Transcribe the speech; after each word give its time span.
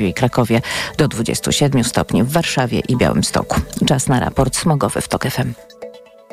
i 0.00 0.14
Krakowie 0.14 0.60
do 0.98 1.08
27 1.08 1.84
stopni 1.84 2.22
w 2.22 2.32
Warszawie 2.32 2.80
i 2.88 2.96
Białymstoku. 2.96 3.60
Czas 3.86 4.08
na 4.08 4.20
raport 4.20 4.56
smogowy 4.56 5.00
w 5.00 5.08
TOK 5.08 5.24
FM. 5.30 5.52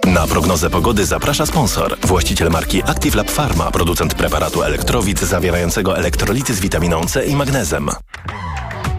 Na 0.06 0.28
prognozę 0.28 0.70
pogody 0.70 1.06
zaprasza 1.06 1.46
sponsor. 1.46 1.98
Właściciel 2.04 2.50
marki 2.50 2.84
Active 2.84 3.16
Lab 3.16 3.32
Pharma, 3.32 3.72
producent 3.72 4.14
preparatu 4.14 4.64
elektrowid 4.64 5.20
zawierającego 5.20 5.98
elektrolity 5.98 6.54
z 6.54 6.60
witaminą 6.60 7.06
C 7.06 7.26
i 7.26 7.36
magnezem. 7.36 7.90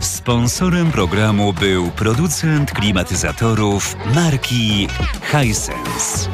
Sponsorem 0.01 0.93
programu 0.93 1.53
był 1.53 1.91
producent 1.91 2.73
klimatyzatorów 2.73 3.97
marki 4.15 4.89
Hisense. 5.31 6.29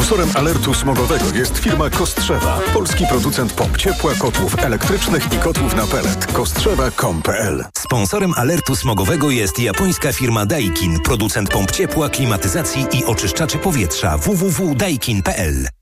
Sponsorem 0.00 0.28
alertu 0.34 0.74
smogowego 0.74 1.24
jest 1.34 1.58
firma 1.58 1.90
Kostrzewa, 1.90 2.60
polski 2.74 3.06
producent 3.06 3.52
pomp 3.52 3.76
ciepła, 3.76 4.14
kotłów 4.14 4.58
elektrycznych 4.58 5.32
i 5.32 5.38
kotłów 5.38 5.76
na 5.76 5.86
pelet. 5.86 6.26
Kostrzewa.com.pl 6.26 7.64
Sponsorem 7.78 8.34
alertu 8.36 8.76
smogowego 8.76 9.30
jest 9.30 9.58
japońska 9.58 10.12
firma 10.12 10.46
Daikin, 10.46 11.00
producent 11.00 11.50
pomp 11.50 11.70
ciepła, 11.70 12.08
klimatyzacji 12.08 12.86
i 12.92 13.04
oczyszczaczy 13.04 13.58
powietrza. 13.58 14.18
www.daikin.pl 14.18 15.79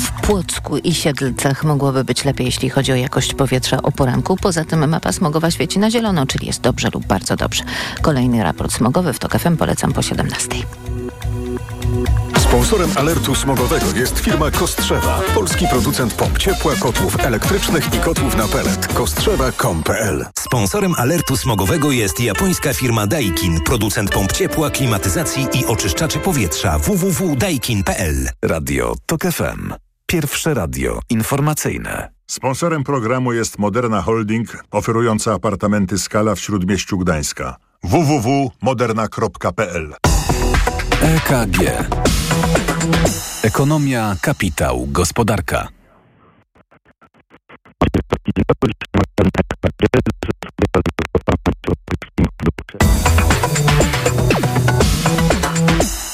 W 0.00 0.10
Płocku 0.10 0.78
i 0.78 0.94
Siedlcach 0.94 1.64
mogłoby 1.64 2.04
być 2.04 2.24
lepiej, 2.24 2.46
jeśli 2.46 2.70
chodzi 2.70 2.92
o 2.92 2.94
jakość 2.94 3.34
powietrza 3.34 3.82
o 3.82 3.92
poranku. 3.92 4.36
Poza 4.36 4.64
tym 4.64 4.88
mapa 4.88 5.12
smogowa 5.12 5.50
świeci 5.50 5.78
na 5.78 5.90
zielono, 5.90 6.26
czyli 6.26 6.46
jest 6.46 6.60
dobrze 6.60 6.88
lub 6.94 7.06
bardzo 7.06 7.36
dobrze. 7.36 7.64
Kolejny 8.02 8.42
raport 8.42 8.72
smogowy 8.72 9.12
w 9.12 9.18
TOK 9.18 9.38
FM 9.38 9.56
polecam 9.56 9.92
po 9.92 10.02
17. 10.02 10.48
Sponsorem 12.54 12.90
alertu 12.96 13.34
smogowego 13.34 13.86
jest 13.96 14.18
firma 14.18 14.50
Kostrzewa, 14.50 15.20
polski 15.34 15.68
producent 15.68 16.14
pomp 16.14 16.38
ciepła, 16.38 16.74
kotłów 16.80 17.24
elektrycznych 17.24 17.94
i 17.94 17.98
kotłów 17.98 18.36
na 18.36 18.48
pelet. 18.48 18.86
Kostrzewa.com.pl 18.86 20.26
Sponsorem 20.38 20.94
alertu 20.98 21.36
smogowego 21.36 21.92
jest 21.92 22.20
japońska 22.20 22.74
firma 22.74 23.06
Daikin, 23.06 23.60
producent 23.60 24.10
pomp 24.10 24.32
ciepła, 24.32 24.70
klimatyzacji 24.70 25.46
i 25.54 25.66
oczyszczaczy 25.66 26.18
powietrza 26.18 26.78
www.daikin.pl 26.78 28.28
Radio 28.42 28.94
TOK 29.06 29.22
FM. 29.22 29.72
Pierwsze 30.06 30.54
radio 30.54 31.00
informacyjne. 31.10 32.10
Sponsorem 32.26 32.84
programu 32.84 33.32
jest 33.32 33.58
Moderna 33.58 34.02
Holding, 34.02 34.64
oferująca 34.70 35.32
apartamenty 35.32 35.98
Skala 35.98 36.34
w 36.34 36.40
Śródmieściu 36.40 36.98
Gdańska. 36.98 37.56
www.moderna.pl 37.82 40.13
EKG 41.04 41.58
Ekonomia, 43.42 44.16
kapitał, 44.20 44.86
gospodarka. 44.90 45.68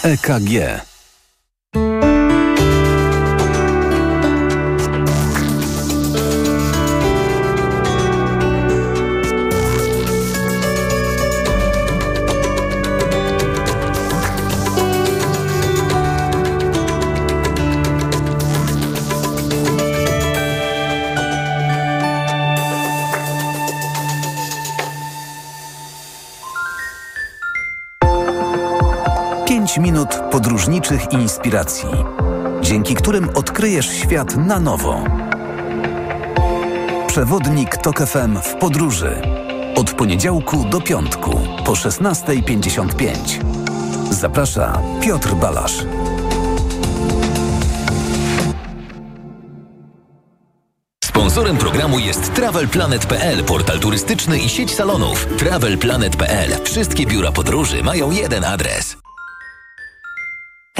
EKG 0.03 0.51
inspiracji, 31.13 31.89
dzięki 32.61 32.95
którym 32.95 33.29
odkryjesz 33.35 33.87
świat 33.87 34.37
na 34.37 34.61
nowo. 34.61 35.05
Przewodnik 37.07 37.77
TOK 37.77 37.99
FM 37.99 38.37
w 38.37 38.55
podróży. 38.55 39.23
Od 39.77 39.91
poniedziałku 39.91 40.65
do 40.65 40.81
piątku 40.81 41.31
po 41.65 41.73
16.55. 41.73 43.15
Zaprasza 44.11 44.83
Piotr 45.01 45.35
Balasz. 45.35 45.85
Sponsorem 51.05 51.57
programu 51.57 51.99
jest 51.99 52.35
TravelPlanet.pl, 52.35 53.45
portal 53.45 53.79
turystyczny 53.79 54.39
i 54.39 54.49
sieć 54.49 54.75
salonów. 54.75 55.27
TravelPlanet.pl. 55.39 56.51
Wszystkie 56.65 57.07
biura 57.07 57.33
podróży 57.33 57.83
mają 57.83 58.11
jeden 58.11 58.45
adres. 58.45 59.00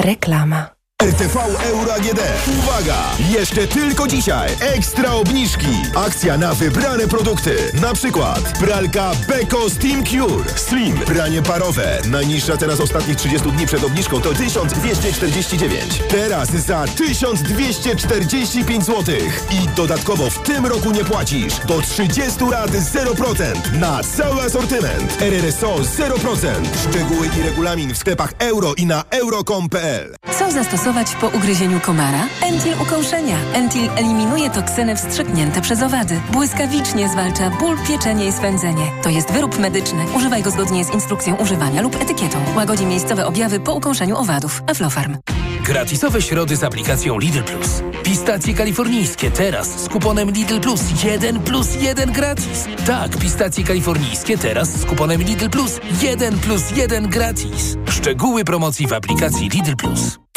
Reklama. 0.01 0.80
RTV 1.01 1.37
Euro 1.63 1.93
AGD. 1.93 2.19
Uwaga! 2.59 2.97
Jeszcze 3.29 3.67
tylko 3.67 4.07
dzisiaj 4.07 4.49
ekstra 4.59 5.11
obniżki. 5.11 5.67
Akcja 5.95 6.37
na 6.37 6.53
wybrane 6.53 7.07
produkty. 7.07 7.55
Na 7.81 7.93
przykład 7.93 8.59
pralka 8.59 9.11
Beko 9.27 9.69
Steam 9.69 10.03
Cure 10.05 10.43
Slim. 10.55 10.97
Pranie 10.97 11.41
parowe. 11.41 12.01
Najniższa 12.07 12.57
teraz 12.57 12.79
ostatnich 12.79 13.17
30 13.17 13.51
dni 13.51 13.65
przed 13.65 13.83
obniżką 13.83 14.21
to 14.21 14.33
1249. 14.33 16.03
Teraz 16.09 16.49
za 16.49 16.85
1245 16.85 18.85
zł. 18.85 19.15
I 19.51 19.67
dodatkowo 19.75 20.29
w 20.29 20.43
tym 20.43 20.65
roku 20.65 20.91
nie 20.91 21.05
płacisz. 21.05 21.53
Do 21.67 21.81
30 21.81 22.45
lat 22.51 22.71
0% 22.71 23.79
na 23.79 24.03
cały 24.03 24.41
asortyment. 24.41 25.21
RRSO 25.21 25.75
0%. 25.75 26.47
Szczegóły 26.89 27.29
i 27.39 27.43
regulamin 27.43 27.93
w 27.93 27.97
sklepach 27.97 28.33
euro 28.39 28.73
i 28.77 28.85
na 28.85 29.03
euro.com.pl. 29.09 30.20
Zastosować 30.51 31.15
po 31.15 31.27
ugryzieniu 31.27 31.79
komara? 31.79 32.27
Entil 32.43 32.73
ukąszenia. 32.81 33.35
Entil 33.53 33.89
eliminuje 33.95 34.49
toksyny 34.49 34.95
wstrzyknięte 34.95 35.61
przez 35.61 35.81
owady. 35.81 36.21
Błyskawicznie 36.31 37.09
zwalcza 37.09 37.49
ból, 37.49 37.77
pieczenie 37.87 38.27
i 38.27 38.31
swędzenie. 38.31 38.91
To 39.03 39.09
jest 39.09 39.31
wyrób 39.31 39.59
medyczny. 39.59 40.05
Używaj 40.15 40.43
go 40.43 40.51
zgodnie 40.51 40.85
z 40.85 40.93
instrukcją 40.93 41.35
używania 41.35 41.81
lub 41.81 41.95
etykietą. 42.01 42.37
Łagodzi 42.55 42.85
miejscowe 42.85 43.25
objawy 43.25 43.59
po 43.59 43.73
ukąszeniu 43.73 44.17
owadów. 44.17 44.63
Aflofarm. 44.67 45.17
Gratisowe 45.63 46.21
środy 46.21 46.55
z 46.55 46.63
aplikacją 46.63 47.19
Lidl 47.19 47.43
Plus. 47.43 47.81
Pistacje 48.03 48.53
kalifornijskie 48.53 49.31
teraz 49.31 49.67
z 49.83 49.89
kuponem 49.89 50.31
Lidl 50.31 50.59
Plus 50.59 50.81
1 51.03 51.39
plus 51.39 51.75
1 51.81 52.11
gratis. 52.11 52.65
Tak, 52.87 53.17
pistacje 53.17 53.63
kalifornijskie 53.63 54.37
teraz 54.37 54.69
z 54.69 54.85
kuponem 54.85 55.21
Lidl 55.21 55.49
Plus 55.49 55.79
1 56.01 56.39
plus 56.39 56.71
1 56.75 57.09
gratis. 57.09 57.77
Szczegóły 57.89 58.43
promocji 58.43 58.87
w 58.87 58.93
aplikacji 58.93 59.49
Lidl 59.49 59.75
Plus. 59.75 60.19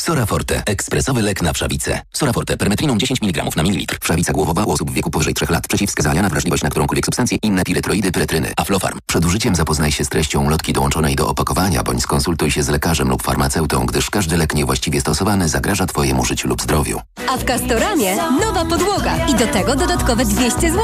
Sora 0.00 0.26
Forte. 0.26 0.62
Ekspresowy 0.66 1.22
lek 1.22 1.42
na 1.42 1.52
wszawicę. 1.52 2.00
Sora 2.12 2.32
Forte. 2.32 2.56
Permetriną 2.56 2.98
10 2.98 3.22
mg 3.22 3.44
na 3.56 3.62
mililitr. 3.62 3.98
Wszawica 4.00 4.32
głowowa 4.32 4.64
u 4.64 4.70
osób 4.70 4.90
w 4.90 4.94
wieku 4.94 5.10
powyżej 5.10 5.34
3 5.34 5.46
lat. 5.50 5.68
Przeciwwskazania 5.68 6.22
na 6.22 6.28
wrażliwość 6.28 6.62
na 6.62 6.70
którąkolwiek 6.70 7.04
substancję. 7.04 7.38
Inne 7.42 7.64
piretroidy, 7.64 8.12
pyretryny. 8.12 8.52
Aflofarm. 8.56 8.98
Przed 9.06 9.24
użyciem 9.24 9.54
zapoznaj 9.54 9.92
się 9.92 10.04
z 10.04 10.08
treścią 10.08 10.50
lotki 10.50 10.72
dołączonej 10.72 11.16
do 11.16 11.28
opakowania, 11.28 11.82
bądź 11.82 12.02
skonsultuj 12.02 12.50
się 12.50 12.62
z 12.62 12.68
lekarzem 12.68 13.08
lub 13.08 13.22
farmaceutą, 13.22 13.86
gdyż 13.86 14.10
każdy 14.10 14.36
lek 14.36 14.54
niewłaściwie 14.54 15.00
stosowany 15.00 15.48
zagraża 15.48 15.86
Twojemu 15.86 16.24
życiu 16.24 16.48
lub 16.48 16.62
zdrowiu. 16.62 17.00
A 17.28 17.36
w 17.36 17.44
Castoramie 17.44 18.16
nowa 18.16 18.64
podłoga 18.64 19.26
i 19.26 19.34
do 19.34 19.46
tego 19.46 19.76
dodatkowe 19.76 20.24
200 20.24 20.60
zł. 20.60 20.82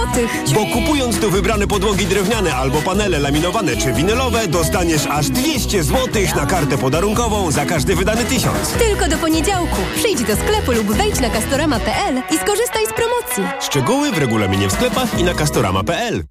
Bo 0.54 0.66
kupując 0.66 1.20
tu 1.20 1.30
wybrane 1.30 1.66
podłogi 1.66 2.06
drewniane 2.06 2.54
albo 2.54 2.82
panele 2.82 3.18
laminowane 3.18 3.76
czy 3.76 3.92
winylowe, 3.92 4.48
dostaniesz 4.48 5.06
aż 5.06 5.28
200 5.28 5.84
zł 5.84 6.22
na 6.36 6.46
kartę 6.46 6.78
podarunkową 6.78 7.50
za 7.50 7.66
każdy 7.66 7.96
wydany 7.96 8.24
tysiąc. 8.24 8.70
Tylko 8.78 9.05
do 9.08 9.18
poniedziałku. 9.18 9.76
Przyjdź 9.94 10.24
do 10.24 10.36
sklepu 10.36 10.72
lub 10.72 10.86
wejdź 10.86 11.20
na 11.20 11.30
castorama.pl 11.30 12.22
i 12.30 12.38
skorzystaj 12.38 12.86
z 12.86 12.92
promocji. 12.92 13.66
Szczegóły 13.66 14.12
w 14.12 14.18
regulaminie 14.18 14.68
w 14.68 14.72
sklepach 14.72 15.18
i 15.18 15.24
na 15.24 15.34
castorama.pl. 15.34 16.24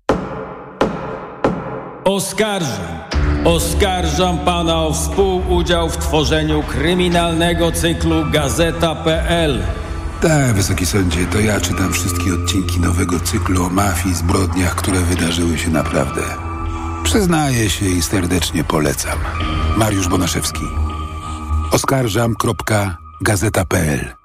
Oskarżam. 2.06 3.06
Oskarżam 3.46 4.40
pana 4.40 4.84
o 4.84 4.94
współudział 4.94 5.90
w 5.90 5.98
tworzeniu 5.98 6.64
kryminalnego 6.64 7.72
cyklu 7.72 8.26
Gazeta.pl. 8.32 9.64
Tak, 10.22 10.54
wysoki 10.54 10.86
sądzie, 10.86 11.26
to 11.26 11.40
ja 11.40 11.62
czytam 11.62 11.94
wszystkie 11.94 12.34
odcinki 12.34 12.80
nowego 12.80 13.20
cyklu 13.20 13.66
o 13.66 13.70
mafii, 13.70 14.16
zbrodniach, 14.16 14.76
które 14.76 15.00
wydarzyły 15.00 15.58
się 15.58 15.70
naprawdę. 15.70 16.22
Przyznaję 17.04 17.70
się 17.70 17.86
i 17.86 18.02
serdecznie 18.02 18.64
polecam. 18.64 19.20
Mariusz 19.78 20.08
Bonaszewski. 20.08 20.66
Oskarżam.gazeta.pl 21.72 24.25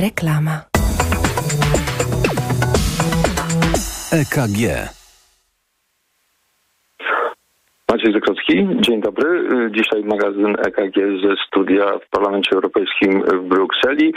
Reklama. 0.00 0.62
EKG. 4.12 4.60
Maciej 7.90 8.12
Zakrocki, 8.12 8.68
dzień 8.80 9.00
dobry. 9.00 9.48
Dzisiaj 9.70 10.04
magazyn 10.04 10.56
EKG 10.66 10.96
ze 10.96 11.34
studia 11.46 11.98
w 11.98 12.10
Parlamencie 12.10 12.50
Europejskim 12.54 13.22
w 13.22 13.48
Brukseli. 13.48 14.14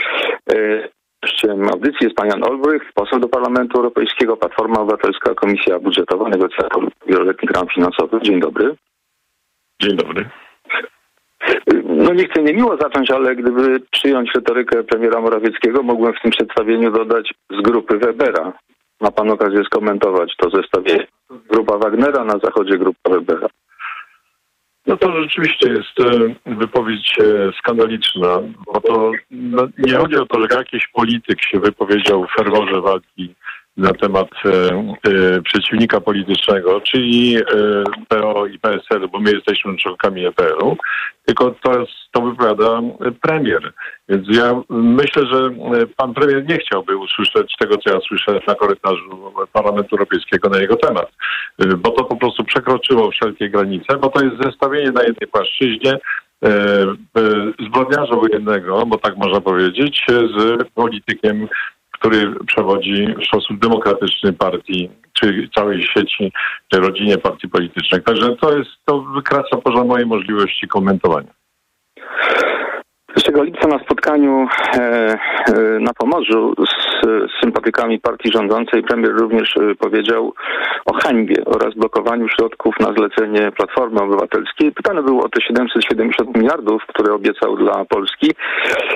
Gościem 1.22 1.68
audycji 1.68 1.98
jest 2.00 2.16
pan 2.16 2.26
Jan 2.28 2.44
Olbrych, 2.44 2.82
poseł 2.94 3.20
do 3.20 3.28
Parlamentu 3.28 3.76
Europejskiego, 3.76 4.36
Platforma 4.36 4.80
Obywatelska, 4.80 5.34
Komisja 5.34 5.78
Budżetowa, 5.78 6.28
negocjator 6.28 6.88
wieloletnich 7.06 7.50
ram 7.50 7.68
finansowych. 7.74 8.22
Dzień 8.22 8.40
dobry. 8.40 8.76
Dzień 9.82 9.96
dobry. 9.96 10.30
No 11.84 12.12
nie 12.12 12.24
chcę 12.24 12.42
niemiło 12.42 12.76
zacząć, 12.76 13.10
ale 13.10 13.36
gdyby 13.36 13.80
przyjąć 13.90 14.30
retorykę 14.34 14.84
premiera 14.84 15.20
Morawieckiego, 15.20 15.82
mógłbym 15.82 16.12
w 16.12 16.22
tym 16.22 16.30
przedstawieniu 16.30 16.90
dodać 16.90 17.34
z 17.50 17.62
grupy 17.62 17.98
Webera. 17.98 18.52
Ma 19.00 19.10
pan 19.10 19.30
okazję 19.30 19.64
skomentować 19.64 20.36
to 20.36 20.50
zestawienie. 20.50 21.06
Grupa 21.48 21.78
Wagnera 21.78 22.24
na 22.24 22.38
zachodzie 22.44 22.78
grupa 22.78 23.10
Webera. 23.10 23.48
No 24.86 24.96
to 24.96 25.22
rzeczywiście 25.22 25.68
jest 25.68 26.00
e, 26.00 26.54
wypowiedź 26.54 27.16
e, 27.20 27.52
skandaliczna, 27.58 28.38
bo 28.66 28.80
to 28.80 29.12
no, 29.30 29.68
nie 29.78 29.94
chodzi 29.94 30.16
o 30.16 30.26
to, 30.26 30.40
że 30.40 30.58
jakiś 30.58 30.88
polityk 30.88 31.42
się 31.42 31.60
wypowiedział 31.60 32.26
w 32.26 32.36
ferworze 32.36 32.80
walki 32.80 33.34
na 33.76 33.92
temat 33.92 34.28
e, 34.44 34.50
e, 34.50 35.42
przeciwnika 35.42 36.00
politycznego, 36.00 36.80
czyli 36.80 37.36
e, 37.36 37.42
PO 38.08 38.46
i 38.46 38.58
PSL, 38.58 39.08
bo 39.08 39.20
my 39.20 39.32
jesteśmy 39.32 39.76
członkami 39.76 40.26
EPL-u, 40.26 40.76
tylko 41.24 41.54
to, 41.62 41.84
to 42.10 42.22
wypowiada 42.22 42.80
premier. 43.22 43.72
Więc 44.08 44.28
ja 44.28 44.60
myślę, 44.70 45.26
że 45.26 45.50
pan 45.96 46.14
premier 46.14 46.48
nie 46.48 46.58
chciałby 46.58 46.96
usłyszeć 46.96 47.54
tego, 47.58 47.76
co 47.76 47.94
ja 47.94 48.00
słyszę 48.00 48.40
na 48.46 48.54
korytarzu 48.54 49.32
Parlamentu 49.52 49.96
Europejskiego 49.96 50.48
na 50.48 50.58
jego 50.60 50.76
temat, 50.76 51.12
bo 51.78 51.90
to 51.90 52.04
po 52.04 52.16
prostu 52.16 52.44
przekroczyło 52.44 53.10
wszelkie 53.10 53.50
granice, 53.50 53.96
bo 54.00 54.08
to 54.08 54.24
jest 54.24 54.36
zestawienie 54.42 54.90
na 54.90 55.02
jednej 55.02 55.28
płaszczyźnie 55.28 55.98
zbrodniarza 57.66 58.16
wojennego, 58.16 58.86
bo 58.86 58.98
tak 58.98 59.16
można 59.16 59.40
powiedzieć, 59.40 60.06
z 60.08 60.68
politykiem 60.74 61.48
który 62.00 62.34
przewodzi 62.46 63.14
w 63.22 63.26
sposób 63.26 63.58
demokratyczny 63.58 64.32
partii, 64.32 64.90
czy 65.12 65.48
całej 65.54 65.82
sieci, 65.82 66.32
czy 66.68 66.80
rodzinie 66.80 67.18
partii 67.18 67.48
politycznych. 67.48 68.04
Także 68.04 68.36
to 68.36 68.58
jest, 68.58 68.70
to 68.84 69.00
wykracza 69.00 69.56
poza 69.56 69.84
moje 69.84 70.06
możliwości 70.06 70.68
komentowania. 70.68 71.32
1 73.16 73.44
lipca 73.44 73.68
na 73.68 73.78
spotkaniu 73.78 74.48
e, 74.74 74.78
e, 74.78 75.18
na 75.80 75.92
Pomorzu 75.98 76.54
z, 77.02 77.30
sympatykami 77.42 78.00
partii 78.00 78.32
rządzącej 78.32 78.82
premier 78.82 79.12
również 79.12 79.56
e, 79.56 79.74
powiedział 79.74 80.34
o 80.86 80.92
hańbie 80.92 81.44
oraz 81.44 81.74
blokowaniu 81.74 82.28
środków 82.28 82.74
na 82.80 82.92
zlecenie 82.92 83.52
Platformy 83.52 84.00
Obywatelskiej. 84.00 84.72
Pytany 84.72 85.02
był 85.02 85.20
o 85.20 85.28
te 85.28 85.40
770 85.40 86.36
miliardów, 86.36 86.82
które 86.86 87.14
obiecał 87.14 87.56
dla 87.56 87.84
Polski 87.84 88.30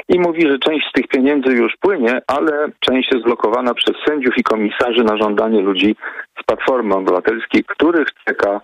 i 0.09 0.21
mówi, 0.21 0.43
że 0.51 0.59
część 0.59 0.89
z 0.89 0.93
tych 0.93 1.09
pieniędzy 1.09 1.53
już 1.53 1.77
płynie, 1.81 2.23
ale 2.27 2.69
część 2.81 3.13
jest 3.13 3.25
blokowana 3.25 3.75
przez 3.75 3.97
sędziów 4.09 4.39
i 4.39 4.43
komisarzy 4.43 5.05
na 5.05 5.17
żądanie 5.17 5.61
ludzi 5.61 5.97
z 6.41 6.45
Platformy 6.47 6.95
Obywatelskiej, 6.95 7.65
których 7.65 8.09
czeka 8.27 8.61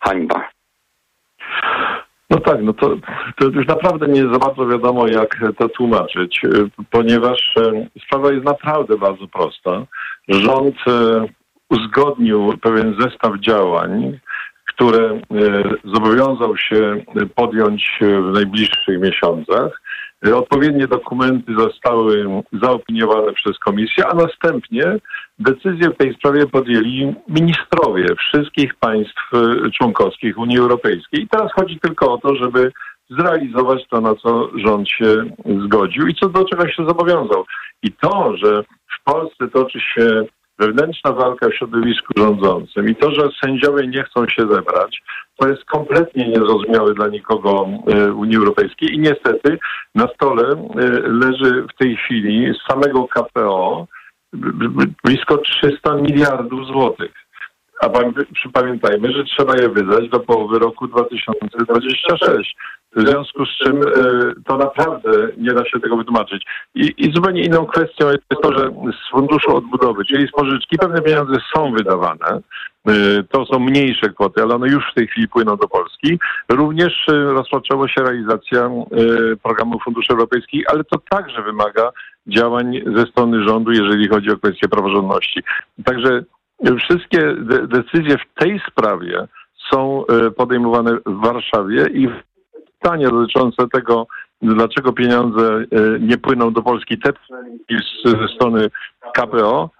hańba. 0.00 0.48
No 2.32 2.40
tak, 2.40 2.62
no 2.62 2.72
to, 2.72 2.96
to 3.36 3.46
już 3.46 3.66
naprawdę 3.66 4.08
nie 4.08 4.22
za 4.22 4.38
bardzo 4.38 4.66
wiadomo, 4.66 5.08
jak 5.08 5.36
to 5.58 5.68
tłumaczyć, 5.68 6.42
ponieważ 6.90 7.54
e, 7.56 7.86
sprawa 8.06 8.32
jest 8.32 8.44
naprawdę 8.44 8.96
bardzo 8.96 9.28
prosta. 9.28 9.86
Rząd 10.28 10.76
e, 10.86 11.26
uzgodnił 11.70 12.58
pewien 12.62 12.96
zestaw 13.00 13.38
działań, 13.40 14.18
które 14.68 15.20
zobowiązał 15.84 16.56
się 16.56 17.04
podjąć 17.34 17.98
w 18.00 18.34
najbliższych 18.34 19.00
miesiącach. 19.00 19.82
Odpowiednie 20.34 20.86
dokumenty 20.86 21.52
zostały 21.58 22.42
zaopiniowane 22.62 23.32
przez 23.32 23.58
komisję, 23.58 24.06
a 24.06 24.14
następnie 24.14 24.84
decyzję 25.42 25.90
w 25.90 25.96
tej 25.96 26.14
sprawie 26.14 26.46
podjęli 26.46 27.14
ministrowie 27.28 28.06
wszystkich 28.18 28.74
państw 28.74 29.34
e, 29.34 29.70
członkowskich 29.70 30.38
Unii 30.38 30.58
Europejskiej. 30.58 31.22
I 31.22 31.28
teraz 31.28 31.52
chodzi 31.52 31.80
tylko 31.80 32.12
o 32.12 32.18
to, 32.18 32.34
żeby 32.36 32.72
zrealizować 33.10 33.88
to, 33.90 34.00
na 34.00 34.14
co 34.14 34.50
rząd 34.58 34.88
się 34.88 35.24
zgodził 35.64 36.06
i 36.06 36.14
co 36.14 36.28
do 36.28 36.44
czego 36.44 36.68
się 36.68 36.86
zobowiązał. 36.88 37.44
I 37.82 37.92
to, 37.92 38.36
że 38.36 38.62
w 38.62 39.04
Polsce 39.04 39.48
toczy 39.48 39.80
się 39.80 40.24
wewnętrzna 40.58 41.12
walka 41.12 41.48
w 41.48 41.54
środowisku 41.54 42.12
rządzącym 42.16 42.88
i 42.88 42.96
to, 42.96 43.10
że 43.10 43.28
sędziowie 43.44 43.86
nie 43.86 44.02
chcą 44.02 44.28
się 44.28 44.42
zebrać, 44.42 45.02
to 45.36 45.48
jest 45.48 45.64
kompletnie 45.64 46.28
niezrozumiałe 46.28 46.94
dla 46.94 47.08
nikogo 47.08 47.68
e, 47.86 48.12
Unii 48.12 48.36
Europejskiej 48.36 48.94
i 48.94 48.98
niestety 48.98 49.58
na 49.94 50.08
stole 50.08 50.42
e, 50.42 50.56
leży 51.08 51.66
w 51.74 51.78
tej 51.78 51.96
chwili 51.96 52.54
z 52.54 52.72
samego 52.72 53.08
KPO 53.08 53.86
blisko 55.04 55.38
300 55.38 55.94
miliardów 55.94 56.66
złotych. 56.66 57.12
A 57.82 57.88
pamiętajmy, 58.52 59.12
że 59.12 59.24
trzeba 59.24 59.56
je 59.56 59.68
wydać 59.68 60.08
do 60.08 60.20
połowy 60.20 60.58
roku 60.58 60.88
2026. 60.88 62.56
W 62.96 63.00
związku 63.00 63.46
z 63.46 63.48
czym 63.48 63.82
e, 63.82 63.84
to 64.46 64.56
naprawdę 64.56 65.10
nie 65.36 65.52
da 65.52 65.64
się 65.64 65.80
tego 65.80 65.96
wytłumaczyć. 65.96 66.44
I, 66.74 66.94
I, 66.98 67.12
zupełnie 67.14 67.42
inną 67.42 67.66
kwestią 67.66 68.06
jest 68.10 68.42
to, 68.42 68.52
że 68.58 68.70
z 68.70 69.10
funduszu 69.10 69.56
odbudowy, 69.56 70.04
czyli 70.04 70.28
z 70.28 70.30
pożyczki, 70.30 70.78
pewne 70.78 71.02
pieniądze 71.02 71.34
są 71.54 71.72
wydawane. 71.72 72.40
E, 72.88 73.22
to 73.22 73.46
są 73.46 73.58
mniejsze 73.58 74.08
kwoty, 74.08 74.42
ale 74.42 74.54
one 74.54 74.68
już 74.68 74.90
w 74.90 74.94
tej 74.94 75.06
chwili 75.06 75.28
płyną 75.28 75.56
do 75.56 75.68
Polski. 75.68 76.18
Również 76.48 77.08
e, 77.08 77.12
rozpoczęła 77.12 77.88
się 77.88 78.02
realizacja 78.02 78.70
programu 79.42 79.78
Funduszy 79.80 80.12
Europejskich, 80.12 80.64
ale 80.72 80.84
to 80.84 80.98
także 81.10 81.42
wymaga 81.42 81.90
działań 82.26 82.80
ze 82.96 83.02
strony 83.02 83.44
rządu, 83.44 83.72
jeżeli 83.72 84.08
chodzi 84.08 84.30
o 84.30 84.36
kwestie 84.36 84.68
praworządności. 84.68 85.42
Także 85.84 86.24
wszystkie 86.78 87.18
de 87.38 87.66
decyzje 87.66 88.18
w 88.18 88.40
tej 88.40 88.60
sprawie 88.70 89.26
są 89.70 90.04
podejmowane 90.36 90.96
w 91.06 91.20
Warszawie 91.20 91.86
i 91.94 92.08
pytanie 92.80 93.08
dotyczące 93.08 93.68
tego, 93.68 94.06
dlaczego 94.42 94.92
pieniądze 94.92 95.64
nie 96.00 96.18
płyną 96.18 96.52
do 96.52 96.62
Polski 96.62 96.98
te 96.98 97.12
ze 98.04 98.28
strony 98.34 98.68
KPO, 99.14 99.70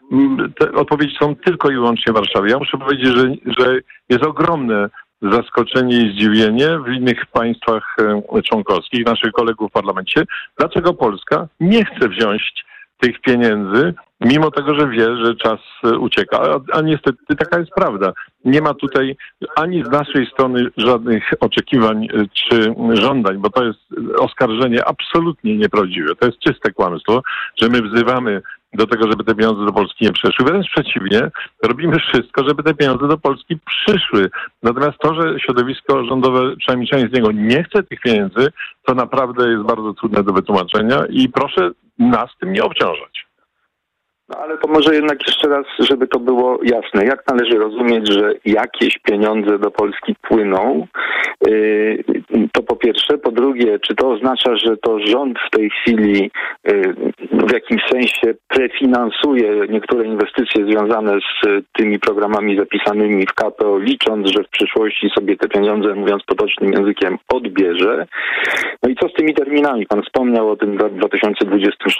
te 0.58 0.72
odpowiedzi 0.72 1.16
są 1.20 1.36
tylko 1.36 1.70
i 1.70 1.74
wyłącznie 1.74 2.12
w 2.12 2.16
Warszawie. 2.16 2.50
Ja 2.50 2.58
muszę 2.58 2.78
powiedzieć, 2.78 3.16
że, 3.16 3.34
że 3.58 3.78
jest 4.08 4.24
ogromne 4.24 4.88
zaskoczenie 5.22 5.96
i 5.96 6.12
zdziwienie 6.12 6.78
w 6.78 6.92
innych 6.92 7.26
państwach 7.26 7.96
e, 8.32 8.42
członkowskich, 8.42 9.06
naszych 9.06 9.32
kolegów 9.32 9.70
w 9.70 9.72
parlamencie, 9.72 10.24
dlaczego 10.58 10.94
Polska 10.94 11.48
nie 11.60 11.84
chce 11.84 12.08
wziąć 12.08 12.64
tych 13.00 13.20
pieniędzy, 13.20 13.94
mimo 14.20 14.50
tego, 14.50 14.74
że 14.74 14.88
wie, 14.88 15.16
że 15.16 15.34
czas 15.34 15.60
e, 15.84 15.98
ucieka. 15.98 16.40
A, 16.40 16.78
a, 16.78 16.80
niestety 16.80 17.36
taka 17.38 17.58
jest 17.58 17.70
prawda. 17.70 18.12
Nie 18.44 18.60
ma 18.60 18.74
tutaj 18.74 19.16
ani 19.56 19.84
z 19.84 19.88
naszej 19.88 20.26
strony 20.26 20.66
żadnych 20.76 21.30
oczekiwań 21.40 22.04
e, 22.04 22.08
czy 22.32 22.74
żądań, 22.92 23.38
bo 23.38 23.50
to 23.50 23.64
jest 23.64 23.80
oskarżenie 24.18 24.84
absolutnie 24.84 25.56
nieprawdziwe. 25.56 26.14
To 26.14 26.26
jest 26.26 26.38
czyste 26.38 26.72
kłamstwo, 26.72 27.22
że 27.62 27.68
my 27.68 27.82
wzywamy 27.82 28.42
do 28.74 28.86
tego, 28.86 29.10
żeby 29.10 29.24
te 29.24 29.34
pieniądze 29.34 29.64
do 29.64 29.72
Polski 29.72 30.04
nie 30.04 30.12
przyszły. 30.12 30.44
Wręcz 30.44 30.70
przeciwnie, 30.70 31.30
robimy 31.62 31.98
wszystko, 31.98 32.48
żeby 32.48 32.62
te 32.62 32.74
pieniądze 32.74 33.08
do 33.08 33.18
Polski 33.18 33.58
przyszły. 33.66 34.30
Natomiast 34.62 34.98
to, 34.98 35.14
że 35.14 35.40
środowisko 35.40 36.04
rządowe, 36.04 36.56
przynajmniej 36.56 36.88
część 36.88 37.10
z 37.10 37.14
niego, 37.16 37.32
nie 37.32 37.64
chce 37.64 37.82
tych 37.82 38.00
pieniędzy, 38.00 38.52
to 38.86 38.94
naprawdę 38.94 39.50
jest 39.50 39.62
bardzo 39.62 39.94
trudne 39.94 40.22
do 40.22 40.32
wytłumaczenia 40.32 41.04
i 41.10 41.28
proszę 41.28 41.70
nas 41.98 42.30
tym 42.40 42.52
nie 42.52 42.64
obciążać. 42.64 43.31
No, 44.32 44.38
ale 44.38 44.58
to 44.58 44.68
może 44.68 44.94
jednak 44.94 45.18
jeszcze 45.26 45.48
raz, 45.48 45.66
żeby 45.78 46.06
to 46.06 46.18
było 46.18 46.58
jasne. 46.62 47.04
Jak 47.04 47.22
należy 47.28 47.58
rozumieć, 47.58 48.08
że 48.08 48.34
jakieś 48.44 48.98
pieniądze 48.98 49.58
do 49.58 49.70
Polski 49.70 50.16
płyną? 50.22 50.86
Yy, 51.46 52.04
to 52.52 52.62
po 52.62 52.76
pierwsze. 52.76 53.18
Po 53.18 53.30
drugie, 53.30 53.78
czy 53.78 53.94
to 53.94 54.10
oznacza, 54.10 54.56
że 54.56 54.76
to 54.76 54.98
rząd 55.06 55.38
w 55.46 55.56
tej 55.56 55.70
chwili 55.70 56.30
yy, 56.66 56.94
w 57.32 57.52
jakimś 57.52 57.82
sensie 57.92 58.34
prefinansuje 58.48 59.66
niektóre 59.68 60.04
inwestycje 60.04 60.64
związane 60.66 61.18
z 61.20 61.48
tymi 61.72 61.98
programami 61.98 62.58
zapisanymi 62.58 63.26
w 63.26 63.34
KPO, 63.34 63.78
licząc, 63.78 64.30
że 64.30 64.44
w 64.44 64.48
przyszłości 64.48 65.10
sobie 65.14 65.36
te 65.36 65.48
pieniądze, 65.48 65.94
mówiąc 65.94 66.22
potocznym 66.26 66.72
językiem, 66.72 67.18
odbierze? 67.28 68.06
No 68.82 68.90
i 68.90 68.96
co 68.96 69.08
z 69.08 69.12
tymi 69.12 69.34
terminami? 69.34 69.86
Pan 69.86 70.02
wspomniał 70.02 70.50
o 70.50 70.56
tym 70.56 70.76
2026 70.76 71.98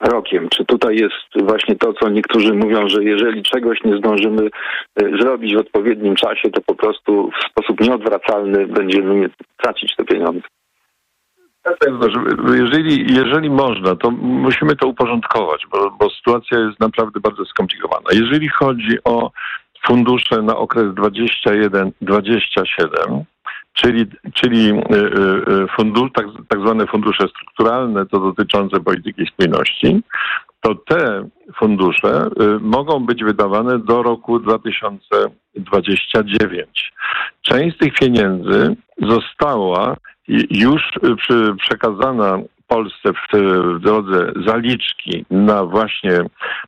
rokiem. 0.00 0.48
Czy 0.48 0.64
tutaj 0.64 0.96
jest 0.96 1.48
właśnie 1.48 1.76
to, 1.76 1.92
co 1.92 2.08
niektórzy 2.08 2.54
mówią, 2.54 2.88
że 2.88 3.04
jeżeli 3.04 3.42
czegoś 3.42 3.84
nie 3.84 3.96
zdążymy 3.96 4.50
e, 4.96 5.18
zrobić 5.20 5.54
w 5.54 5.58
odpowiednim 5.58 6.16
czasie, 6.16 6.50
to 6.50 6.60
po 6.60 6.74
prostu 6.74 7.30
w 7.30 7.50
sposób 7.50 7.80
nieodwracalny 7.80 8.66
będziemy 8.66 9.30
tracić 9.56 9.96
te 9.96 10.04
pieniądze? 10.04 10.40
Jeżeli, 12.54 13.14
jeżeli 13.14 13.50
można, 13.50 13.96
to 13.96 14.10
musimy 14.20 14.76
to 14.76 14.86
uporządkować, 14.86 15.62
bo, 15.72 15.90
bo 15.90 16.10
sytuacja 16.10 16.58
jest 16.58 16.80
naprawdę 16.80 17.20
bardzo 17.20 17.44
skomplikowana. 17.44 18.06
Jeżeli 18.12 18.48
chodzi 18.48 18.98
o 19.04 19.30
fundusze 19.86 20.42
na 20.42 20.56
okres 20.56 20.84
21-27, 20.84 23.22
czyli, 23.82 24.06
czyli 24.34 24.70
y, 24.70 24.72
y, 24.72 25.66
fundusz, 25.76 26.10
tak, 26.14 26.26
tak 26.48 26.60
zwane 26.60 26.86
fundusze 26.86 27.28
strukturalne, 27.28 28.06
to 28.06 28.20
dotyczące 28.20 28.80
polityki 28.80 29.26
spójności, 29.26 30.00
to 30.60 30.74
te 30.74 31.28
fundusze 31.56 32.26
y, 32.26 32.30
mogą 32.60 33.06
być 33.06 33.24
wydawane 33.24 33.78
do 33.78 34.02
roku 34.02 34.38
2029. 34.38 36.92
Część 37.42 37.76
z 37.76 37.78
tych 37.78 37.94
pieniędzy 37.94 38.76
została 39.02 39.96
już 40.50 40.82
przekazana 41.58 42.38
Polsce 42.70 43.12
w, 43.12 43.36
w 43.76 43.80
drodze 43.80 44.32
zaliczki 44.46 45.24
na 45.30 45.64
właśnie 45.64 46.20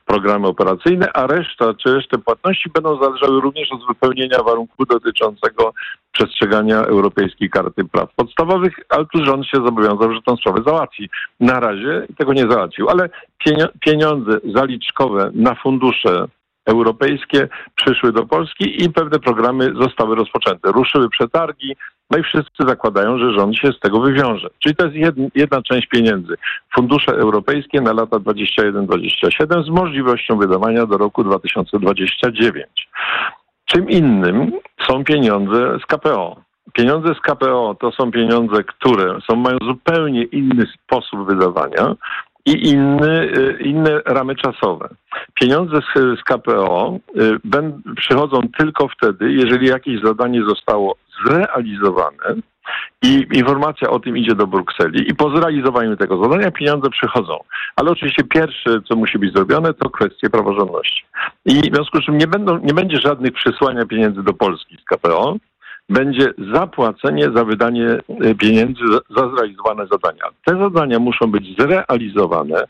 programy 0.05 0.47
operacyjne, 0.47 1.13
a 1.13 1.27
reszta 1.27 1.73
czy 1.73 1.95
resztę 1.95 2.17
płatności 2.17 2.69
będą 2.69 3.03
zależały 3.03 3.41
również 3.41 3.71
od 3.71 3.87
wypełnienia 3.87 4.43
warunku 4.43 4.85
dotyczącego 4.85 5.73
przestrzegania 6.11 6.77
Europejskiej 6.77 7.49
Karty 7.49 7.85
Praw 7.85 8.15
Podstawowych, 8.15 8.73
ale 8.89 9.05
tu 9.05 9.25
rząd 9.25 9.45
się 9.45 9.57
zobowiązał, 9.57 10.13
że 10.13 10.21
tę 10.21 10.35
sprawę 10.37 10.61
załatwi. 10.65 11.09
Na 11.39 11.59
razie 11.59 12.07
tego 12.17 12.33
nie 12.33 12.47
załatwił, 12.49 12.89
ale 12.89 13.09
pieniądze 13.79 14.39
zaliczkowe 14.55 15.31
na 15.33 15.55
fundusze 15.55 16.27
europejskie 16.65 17.47
przyszły 17.75 18.11
do 18.11 18.25
Polski 18.25 18.83
i 18.83 18.89
pewne 18.89 19.19
programy 19.19 19.73
zostały 19.81 20.15
rozpoczęte. 20.15 20.71
Ruszyły 20.71 21.09
przetargi, 21.09 21.75
no 22.13 22.19
i 22.19 22.23
wszyscy 22.23 22.63
zakładają, 22.67 23.17
że 23.17 23.33
rząd 23.33 23.57
się 23.57 23.67
z 23.67 23.79
tego 23.79 23.99
wywiąże. 23.99 24.49
Czyli 24.59 24.75
to 24.75 24.85
jest 24.85 25.15
jedna, 25.35 25.61
część 25.61 25.87
pieniędzy. 25.87 26.35
Fundusze 26.75 27.11
europejskie 27.11 27.81
na 27.81 27.93
lata 27.93 28.17
21-27 28.17 29.63
z 29.65 29.69
możliwością 29.69 30.37
wydawania 30.37 30.85
do 30.85 30.97
roku 30.97 31.23
2029. 31.23 32.65
Czym 33.65 33.89
innym 33.89 34.51
są 34.87 35.03
pieniądze 35.03 35.77
z 35.83 35.85
KPO. 35.85 36.35
Pieniądze 36.73 37.15
z 37.15 37.19
KPO 37.19 37.75
to 37.79 37.91
są 37.91 38.11
pieniądze, 38.11 38.63
które 38.63 39.19
są, 39.29 39.35
mają 39.35 39.57
zupełnie 39.67 40.23
inny 40.23 40.65
sposób 40.65 41.27
wydawania 41.27 41.95
i 42.45 42.69
inny, 42.69 43.21
y, 43.37 43.57
inne 43.61 44.01
ramy 44.05 44.35
czasowe. 44.35 44.89
Pieniądze 45.33 45.79
z, 45.95 46.23
KPO 46.23 46.99
y, 47.17 47.95
przychodzą 47.95 48.41
tylko 48.57 48.87
wtedy, 48.87 49.31
jeżeli 49.31 49.67
jakieś 49.67 50.01
zadanie 50.01 50.43
zostało 50.47 50.95
zrealizowane 51.25 52.35
i 53.01 53.27
informacja 53.33 53.89
o 53.89 53.99
tym 53.99 54.17
idzie 54.17 54.35
do 54.35 54.47
Brukseli 54.47 55.11
i 55.11 55.15
po 55.15 55.29
zrealizowaniu 55.29 55.97
tego 55.97 56.23
zadania 56.23 56.51
pieniądze 56.51 56.89
przychodzą. 56.89 57.39
Ale 57.75 57.91
oczywiście 57.91 58.23
pierwsze, 58.23 58.81
co 58.89 58.95
musi 58.95 59.19
być 59.19 59.33
zrobione, 59.33 59.73
to 59.73 59.89
kwestie 59.89 60.29
praworządności. 60.29 61.05
I 61.45 61.61
w 61.61 61.75
związku 61.75 61.97
z 61.97 62.05
czym 62.05 62.17
nie, 62.17 62.27
będą, 62.27 62.57
nie 62.57 62.73
będzie 62.73 62.97
żadnych 62.97 63.33
przysłania 63.33 63.85
pieniędzy 63.85 64.23
do 64.23 64.33
Polski 64.33 64.77
z 64.81 64.85
KPO, 64.85 65.35
będzie 65.89 66.33
zapłacenie 66.53 67.31
za 67.35 67.45
wydanie 67.45 67.87
e, 68.21 68.35
pieniędzy 68.35 68.83
za 69.17 69.29
zrealizowane 69.29 69.87
zadania. 69.91 70.23
Te 70.45 70.57
zadania 70.57 70.99
muszą 70.99 71.31
być 71.31 71.55
zrealizowane 71.59 72.63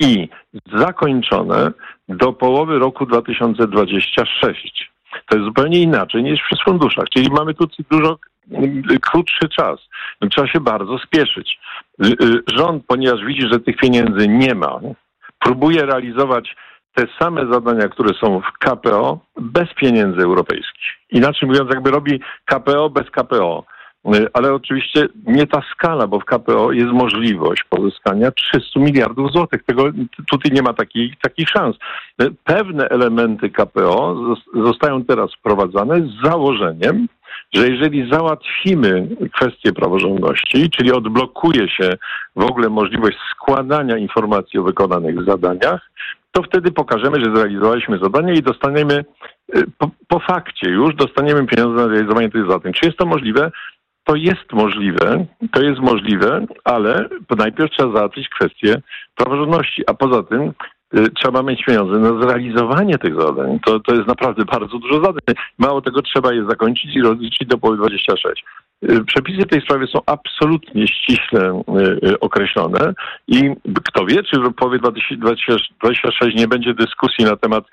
i 0.00 0.28
zakończone 0.76 1.72
do 2.08 2.32
połowy 2.32 2.78
roku 2.78 3.06
2026. 3.06 4.91
To 5.32 5.36
jest 5.36 5.46
zupełnie 5.46 5.78
inaczej 5.78 6.22
niż 6.22 6.40
przy 6.42 6.56
funduszach, 6.64 7.04
czyli 7.08 7.30
mamy 7.30 7.54
tu 7.54 7.66
dużo 7.90 8.18
krótszy 9.00 9.48
czas. 9.48 9.80
Trzeba 10.30 10.48
się 10.48 10.60
bardzo 10.60 10.98
spieszyć. 10.98 11.58
Y, 12.04 12.06
y, 12.06 12.42
rząd, 12.46 12.84
ponieważ 12.86 13.24
widzi, 13.24 13.48
że 13.52 13.60
tych 13.60 13.76
pieniędzy 13.76 14.28
nie 14.28 14.54
ma, 14.54 14.80
próbuje 15.38 15.86
realizować 15.86 16.56
te 16.94 17.06
same 17.20 17.46
zadania, 17.52 17.88
które 17.88 18.14
są 18.14 18.40
w 18.40 18.58
KPO, 18.58 19.18
bez 19.36 19.74
pieniędzy 19.74 20.22
europejskich. 20.22 20.92
Inaczej 21.10 21.48
mówiąc, 21.48 21.70
jakby 21.70 21.90
robi 21.90 22.20
KPO 22.44 22.90
bez 22.90 23.10
KPO. 23.10 23.64
Y, 24.06 24.28
ale 24.32 24.54
oczywiście 24.54 25.08
nie 25.26 25.46
ta 25.46 25.62
skala, 25.72 26.06
bo 26.06 26.20
w 26.20 26.24
KPO 26.24 26.72
jest 26.72 26.92
możliwość 26.92 27.64
pozyskania 27.68 28.30
300 28.30 28.80
miliardów 28.80 29.32
złotych. 29.32 29.64
Tego, 29.64 29.84
tutaj 30.30 30.52
nie 30.52 30.62
ma 30.62 30.72
takich, 30.72 31.18
takich 31.22 31.48
szans. 31.48 31.76
Pewne 32.44 32.88
elementy 32.88 33.50
KPO 33.50 34.16
zostają 34.54 35.04
teraz 35.04 35.34
wprowadzane 35.34 36.00
z 36.00 36.24
założeniem, 36.24 37.08
że 37.52 37.68
jeżeli 37.68 38.10
załatwimy 38.10 39.08
kwestię 39.34 39.72
praworządności, 39.72 40.70
czyli 40.70 40.92
odblokuje 40.92 41.68
się 41.68 41.92
w 42.36 42.44
ogóle 42.44 42.68
możliwość 42.68 43.18
składania 43.30 43.96
informacji 43.96 44.58
o 44.58 44.62
wykonanych 44.62 45.24
zadaniach, 45.24 45.90
to 46.32 46.42
wtedy 46.42 46.72
pokażemy, 46.72 47.24
że 47.24 47.36
zrealizowaliśmy 47.36 47.98
zadanie 47.98 48.34
i 48.34 48.42
dostaniemy 48.42 49.04
y, 49.56 49.64
po, 49.78 49.90
po 50.08 50.18
fakcie 50.18 50.70
już 50.70 50.94
dostaniemy 50.94 51.46
pieniądze 51.46 51.82
na 51.82 51.88
realizowanie 51.88 52.30
tych 52.30 52.50
zadań. 52.50 52.72
Czy 52.72 52.86
jest 52.86 52.98
to 52.98 53.06
możliwe? 53.06 53.50
To 54.04 54.16
jest 54.16 54.52
możliwe, 54.52 55.26
to 55.52 55.62
jest 55.62 55.80
możliwe, 55.80 56.46
ale 56.64 57.08
najpierw 57.36 57.70
trzeba 57.70 57.96
załatwić 57.96 58.28
kwestię 58.28 58.82
praworządności, 59.16 59.82
a 59.86 59.94
poza 59.94 60.22
tym 60.22 60.52
Y, 60.98 61.10
trzeba 61.10 61.42
mieć 61.42 61.64
pieniądze 61.64 61.98
na 61.98 62.22
zrealizowanie 62.22 62.98
tych 62.98 63.20
zadań. 63.20 63.60
To, 63.66 63.80
to 63.80 63.94
jest 63.94 64.08
naprawdę 64.08 64.44
bardzo 64.44 64.78
dużo 64.78 64.94
zadań. 64.94 65.34
Mało 65.58 65.80
tego, 65.80 66.02
trzeba 66.02 66.32
je 66.32 66.44
zakończyć 66.48 66.96
i 66.96 67.02
rozliczyć 67.02 67.48
do 67.48 67.58
połowy 67.58 67.78
26. 67.78 68.44
Y, 68.90 69.04
przepisy 69.04 69.42
w 69.42 69.50
tej 69.50 69.60
sprawie 69.60 69.86
są 69.86 70.00
absolutnie 70.06 70.88
ściśle 70.88 71.62
y, 72.04 72.20
określone 72.20 72.94
i 73.28 73.50
kto 73.84 74.06
wie, 74.06 74.22
czy 74.22 74.40
w 74.40 74.54
połowie 74.54 74.78
2026 74.78 76.36
nie 76.36 76.48
będzie 76.48 76.74
dyskusji 76.74 77.24
na 77.24 77.36
temat 77.36 77.64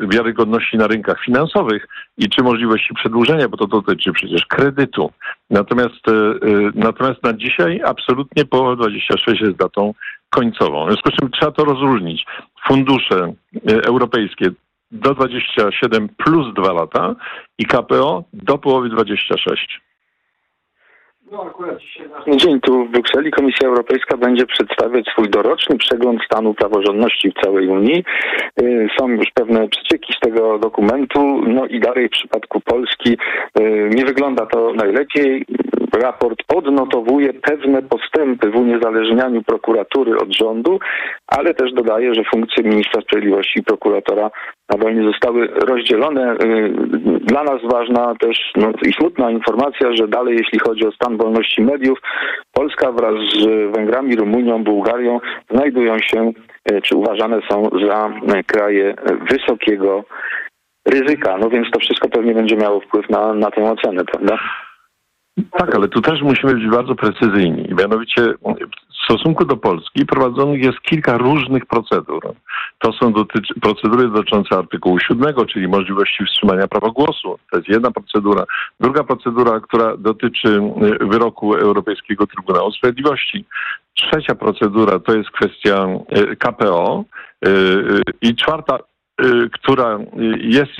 wiarygodności 0.00 0.76
na 0.76 0.86
rynkach 0.86 1.24
finansowych 1.24 1.88
i 2.18 2.28
czy 2.28 2.42
możliwości 2.42 2.94
przedłużenia, 2.94 3.48
bo 3.48 3.56
to 3.56 3.66
dotyczy 3.66 4.12
przecież 4.12 4.46
kredytu. 4.46 5.10
Natomiast, 5.50 6.06
natomiast 6.74 7.22
na 7.22 7.32
dzisiaj 7.32 7.80
absolutnie 7.84 8.44
połowa 8.44 8.76
26 8.76 9.40
jest 9.40 9.56
datą 9.56 9.94
końcową. 10.30 10.84
W 10.84 10.88
związku 10.88 11.10
z 11.10 11.14
czym 11.14 11.30
trzeba 11.30 11.52
to 11.52 11.64
rozróżnić. 11.64 12.26
Fundusze 12.66 13.32
europejskie 13.64 14.50
do 14.90 15.14
27 15.14 16.08
plus 16.08 16.54
2 16.54 16.72
lata 16.72 17.14
i 17.58 17.64
KPO 17.64 18.24
do 18.32 18.58
połowy 18.58 18.88
26. 18.88 19.80
Dzień 22.36 22.60
tu 22.60 22.84
w 22.84 22.90
Brukseli 22.90 23.30
Komisja 23.30 23.68
Europejska 23.68 24.16
będzie 24.16 24.46
przedstawiać 24.46 25.06
swój 25.06 25.30
doroczny 25.30 25.78
przegląd 25.78 26.22
stanu 26.22 26.54
praworządności 26.54 27.30
w 27.30 27.44
całej 27.44 27.68
Unii. 27.68 28.04
E, 28.56 28.62
są 28.98 29.08
już 29.08 29.26
pewne 29.34 29.68
przecieki 29.68 30.12
z 30.12 30.20
tego 30.20 30.58
dokumentu, 30.58 31.42
no 31.46 31.66
i 31.66 31.80
dalej 31.80 32.08
w 32.08 32.12
przypadku 32.12 32.60
Polski 32.60 33.18
e, 33.54 33.62
nie 33.88 34.04
wygląda 34.04 34.46
to 34.46 34.72
najlepiej 34.72 35.46
raport 35.94 36.38
odnotowuje 36.54 37.32
pewne 37.32 37.82
postępy 37.82 38.50
w 38.50 38.56
uniezależnianiu 38.56 39.42
prokuratury 39.42 40.18
od 40.18 40.36
rządu, 40.36 40.78
ale 41.26 41.54
też 41.54 41.72
dodaje, 41.72 42.14
że 42.14 42.22
funkcje 42.24 42.64
ministra 42.64 43.02
sprawiedliwości 43.02 43.58
i 43.60 43.62
prokuratora 43.62 44.30
nadal 44.68 44.94
nie 44.94 45.06
zostały 45.06 45.46
rozdzielone. 45.46 46.32
Y, 46.32 46.72
dla 47.20 47.44
nas 47.44 47.60
ważna 47.72 48.14
też 48.20 48.38
no, 48.56 48.72
i 48.86 48.92
smutna 48.92 49.30
informacja, 49.30 49.92
że 49.92 50.08
dalej 50.08 50.36
jeśli 50.36 50.58
chodzi 50.58 50.86
o 50.86 50.92
stan 50.92 51.16
wolności 51.16 51.62
mediów, 51.62 51.98
Polska 52.52 52.92
wraz 52.92 53.14
z 53.14 53.46
Węgrami, 53.76 54.16
Rumunią, 54.16 54.64
Bułgarią 54.64 55.20
znajdują 55.50 55.98
się, 55.98 56.32
y, 56.72 56.82
czy 56.82 56.96
uważane 56.96 57.40
są 57.50 57.70
za 57.86 58.12
kraje 58.46 58.94
wysokiego 59.30 60.04
ryzyka. 60.88 61.38
No 61.38 61.50
więc 61.50 61.70
to 61.70 61.80
wszystko 61.80 62.08
pewnie 62.08 62.34
będzie 62.34 62.56
miało 62.56 62.80
wpływ 62.80 63.10
na, 63.10 63.34
na 63.34 63.50
tę 63.50 63.62
ocenę, 63.70 64.04
prawda? 64.04 64.38
Tak, 65.58 65.74
ale 65.74 65.88
tu 65.88 66.00
też 66.00 66.22
musimy 66.22 66.54
być 66.54 66.68
bardzo 66.68 66.94
precyzyjni. 66.94 67.68
Mianowicie 67.78 68.22
w 68.92 69.04
stosunku 69.04 69.44
do 69.44 69.56
Polski 69.56 70.06
prowadzonych 70.06 70.64
jest 70.64 70.80
kilka 70.80 71.18
różnych 71.18 71.66
procedur. 71.66 72.34
To 72.78 72.92
są 72.92 73.12
dotyczy, 73.12 73.54
procedury 73.60 74.08
dotyczące 74.08 74.56
artykułu 74.56 74.98
7, 74.98 75.34
czyli 75.46 75.68
możliwości 75.68 76.24
wstrzymania 76.24 76.68
prawa 76.68 76.90
głosu. 76.90 77.38
To 77.50 77.56
jest 77.56 77.68
jedna 77.68 77.90
procedura. 77.90 78.44
Druga 78.80 79.04
procedura, 79.04 79.60
która 79.60 79.96
dotyczy 79.96 80.48
y, 80.48 81.06
wyroku 81.06 81.54
Europejskiego 81.54 82.26
Trybunału 82.26 82.72
Sprawiedliwości. 82.72 83.44
Trzecia 83.94 84.34
procedura 84.34 84.98
to 84.98 85.14
jest 85.14 85.30
kwestia 85.30 85.86
y, 86.16 86.36
KPO. 86.36 87.04
Y, 87.46 88.00
I 88.22 88.36
czwarta 88.36 88.78
która 89.52 89.98
jest 90.40 90.72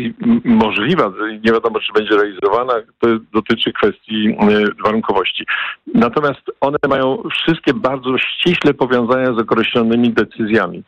możliwa, 0.44 1.12
nie 1.44 1.52
wiadomo 1.52 1.80
czy 1.80 1.92
będzie 1.92 2.16
realizowana, 2.16 2.72
to 3.00 3.08
dotyczy 3.32 3.72
kwestii 3.72 4.28
y, 4.28 4.82
warunkowości. 4.84 5.44
Natomiast 5.94 6.40
one 6.60 6.78
mają 6.88 7.22
wszystkie 7.30 7.74
bardzo 7.74 8.18
ściśle 8.18 8.74
powiązania 8.74 9.32
z 9.34 9.38
określonymi 9.38 10.10
decyzjami. 10.10 10.82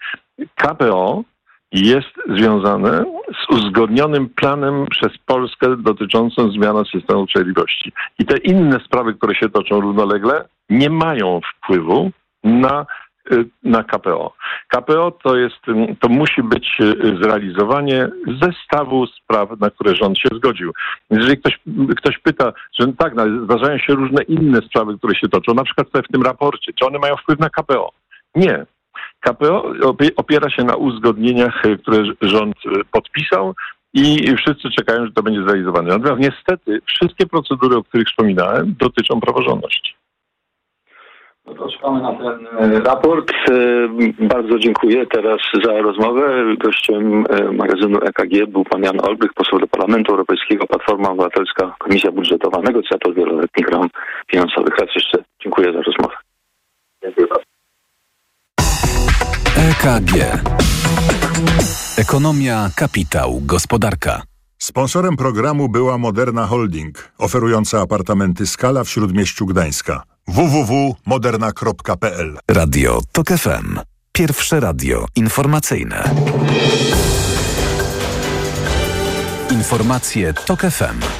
KPO 0.54 1.24
jest 1.72 2.10
związane 2.36 3.04
z 3.40 3.54
uzgodnionym 3.56 4.28
planem 4.28 4.86
przez 4.90 5.18
Polskę 5.26 5.76
dotyczącym 5.76 6.52
zmiany 6.52 6.84
systemu 6.84 7.26
sprawiedliwości. 7.26 7.92
I 8.18 8.26
te 8.26 8.36
inne 8.36 8.80
sprawy, 8.84 9.14
które 9.14 9.34
się 9.34 9.48
toczą 9.48 9.80
równolegle, 9.80 10.44
nie 10.70 10.90
mają 10.90 11.40
wpływu 11.54 12.10
na 12.44 12.86
Y, 12.86 13.09
na 13.62 13.84
KPO. 13.84 14.34
KPO 14.68 15.10
to 15.10 15.36
jest, 15.36 15.56
to 16.00 16.08
musi 16.08 16.42
być 16.42 16.80
y, 16.80 17.18
zrealizowanie 17.22 18.08
zestawu 18.42 19.06
spraw, 19.06 19.60
na 19.60 19.70
które 19.70 19.96
rząd 19.96 20.18
się 20.18 20.28
zgodził. 20.36 20.72
Jeżeli 21.10 21.38
ktoś, 21.38 21.60
ktoś 21.96 22.18
pyta, 22.18 22.52
że 22.80 22.92
tak, 22.98 23.14
no, 23.14 23.44
zdarzają 23.44 23.78
się 23.78 23.94
różne 23.94 24.22
inne 24.22 24.60
sprawy, 24.62 24.98
które 24.98 25.14
się 25.14 25.28
toczą, 25.28 25.54
na 25.54 25.64
przykład 25.64 25.88
w 25.88 26.12
tym 26.12 26.22
raporcie, 26.22 26.72
czy 26.72 26.86
one 26.86 26.98
mają 26.98 27.16
wpływ 27.16 27.38
na 27.38 27.50
KPO? 27.50 27.92
Nie. 28.34 28.66
KPO 29.20 29.72
opiera 30.16 30.50
się 30.50 30.64
na 30.64 30.76
uzgodnieniach, 30.76 31.66
y, 31.66 31.78
które 31.78 32.04
rząd 32.22 32.56
podpisał 32.92 33.54
i 33.94 34.36
wszyscy 34.36 34.70
czekają, 34.70 35.06
że 35.06 35.12
to 35.12 35.22
będzie 35.22 35.42
zrealizowane. 35.42 35.98
Natomiast 35.98 36.20
niestety 36.20 36.80
wszystkie 36.86 37.26
procedury, 37.26 37.76
o 37.76 37.84
których 37.84 38.08
wspominałem, 38.08 38.74
dotyczą 38.78 39.20
praworządności. 39.20 39.99
Czekamy 41.58 42.02
na 42.02 42.12
ten 42.12 42.46
e, 42.58 42.80
raport. 42.80 43.30
E, 43.30 44.26
bardzo 44.26 44.58
dziękuję 44.58 45.06
teraz 45.06 45.40
za 45.64 45.72
rozmowę. 45.72 46.44
Gościem 46.58 47.24
e, 47.30 47.52
magazynu 47.52 47.98
EKG 47.98 48.46
był 48.48 48.64
pan 48.64 48.82
Jan 48.82 49.00
Olbrych, 49.00 49.32
poseł 49.34 49.58
do 49.58 49.66
Parlamentu 49.66 50.12
Europejskiego, 50.12 50.66
Platforma 50.66 51.10
Obywatelska, 51.10 51.74
Komisja 51.78 52.12
Budżetowa, 52.12 52.60
negocjator 52.62 53.14
wieloletnich 53.14 53.68
ram 53.68 53.88
finansowych. 54.30 54.78
Raz 54.78 54.88
jeszcze 54.94 55.18
dziękuję 55.42 55.72
za 55.72 55.82
rozmowę. 55.82 56.14
Dziękuję 57.02 57.26
bardzo. 57.26 57.44
EKG. 59.70 60.12
Ekonomia, 61.98 62.68
kapitał, 62.76 63.40
gospodarka. 63.46 64.22
Sponsorem 64.58 65.16
programu 65.16 65.68
była 65.68 65.98
Moderna 65.98 66.46
Holding, 66.46 67.12
oferująca 67.18 67.80
apartamenty 67.80 68.46
Skala 68.46 68.84
w 68.84 68.88
Śródmieściu 68.88 69.46
Gdańska 69.46 70.02
www.moderna.pl 70.30 72.38
Radio 72.48 73.00
TOK 73.12 73.28
FM. 73.28 73.78
Pierwsze 74.12 74.60
radio 74.60 75.06
informacyjne. 75.16 76.04
Informacje 79.50 80.34
TOK 80.34 80.60
FM. 80.60 81.19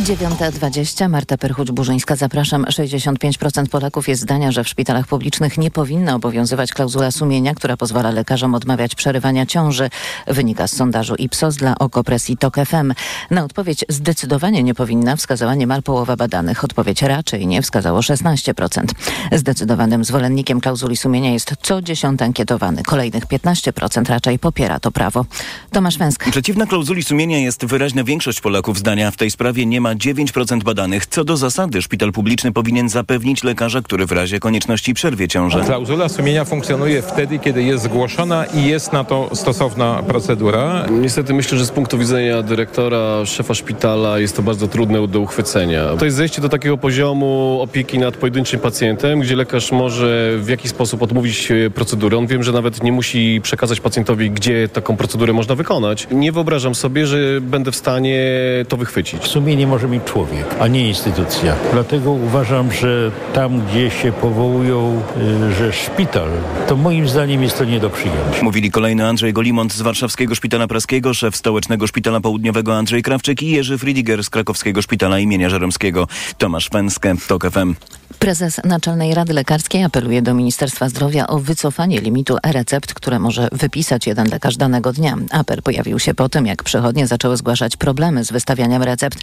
9.20, 0.00 1.08
Marta 1.08 1.36
Perchuć-Burzyńska, 1.36 2.16
zapraszam. 2.16 2.64
65% 2.64 3.68
Polaków 3.68 4.08
jest 4.08 4.22
zdania, 4.22 4.52
że 4.52 4.64
w 4.64 4.68
szpitalach 4.68 5.06
publicznych 5.06 5.58
nie 5.58 5.70
powinna 5.70 6.14
obowiązywać 6.14 6.72
klauzula 6.72 7.10
sumienia, 7.10 7.54
która 7.54 7.76
pozwala 7.76 8.10
lekarzom 8.10 8.54
odmawiać 8.54 8.94
przerywania 8.94 9.46
ciąży. 9.46 9.90
Wynika 10.26 10.66
z 10.66 10.76
sondażu 10.76 11.14
Ipsos 11.14 11.56
dla 11.56 11.78
Okopres 11.78 12.30
i 12.30 12.36
TOK 12.36 12.56
FM. 12.56 12.92
Na 13.30 13.44
odpowiedź 13.44 13.84
zdecydowanie 13.88 14.62
nie 14.62 14.74
powinna 14.74 15.16
wskazała 15.16 15.54
niemal 15.54 15.82
połowa 15.82 16.16
badanych. 16.16 16.64
Odpowiedź 16.64 17.02
raczej 17.02 17.46
nie 17.46 17.62
wskazało 17.62 18.00
16%. 18.00 18.84
Zdecydowanym 19.32 20.04
zwolennikiem 20.04 20.60
klauzuli 20.60 20.96
sumienia 20.96 21.32
jest 21.32 21.54
co 21.62 21.82
dziesiąty 21.82 22.24
ankietowany. 22.24 22.82
Kolejnych 22.82 23.26
15% 23.26 24.08
raczej 24.08 24.38
popiera 24.38 24.80
to 24.80 24.90
prawo. 24.90 25.24
Tomasz 25.72 25.98
Węsk. 25.98 26.30
Przeciwna 26.30 26.66
klauzuli 26.66 27.02
sumienia 27.02 27.38
jest 27.38 27.64
wyraźna 27.64 28.04
większość 28.04 28.40
Polaków 28.40 28.78
zdania. 28.78 29.10
W 29.10 29.16
tej 29.16 29.30
sprawie 29.30 29.66
nie 29.66 29.80
ma 29.80 29.89
9% 29.94 30.62
badanych. 30.62 31.06
Co 31.06 31.24
do 31.24 31.36
zasady, 31.36 31.82
szpital 31.82 32.12
publiczny 32.12 32.52
powinien 32.52 32.88
zapewnić 32.88 33.44
lekarza, 33.44 33.82
który 33.82 34.06
w 34.06 34.12
razie 34.12 34.40
konieczności 34.40 34.94
przerwie 34.94 35.28
ciążę. 35.28 35.62
Klauzula 35.64 36.08
sumienia 36.08 36.44
funkcjonuje 36.44 37.02
wtedy, 37.02 37.38
kiedy 37.38 37.62
jest 37.62 37.84
zgłoszona 37.84 38.44
i 38.44 38.64
jest 38.64 38.92
na 38.92 39.04
to 39.04 39.30
stosowna 39.32 40.02
procedura. 40.02 40.86
Niestety 40.90 41.34
myślę, 41.34 41.58
że 41.58 41.66
z 41.66 41.70
punktu 41.70 41.98
widzenia 41.98 42.42
dyrektora, 42.42 43.26
szefa 43.26 43.54
szpitala 43.54 44.18
jest 44.18 44.36
to 44.36 44.42
bardzo 44.42 44.68
trudne 44.68 45.08
do 45.08 45.20
uchwycenia. 45.20 45.96
To 45.98 46.04
jest 46.04 46.16
zejście 46.16 46.42
do 46.42 46.48
takiego 46.48 46.78
poziomu 46.78 47.58
opieki 47.62 47.98
nad 47.98 48.16
pojedynczym 48.16 48.60
pacjentem, 48.60 49.20
gdzie 49.20 49.36
lekarz 49.36 49.72
może 49.72 50.38
w 50.38 50.48
jakiś 50.48 50.70
sposób 50.70 51.02
odmówić 51.02 51.50
e, 51.50 51.70
procedury. 51.70 52.16
On 52.16 52.26
wiem, 52.26 52.42
że 52.42 52.52
nawet 52.52 52.82
nie 52.82 52.92
musi 52.92 53.40
przekazać 53.42 53.80
pacjentowi, 53.80 54.30
gdzie 54.30 54.68
taką 54.68 54.96
procedurę 54.96 55.32
można 55.32 55.54
wykonać. 55.54 56.06
Nie 56.10 56.32
wyobrażam 56.32 56.74
sobie, 56.74 57.06
że 57.06 57.40
będę 57.40 57.72
w 57.72 57.76
stanie 57.76 58.20
to 58.68 58.76
wychwycić. 58.76 59.24
Sumienie 59.24 59.66
może 59.66 59.79
mieć 59.88 60.04
człowiek, 60.04 60.46
a 60.60 60.66
nie 60.66 60.88
instytucja. 60.88 61.54
Dlatego 61.72 62.12
uważam, 62.12 62.72
że 62.72 63.10
tam, 63.32 63.66
gdzie 63.66 63.90
się 63.90 64.12
powołują, 64.12 65.02
y, 65.50 65.54
że 65.54 65.72
szpital, 65.72 66.28
to 66.68 66.76
moim 66.76 67.08
zdaniem 67.08 67.42
jest 67.42 67.58
to 67.58 67.64
nie 67.64 67.80
do 67.80 67.90
przyjęcia. 67.90 68.42
Mówili 68.42 68.70
kolejny 68.70 69.06
Andrzej 69.06 69.32
Golimont 69.32 69.72
z 69.72 69.82
Warszawskiego 69.82 70.34
Szpitala 70.34 70.66
Praskiego, 70.66 71.14
szef 71.14 71.36
Stołecznego 71.36 71.86
Szpitala 71.86 72.20
Południowego 72.20 72.76
Andrzej 72.76 73.02
Krawczyk 73.02 73.42
i 73.42 73.50
Jerzy 73.50 73.78
Friediger 73.78 74.24
z 74.24 74.30
Krakowskiego 74.30 74.82
Szpitala 74.82 75.18
imienia 75.18 75.50
Żeromskiego. 75.50 76.06
Tomasz 76.38 76.68
Pęskę, 76.68 77.14
TOK 77.28 77.50
FM. 77.50 77.74
Prezes 78.18 78.60
Naczelnej 78.64 79.14
Rady 79.14 79.32
Lekarskiej 79.32 79.84
apeluje 79.84 80.22
do 80.22 80.34
Ministerstwa 80.34 80.88
Zdrowia 80.88 81.26
o 81.26 81.38
wycofanie 81.38 82.00
limitu 82.00 82.36
e-recept, 82.42 82.94
które 82.94 83.18
może 83.18 83.48
wypisać 83.52 84.06
jeden 84.06 84.28
lekarz 84.30 84.56
danego 84.56 84.92
dnia. 84.92 85.16
Apel 85.30 85.62
pojawił 85.62 85.98
się 85.98 86.14
po 86.14 86.28
tym, 86.28 86.46
jak 86.46 86.62
przychodnie 86.62 87.06
zaczęły 87.06 87.36
zgłaszać 87.36 87.76
problemy 87.76 88.24
z 88.24 88.32
wystawianiem 88.32 88.82
recept. 88.82 89.18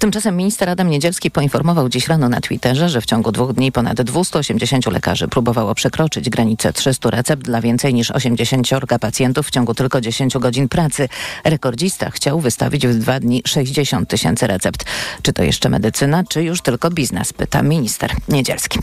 Tymczasem 0.00 0.36
minister 0.36 0.68
Adam 0.68 0.90
Niedzielski 0.90 1.30
poinformował 1.30 1.88
dziś 1.88 2.08
rano 2.08 2.28
na 2.28 2.40
Twitterze, 2.40 2.88
że 2.88 3.00
w 3.00 3.06
ciągu 3.06 3.32
dwóch 3.32 3.52
dni 3.52 3.72
ponad 3.72 4.02
280 4.02 4.86
lekarzy 4.86 5.28
próbowało 5.28 5.74
przekroczyć 5.74 6.30
granicę 6.30 6.72
300 6.72 7.10
recept 7.10 7.42
dla 7.42 7.60
więcej 7.60 7.94
niż 7.94 8.10
80 8.10 8.68
pacjentów 9.00 9.46
w 9.46 9.50
ciągu 9.50 9.74
tylko 9.74 10.00
10 10.00 10.38
godzin 10.38 10.68
pracy. 10.68 11.08
Rekordzista 11.44 12.10
chciał 12.10 12.40
wystawić 12.40 12.86
w 12.86 12.94
dwa 12.94 13.20
dni 13.20 13.42
60 13.46 14.08
tysięcy 14.08 14.46
recept. 14.46 14.84
Czy 15.22 15.32
to 15.32 15.42
jeszcze 15.42 15.68
medycyna, 15.68 16.24
czy 16.24 16.42
już 16.42 16.60
tylko 16.60 16.90
biznes? 16.90 17.32
Pyta 17.32 17.62
minister 17.62 18.12
Niedzielski. 18.28 18.78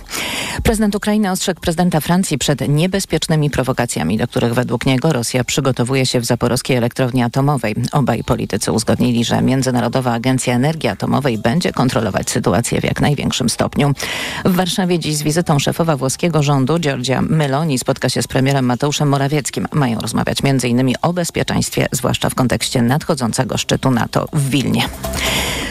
Prezydent 0.64 0.96
Ukrainy 0.96 1.32
ostrzegł 1.32 1.62
prezydenta 1.62 2.00
Francji 2.00 2.38
przed 2.38 2.68
niebezpiecznymi 2.68 3.50
prowokacjami, 3.50 4.18
do 4.18 4.28
których 4.28 4.54
według 4.54 4.86
niego 4.86 5.14
Rosja 5.14 5.44
przygotowuje 5.44 6.06
się 6.06 6.20
w 6.20 6.26
zaporowskiej 6.26 6.78
elektrowni 6.78 7.24
atomowej. 7.24 7.76
Obaj 7.92 8.24
politycy 8.24 8.72
uzgodnili, 8.72 9.26
że 9.26 9.42
Międzynarodowa 9.42 10.14
Agencja 10.14 10.56
Energii 10.56 10.90
Atomowej 11.08 11.38
będzie 11.38 11.74
kontrolować 11.74 12.30
sytuację 12.30 12.82
w 12.82 12.84
jak 12.84 13.02
największym 13.02 13.50
stopniu. 13.50 13.94
W 14.46 14.56
Warszawie 14.56 15.00
dziś 15.00 15.16
z 15.16 15.24
wizytą 15.24 15.60
szefowa 15.60 15.98
włoskiego 15.98 16.44
rządu 16.44 16.80
Giorgia 16.80 17.22
Meloni 17.22 17.80
spotka 17.80 18.10
się 18.10 18.22
z 18.22 18.28
premierem 18.28 18.66
Mateuszem 18.66 19.10
Morawieckim. 19.10 19.68
Mają 19.74 20.00
rozmawiać 20.00 20.38
m.in. 20.44 20.94
o 21.02 21.14
bezpieczeństwie, 21.14 21.88
zwłaszcza 21.92 22.30
w 22.30 22.36
kontekście 22.36 22.82
nadchodzącego 22.82 23.58
szczytu 23.58 23.92
NATO 23.92 24.28
w 24.34 24.50
Wilnie. 24.50 24.90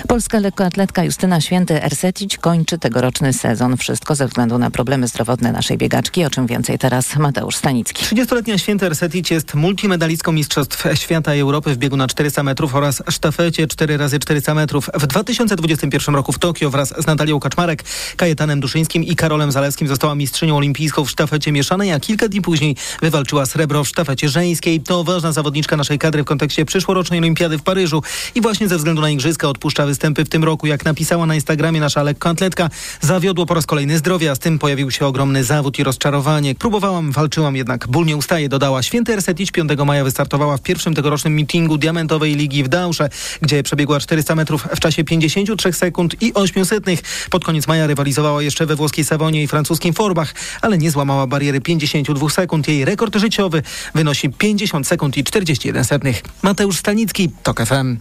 Polska 0.09 0.39
lekkoatletka 0.39 1.05
Justyna 1.05 1.39
Święty-Ersetić 1.41 2.39
kończy 2.39 2.79
tegoroczny 2.79 3.33
sezon. 3.33 3.77
Wszystko 3.77 4.15
ze 4.15 4.27
względu 4.27 4.59
na 4.59 4.71
problemy 4.71 5.09
zdrowotne 5.09 5.53
naszej 5.53 5.79
biegaczki, 5.79 6.25
o 6.25 6.31
czym 6.31 6.47
więcej 6.47 6.79
teraz 6.79 7.17
Mateusz 7.17 7.57
Stanicki. 7.57 8.05
30-letnia 8.05 8.59
Święta 8.59 8.87
Ersetić 8.87 9.31
jest 9.31 9.55
multimedalistką 9.55 10.33
Mistrzostw 10.33 10.85
Świata 10.95 11.35
i 11.35 11.41
Europy 11.41 11.75
w 11.75 11.77
biegu 11.77 11.97
na 11.97 12.07
400 12.07 12.43
metrów 12.43 12.75
oraz 12.75 13.03
sztafecie 13.09 13.67
4x400 13.67 14.55
metrów. 14.55 14.91
W 14.95 15.07
2021 15.27 16.15
roku 16.15 16.33
w 16.33 16.39
Tokio 16.39 16.71
wraz 16.71 16.95
z 16.99 17.07
Natalią 17.07 17.41
Kaczmarek, 17.41 17.85
Kajetanem 18.17 18.61
Duszyńskim 18.61 19.05
i 19.05 19.17
Karolem 19.17 19.53
Zalewskim 19.53 19.89
została 19.89 20.15
mistrzynią 20.15 20.57
olimpijską 20.57 21.05
w 21.05 21.11
sztafecie 21.11 21.53
mieszanej, 21.53 21.93
a 21.93 22.01
kilka 22.01 22.29
dni 22.29 22.41
później 22.41 22.77
wywalczyła 23.03 23.47
srebro 23.47 23.85
w 23.85 23.89
sztafecie 23.89 24.29
żeńskiej. 24.29 24.81
To 24.81 25.05
ważna 25.05 25.33
zawodniczka 25.33 25.77
naszej 25.77 25.99
kadry 25.99 26.23
w 26.23 26.27
kontekście 26.27 26.65
przyszłorocznej 26.65 27.21
olimpiady 27.21 27.59
w 27.59 27.63
Paryżu 27.63 28.03
i 28.35 28.41
właśnie 28.41 28.69
ze 28.69 28.77
względu 28.77 29.03
na 29.03 29.11
igrzyska 29.11 29.49
odpuszcza 29.49 29.87
występy 29.87 30.25
w 30.25 30.29
tym 30.29 30.45
roku. 30.45 30.67
Jak 30.67 30.85
napisała 30.85 31.27
na 31.27 31.35
Instagramie 31.35 31.81
nasza 31.81 32.03
lekkoatletka, 32.03 32.71
zawiodło 33.01 33.47
po 33.47 33.55
raz 33.55 33.67
kolejny 33.67 33.99
zdrowie, 33.99 34.31
a 34.31 34.35
z 34.35 34.39
tym 34.39 34.59
pojawił 34.59 34.91
się 34.91 35.07
ogromny 35.07 35.45
zawód 35.45 35.79
i 35.79 35.85
rozczarowanie. 35.85 36.55
Próbowałam, 36.55 37.13
walczyłam, 37.13 37.57
jednak 37.57 37.89
ból 37.89 38.07
nie 38.07 38.17
ustaje, 38.17 38.49
dodała. 38.49 38.83
Święty 38.83 39.13
Ersetić 39.13 39.51
5 39.51 39.71
maja 39.87 40.05
wystartowała 40.05 40.57
w 40.57 40.63
pierwszym 40.63 40.95
tegorocznym 40.95 41.35
meetingu 41.35 41.79
Diamentowej 41.79 42.35
Ligi 42.37 42.65
w 42.65 42.69
Dausze, 42.69 43.09
gdzie 43.43 43.63
przebiegła 43.63 44.01
400 44.01 44.35
metrów 44.35 44.69
w 44.77 44.81
czasie 44.81 45.05
53 45.21 45.73
sekund 45.73 46.23
i 46.23 46.35
800. 46.35 46.85
Pod 47.31 47.45
koniec 47.45 47.67
maja 47.67 47.87
rywalizowała 47.87 48.43
jeszcze 48.43 48.67
we 48.67 48.77
włoskiej 48.77 49.05
Savonie 49.05 49.43
i 49.43 49.47
francuskim 49.47 49.95
Forbach, 49.95 50.35
ale 50.63 50.79
nie 50.79 50.91
złamała 50.91 51.27
bariery 51.27 51.61
52 51.61 52.29
sekund. 52.29 52.69
Jej 52.69 52.85
rekord 52.85 53.17
życiowy 53.17 53.63
wynosi 53.95 54.31
50 54.31 54.87
sekund 54.87 55.17
i 55.17 55.25
41 55.25 55.85
setnych. 55.85 56.23
Mateusz 56.43 56.77
Stanicki, 56.77 57.31
TOK 57.43 57.61
FM. 57.67 57.97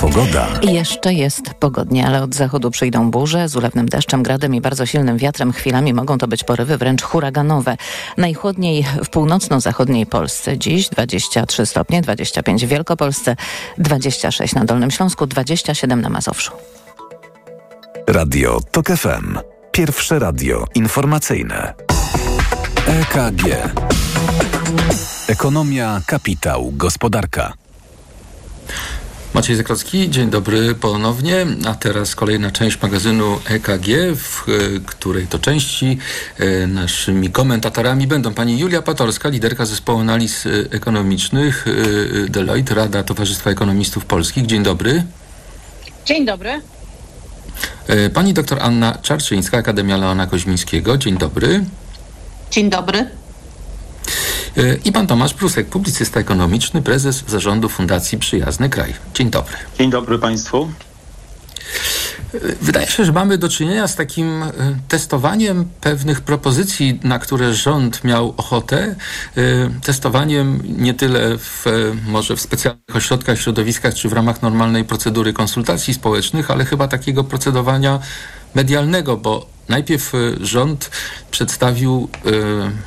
Pogoda. 0.00 0.48
Jeszcze 0.62 1.12
jest 1.12 1.54
pogodnie, 1.54 2.06
ale 2.06 2.22
od 2.22 2.34
zachodu 2.34 2.70
przyjdą 2.70 3.10
burze 3.10 3.48
z 3.48 3.56
ulewnym 3.56 3.88
deszczem, 3.88 4.22
gradem 4.22 4.54
i 4.54 4.60
bardzo 4.60 4.86
silnym 4.86 5.18
wiatrem. 5.18 5.52
Chwilami 5.52 5.94
mogą 5.94 6.18
to 6.18 6.28
być 6.28 6.44
porywy 6.44 6.78
wręcz 6.78 7.02
huraganowe. 7.02 7.76
Najchłodniej 8.16 8.86
w 9.04 9.08
północno-zachodniej 9.08 10.06
Polsce 10.06 10.58
dziś 10.58 10.88
23 10.88 11.66
stopnie, 11.66 12.02
25 12.02 12.66
w 12.66 12.68
Wielkopolsce, 12.68 13.36
26 13.78 14.54
na 14.54 14.64
Dolnym 14.64 14.90
Śląsku, 14.90 15.26
27 15.26 16.00
na 16.00 16.08
Mazowszu. 16.08 16.52
Radio 18.06 18.60
TOK 18.72 18.86
FM. 18.86 19.38
Pierwsze 19.72 20.18
radio 20.18 20.64
informacyjne. 20.74 21.74
EKG. 22.86 23.42
Ekonomia, 25.28 26.00
kapitał, 26.06 26.72
gospodarka. 26.72 27.52
Maciej 29.34 29.56
Zakrocki, 29.56 30.10
dzień 30.10 30.30
dobry 30.30 30.74
ponownie. 30.74 31.46
A 31.68 31.74
teraz 31.74 32.14
kolejna 32.14 32.50
część 32.50 32.82
magazynu 32.82 33.38
EKG, 33.50 33.86
w 34.16 34.48
e, 34.48 34.52
której 34.86 35.26
to 35.26 35.38
części 35.38 35.98
e, 36.38 36.66
naszymi 36.66 37.30
komentatorami 37.30 38.06
będą 38.06 38.34
pani 38.34 38.58
Julia 38.58 38.82
Patorska, 38.82 39.28
liderka 39.28 39.66
zespołu 39.66 39.98
analiz 39.98 40.46
e, 40.46 40.50
ekonomicznych 40.70 41.66
Deloitte, 42.28 42.74
Rada 42.74 43.02
Towarzystwa 43.02 43.50
Ekonomistów 43.50 44.04
Polskich. 44.04 44.46
Dzień 44.46 44.62
dobry. 44.62 45.04
Dzień 46.04 46.26
dobry. 46.26 46.60
Pani 48.14 48.34
doktor 48.34 48.58
Anna 48.62 48.98
Czarczyńska, 49.02 49.58
Akademia 49.58 49.96
Leona 49.96 50.26
Koźmińskiego. 50.26 50.98
Dzień 50.98 51.18
dobry. 51.18 51.64
Dzień 52.50 52.70
dobry. 52.70 53.23
I 54.84 54.92
pan 54.92 55.06
Tomasz 55.06 55.34
Prusek, 55.34 55.66
publicysta 55.66 56.20
ekonomiczny, 56.20 56.82
prezes 56.82 57.24
zarządu 57.26 57.68
Fundacji 57.68 58.18
Przyjazny 58.18 58.68
Kraj. 58.68 58.94
Dzień 59.14 59.30
dobry. 59.30 59.56
Dzień 59.78 59.90
dobry 59.90 60.18
Państwu. 60.18 60.68
Wydaje 62.60 62.86
się, 62.86 63.04
że 63.04 63.12
mamy 63.12 63.38
do 63.38 63.48
czynienia 63.48 63.88
z 63.88 63.96
takim 63.96 64.42
e, 64.42 64.52
testowaniem 64.88 65.64
pewnych 65.80 66.20
propozycji, 66.20 67.00
na 67.04 67.18
które 67.18 67.54
rząd 67.54 68.04
miał 68.04 68.34
ochotę. 68.36 68.94
E, 69.36 69.70
testowaniem 69.82 70.60
nie 70.78 70.94
tyle 70.94 71.38
w, 71.38 71.66
e, 71.66 71.70
może 72.06 72.36
w 72.36 72.40
specjalnych 72.40 72.96
ośrodkach, 72.96 73.38
środowiskach 73.40 73.94
czy 73.94 74.08
w 74.08 74.12
ramach 74.12 74.42
normalnej 74.42 74.84
procedury 74.84 75.32
konsultacji 75.32 75.94
społecznych, 75.94 76.50
ale 76.50 76.64
chyba 76.64 76.88
takiego 76.88 77.24
procedowania 77.24 77.98
medialnego, 78.54 79.16
bo 79.16 79.53
najpierw 79.68 80.14
y, 80.14 80.36
rząd 80.40 80.90
przedstawił 81.30 82.08
y, 82.26 82.30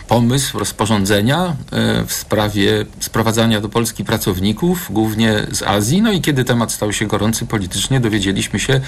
pomysł 0.08 0.60
rozporządzenia 0.60 1.56
y, 2.04 2.06
w 2.08 2.14
sprawie 2.14 2.86
sprowadzania 3.00 3.62
do 3.62 3.70
Polski 3.70 4.04
pracowników, 4.04 4.88
głównie 4.90 5.48
z 5.52 5.62
Azji. 5.62 6.02
No 6.02 6.12
i 6.12 6.22
kiedy 6.22 6.44
temat 6.44 6.72
stał 6.72 6.94
się 6.94 7.06
gorący 7.06 7.46
politycznie, 7.46 8.00
dowiedzieliśmy 8.00 8.60
się, 8.60 8.82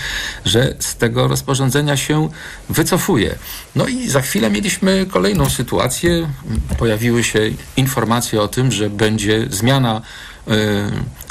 że 0.45 0.75
z 0.79 0.95
tego 0.95 1.27
rozporządzenia 1.27 1.97
się 1.97 2.29
wycofuje. 2.69 3.35
No 3.75 3.87
i 3.87 4.09
za 4.09 4.21
chwilę 4.21 4.49
mieliśmy 4.49 5.05
kolejną 5.05 5.49
sytuację. 5.49 6.29
Pojawiły 6.77 7.23
się 7.23 7.39
informacje 7.77 8.41
o 8.41 8.47
tym, 8.47 8.71
że 8.71 8.89
będzie 8.89 9.47
zmiana 9.49 10.01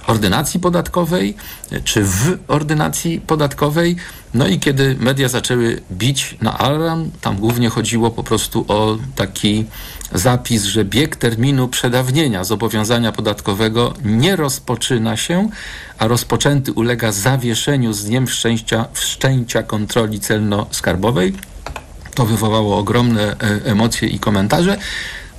ordynacji 0.07 0.61
podatkowej, 0.61 1.37
czy 1.85 2.05
w 2.05 2.39
ordynacji 2.49 3.21
podatkowej. 3.21 3.97
No 4.35 4.47
i 4.47 4.59
kiedy 4.59 4.97
media 5.01 5.29
zaczęły 5.29 5.81
bić 5.93 6.37
na 6.43 6.59
alarm, 6.59 7.11
tam 7.21 7.37
głównie 7.37 7.69
chodziło 7.69 8.11
po 8.11 8.23
prostu 8.25 8.65
o 8.69 8.99
taki 9.15 9.65
zapis, 10.13 10.65
że 10.65 10.85
bieg 10.85 11.17
terminu 11.17 11.69
przedawnienia 11.69 12.45
zobowiązania 12.45 13.13
podatkowego 13.13 13.95
nie 14.05 14.37
rozpoczyna 14.37 15.17
się, 15.17 15.49
a 15.99 16.07
rozpoczęty 16.07 16.73
ulega 16.73 17.13
zawieszeniu 17.13 17.93
z 17.93 18.05
dniem 18.05 18.27
wszczęcia, 18.27 18.85
wszczęcia 18.93 19.63
kontroli 19.63 20.21
celno-skarbowej. 20.21 21.33
To 22.15 22.27
wywołało 22.27 22.79
ogromne 22.79 23.23
e, 23.23 23.37
emocje 23.65 24.09
i 24.09 24.19
komentarze. 24.19 24.79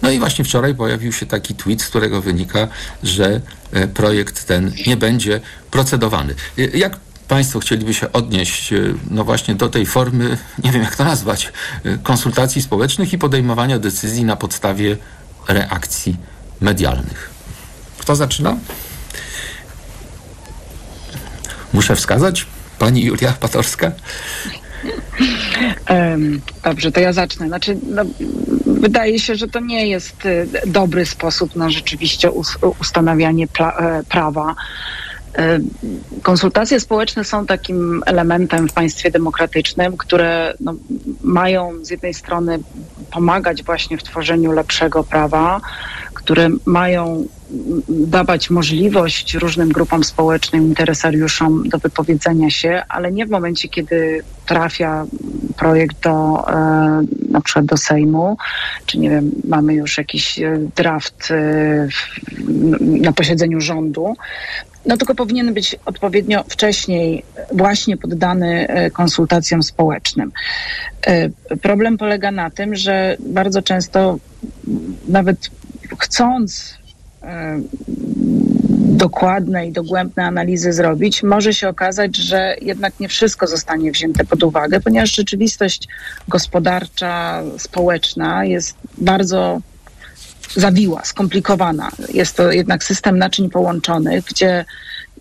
No 0.02 0.12
i 0.12 0.20
właśnie 0.20 0.46
wczoraj 0.46 0.76
pojawił 0.76 1.14
się 1.14 1.26
taki 1.26 1.56
tweet, 1.56 1.82
z 1.82 1.88
którego 1.88 2.22
wynika, 2.22 2.68
że 3.04 3.42
e, 3.72 3.88
projekt 3.88 4.46
ten 4.46 4.72
nie 4.88 4.98
będzie 4.98 5.42
procedowany. 5.72 6.36
E, 6.58 6.78
jak 6.78 7.00
Państwo 7.30 7.60
chcieliby 7.60 7.94
się 7.94 8.12
odnieść 8.12 8.74
e, 8.74 8.78
no 9.12 9.24
właśnie 9.24 9.56
do 9.56 9.70
tej 9.70 9.86
formy, 9.86 10.38
nie 10.64 10.72
wiem 10.72 10.82
jak 10.82 10.96
to 10.96 11.04
nazwać, 11.04 11.54
konsultacji 12.04 12.62
społecznych 12.62 13.14
i 13.14 13.18
podejmowania 13.18 13.80
decyzji 13.80 14.26
na 14.26 14.36
podstawie 14.36 14.98
reakcji 15.48 16.18
medialnych. 16.62 17.30
Kto 17.98 18.16
zaczyna? 18.16 18.58
Muszę 21.74 21.96
wskazać? 21.96 22.46
Pani 22.80 23.04
Julia 23.04 23.34
Patorska? 23.40 23.92
Dobrze, 26.64 26.92
to 26.92 27.00
ja 27.00 27.14
zacznę. 27.14 27.48
Znaczy, 27.48 27.78
no, 27.84 28.02
wydaje 28.66 29.20
się, 29.20 29.36
że 29.36 29.48
to 29.48 29.60
nie 29.60 29.88
jest 29.88 30.26
y, 30.26 30.48
dobry 30.66 31.06
sposób 31.06 31.56
na 31.56 31.70
rzeczywiście 31.70 32.32
ustanawianie 32.80 33.48
e, 33.60 34.04
prawa. 34.10 34.56
E, 35.40 35.60
konsultacje 36.24 36.80
społeczne 36.80 37.24
są 37.24 37.46
takim 37.46 38.04
elementem 38.06 38.70
w 38.70 38.74
państwie 38.74 39.12
demokratycznym, 39.12 39.98
które 39.98 40.54
no, 40.60 40.76
mają 41.24 41.72
z 41.82 41.90
jednej 41.90 42.14
strony 42.14 42.60
pomagać 43.12 43.64
właśnie 43.64 43.98
w 43.98 44.04
tworzeniu 44.04 44.52
lepszego 44.52 45.04
prawa, 45.04 45.62
które 46.14 46.50
mają 46.66 47.26
dawać 47.90 48.50
możliwość 48.50 49.34
różnym 49.34 49.70
grupom 49.70 50.04
społecznym, 50.04 50.64
interesariuszom 50.64 51.70
do 51.70 51.78
wypowiedzenia 51.78 52.50
się, 52.50 52.84
ale 52.90 53.12
nie 53.12 53.26
w 53.26 53.30
momencie, 53.30 53.70
kiedy 53.70 54.24
trafia 54.46 55.06
projekt 55.58 56.04
do, 56.04 56.46
e, 56.48 57.02
na 57.32 57.42
przykład 57.42 57.66
do 57.66 57.78
Sejmu, 57.78 58.38
czy 58.86 59.00
nie 59.00 59.10
wiem, 59.10 59.32
mamy 59.48 59.74
już 59.74 59.98
jakiś 59.98 60.40
e, 60.40 60.60
draft 60.76 61.32
e, 61.32 61.88
na 62.80 63.14
posiedzeniu 63.14 63.62
rządu, 63.62 64.16
no 64.86 64.98
tylko 64.98 65.16
powinien 65.16 65.54
być 65.54 65.76
odpowiednio 65.86 66.44
wcześniej 66.44 67.24
właśnie 67.52 67.98
poddany 67.98 68.68
konsultacjom 68.94 69.64
społecznym. 69.64 70.32
Problem 71.62 71.98
polega 71.98 72.32
na 72.32 72.50
tym, 72.50 72.76
że 72.76 73.18
bardzo 73.20 73.62
często 73.62 74.20
nawet 75.08 75.50
chcąc 76.00 76.78
e, 77.24 77.60
dokładne 79.00 79.68
i 79.68 79.72
dogłębne 79.72 80.26
analizy 80.26 80.74
zrobić, 80.74 81.24
może 81.24 81.54
się 81.54 81.70
okazać, 81.70 82.18
że 82.18 82.56
jednak 82.62 83.00
nie 83.00 83.08
wszystko 83.08 83.48
zostanie 83.48 83.92
wzięte 83.92 84.26
pod 84.26 84.44
uwagę, 84.44 84.80
ponieważ 84.80 85.16
rzeczywistość 85.16 85.88
gospodarcza, 86.28 87.44
społeczna 87.58 88.46
jest 88.46 88.78
bardzo 88.98 89.62
zawiła, 90.56 91.06
skomplikowana. 91.06 91.90
Jest 92.14 92.38
to 92.38 92.52
jednak 92.52 92.84
system 92.84 93.18
naczyń 93.18 93.50
połączonych, 93.50 94.24
gdzie 94.24 94.66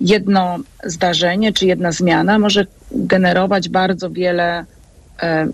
jedno 0.01 0.59
zdarzenie 0.85 1.53
czy 1.53 1.67
jedna 1.67 1.93
zmiana 1.93 2.39
może 2.39 2.67
generować 2.91 3.69
bardzo 3.69 4.11
wiele 4.11 4.65
e, 5.23 5.49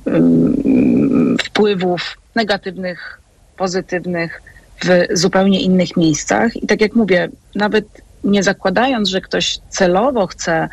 wpływów 1.44 2.16
negatywnych, 2.34 3.20
pozytywnych 3.56 4.42
w 4.84 5.18
zupełnie 5.18 5.60
innych 5.60 5.96
miejscach. 5.96 6.56
I 6.56 6.66
tak 6.66 6.80
jak 6.80 6.94
mówię, 6.94 7.28
nawet 7.54 7.84
nie 8.24 8.42
zakładając, 8.42 9.08
że 9.08 9.20
ktoś 9.20 9.58
celowo 9.68 10.26
chce 10.26 10.68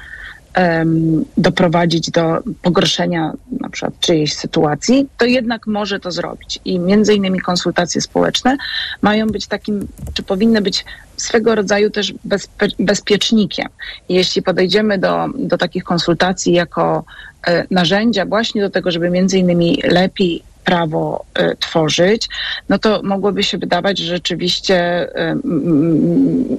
doprowadzić 1.38 2.12
do 2.12 2.40
pogorszenia 2.62 3.34
na 3.60 3.70
przykład 3.70 4.00
czyjejś 4.00 4.34
sytuacji, 4.34 5.08
to 5.18 5.26
jednak 5.26 5.68
może 5.68 6.00
to 6.00 6.12
zrobić. 6.12 6.60
I 6.66 6.80
między 6.80 7.14
innymi 7.14 7.40
konsultacje 7.40 8.02
społeczne 8.02 8.58
mają 9.02 9.28
być 9.28 9.48
takim, 9.48 9.88
czy 10.14 10.24
powinny 10.24 10.62
być 10.62 10.86
swego 11.18 11.56
rodzaju 11.56 11.90
też 11.90 12.14
bezpe 12.24 12.68
bezpiecznikiem. 12.80 13.68
Jeśli 14.10 14.42
podejdziemy 14.42 14.98
do, 14.98 15.28
do 15.36 15.58
takich 15.58 15.84
konsultacji 15.84 16.54
jako 16.54 17.04
e, 17.48 17.66
narzędzia 17.72 18.26
właśnie 18.26 18.62
do 18.62 18.70
tego, 18.70 18.92
żeby 18.92 19.10
między 19.10 19.38
innymi 19.38 19.80
lepiej 19.84 20.44
prawo 20.64 21.26
y, 21.40 21.56
tworzyć, 21.60 22.30
no 22.70 22.80
to 22.80 23.02
mogłoby 23.04 23.44
się 23.44 23.58
wydawać, 23.58 23.98
że 23.98 24.06
rzeczywiście 24.06 25.08
y, 25.10 25.38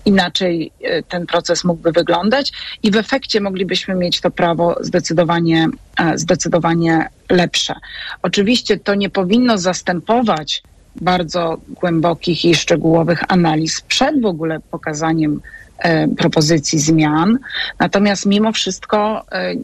inaczej 0.05 0.73
y, 0.81 1.03
ten 1.09 1.27
proces 1.27 1.65
mógłby 1.65 1.93
wyglądać 1.93 2.53
i 2.83 2.91
w 2.91 2.97
efekcie 2.97 3.41
moglibyśmy 3.41 3.95
mieć 3.95 4.21
to 4.21 4.31
prawo 4.31 4.77
zdecydowanie, 4.81 5.69
e, 5.99 6.19
zdecydowanie 6.19 7.09
lepsze. 7.31 7.75
Oczywiście 8.23 8.79
to 8.79 8.95
nie 8.95 9.11
powinno 9.11 9.59
zastępować 9.59 10.63
bardzo 11.01 11.57
głębokich 11.69 12.45
i 12.45 12.55
szczegółowych 12.55 13.23
analiz 13.29 13.81
przed 13.81 14.21
w 14.21 14.27
ogóle 14.27 14.61
pokazaniem 14.71 15.41
e, 15.79 16.09
propozycji 16.09 16.79
zmian. 16.79 17.39
Natomiast 17.79 18.27
mimo 18.27 18.53
wszystko 18.53 19.25
e, 19.33 19.55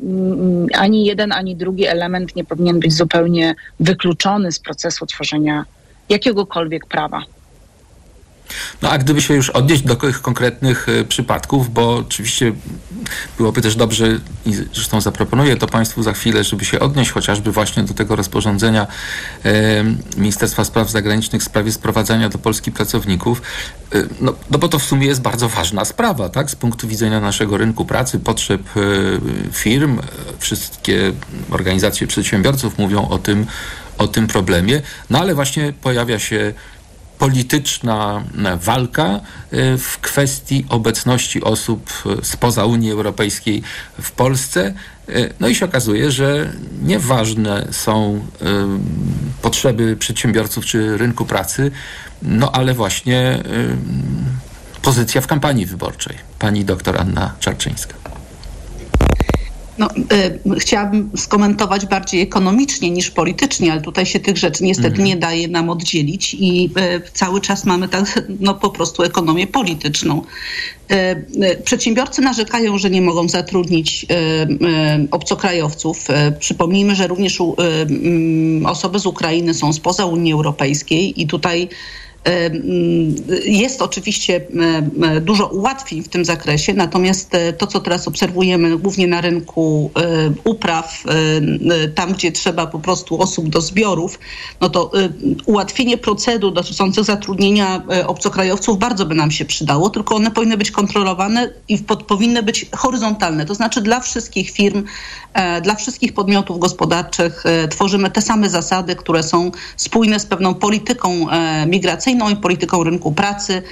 ani 0.75 1.05
jeden, 1.05 1.33
ani 1.33 1.57
drugi 1.57 1.87
element 1.87 2.37
nie 2.37 2.45
powinien 2.45 2.81
być 2.81 2.93
zupełnie 2.93 3.55
wykluczony 3.81 4.53
z 4.53 4.59
procesu 4.59 5.07
tworzenia 5.07 5.65
jakiegokolwiek 6.09 6.87
prawa. 6.87 7.23
No 8.83 8.91
a 8.91 8.99
gdyby 8.99 9.23
się 9.23 9.35
już 9.35 9.51
odnieść 9.51 9.83
do 9.83 9.97
tych 9.97 10.23
konkretnych 10.23 10.89
y, 10.89 11.05
przypadków, 11.05 11.73
bo 11.73 11.97
oczywiście 11.97 12.53
byłoby 13.39 13.63
też 13.63 13.77
dobrze, 13.77 14.21
i 14.47 14.55
zresztą 14.75 15.01
zaproponuję 15.01 15.57
to 15.57 15.67
Państwu 15.67 16.03
za 16.03 16.13
chwilę, 16.13 16.45
żeby 16.45 16.65
się 16.65 16.81
odnieść 16.81 17.11
chociażby 17.11 17.53
właśnie 17.53 17.83
do 17.83 17.95
tego 17.95 18.17
rozporządzenia 18.17 18.87
e, 19.45 19.85
Ministerstwa 20.17 20.65
Spraw 20.65 20.91
Zagranicznych 20.91 21.43
w 21.43 21.45
sprawie 21.45 21.73
sprowadzania 21.73 22.29
do 22.29 22.39
Polski 22.39 22.73
pracowników. 22.73 23.43
Y, 23.95 24.09
no, 24.21 24.35
no 24.51 24.59
bo 24.59 24.69
to 24.69 24.79
w 24.79 24.85
sumie 24.85 25.07
jest 25.07 25.21
bardzo 25.21 25.49
ważna 25.49 25.85
sprawa, 25.85 26.29
tak? 26.29 26.51
Z 26.51 26.57
punktu 26.57 26.89
widzenia 26.89 27.21
naszego 27.21 27.57
rynku 27.57 27.85
pracy, 27.85 28.19
potrzeb 28.19 28.63
firm, 29.53 29.99
wszystkie 30.39 31.13
organizacje 31.51 32.07
przedsiębiorców 32.07 32.79
mówią 32.79 33.09
o 33.09 33.19
tym, 33.19 33.47
o 33.99 34.09
tym 34.09 34.27
problemie, 34.27 34.83
no 35.11 35.19
ale 35.19 35.35
właśnie 35.35 35.73
pojawia 35.73 36.19
się 36.19 36.55
polityczna 37.19 38.25
e, 38.45 38.57
walka 38.57 39.07
e, 39.07 39.21
w 39.79 39.99
kwestii 40.01 40.67
obecności 40.69 41.43
osób 41.43 41.91
e, 42.07 42.25
spoza 42.25 42.65
Unii 42.65 42.91
Europejskiej 42.91 43.63
w 44.01 44.13
Polsce. 44.13 44.75
No 45.41 45.49
i 45.49 45.55
się 45.55 45.65
okazuje, 45.65 46.11
że 46.11 46.53
nieważne 46.83 47.67
są 47.71 48.27
potrzeby 49.43 49.97
przedsiębiorców 49.97 50.65
czy 50.67 50.99
rynku 50.99 51.25
pracy, 51.25 51.71
no 52.23 52.53
ale 52.53 52.75
właśnie 52.75 53.43
pozycja 54.83 55.21
w 55.21 55.27
kampanii 55.27 55.67
wyborczej. 55.67 56.17
Pani 56.39 56.65
doktor 56.65 57.01
Anna 57.01 57.35
Czarczyńska. 57.41 58.18
No, 59.79 59.89
y, 60.57 60.61
chciałabym 60.61 61.11
skomentować 61.17 61.87
bardziej 61.87 62.21
ekonomicznie 62.21 62.91
niż 62.91 63.11
politycznie, 63.11 63.73
ale 63.73 63.81
tutaj 63.81 64.07
się 64.07 64.21
tych 64.21 64.39
rzeczy 64.39 64.65
niestety 64.65 64.89
Mhm. 64.89 65.05
nie 65.09 65.17
daje 65.17 65.49
nam 65.49 65.71
oddzielić 65.71 66.35
i 66.35 66.71
y, 67.07 67.11
cały 67.15 67.41
czas 67.41 67.65
mamy 67.65 67.89
tak, 67.89 68.23
no, 68.41 68.55
po 68.55 68.71
prostu 68.71 69.03
ekonomię 69.03 69.47
polityczną. 69.47 70.23
Y, 70.93 70.95
y, 71.45 71.63
Przedsiębiorcy 71.65 72.23
narzekają, 72.23 72.79
że 72.79 72.91
nie 72.91 73.03
mogą 73.03 73.29
zatrudnić 73.29 74.07
y, 74.11 75.09
obcokrajowców. 75.11 76.07
Przypomnijmy, 76.39 76.95
że 76.95 77.07
również 77.07 77.41
u- 77.41 77.57
mm, 77.59 78.67
osoby 78.67 78.99
z 78.99 79.07
Ukrainy 79.07 79.55
są 79.55 79.73
spoza 79.73 80.07
Unii 80.07 80.33
Europejskiej 80.33 81.23
i 81.23 81.27
tutaj 81.27 81.69
Jest 83.45 83.83
oczywiście 83.83 84.47
dużo 85.21 85.47
ułatwień 85.47 86.03
w 86.03 86.09
tym 86.09 86.25
zakresie, 86.25 86.75
natomiast 86.75 87.35
e, 87.35 87.53
to, 87.53 87.67
co 87.67 87.81
teraz 87.81 88.09
obserwujemy 88.09 88.79
głównie 88.79 89.07
na 89.07 89.21
rynku 89.21 89.91
e, 89.97 90.33
upraw, 90.45 91.05
e, 91.07 91.89
tam 91.89 92.13
gdzie 92.13 92.33
trzeba 92.33 92.67
po 92.67 92.79
prostu 92.79 93.21
osób 93.21 93.49
do 93.49 93.61
zbiorów, 93.61 94.19
no 94.61 94.69
to 94.69 94.91
ułatwienie 95.47 95.99
procedur 95.99 96.53
dotyczących 96.53 97.05
zatrudnienia 97.05 97.83
obcokrajowców 98.07 98.79
bardzo 98.79 99.07
by 99.07 99.15
nam 99.15 99.31
się 99.31 99.45
przydało, 99.45 99.91
tylko 99.91 100.17
one 100.17 100.31
powinny 100.31 100.57
być 100.57 100.71
kontrolowane 100.71 101.51
i 101.69 101.79
powinny 102.09 102.43
być 102.43 102.67
horyzontalne, 102.77 103.47
to 103.47 103.55
znaczy 103.55 103.81
dla 103.81 104.01
wszystkich 104.01 104.51
firm, 104.51 104.85
dla 105.63 105.75
wszystkich 105.75 106.13
podmiotów 106.13 106.59
gospodarczych 106.59 107.45
tworzymy 107.71 108.11
te 108.11 108.23
same 108.23 108.51
zasady, 108.51 108.97
które 108.97 109.23
są 109.23 109.51
spójne 109.77 110.21
z 110.21 110.27
pewną 110.27 110.55
polityką 110.55 111.31
e, 111.31 111.67
migracyjną 112.09 112.29
i 112.31 112.37
polityką 112.37 112.85
rynku 112.85 113.13
pracy. 113.13 113.63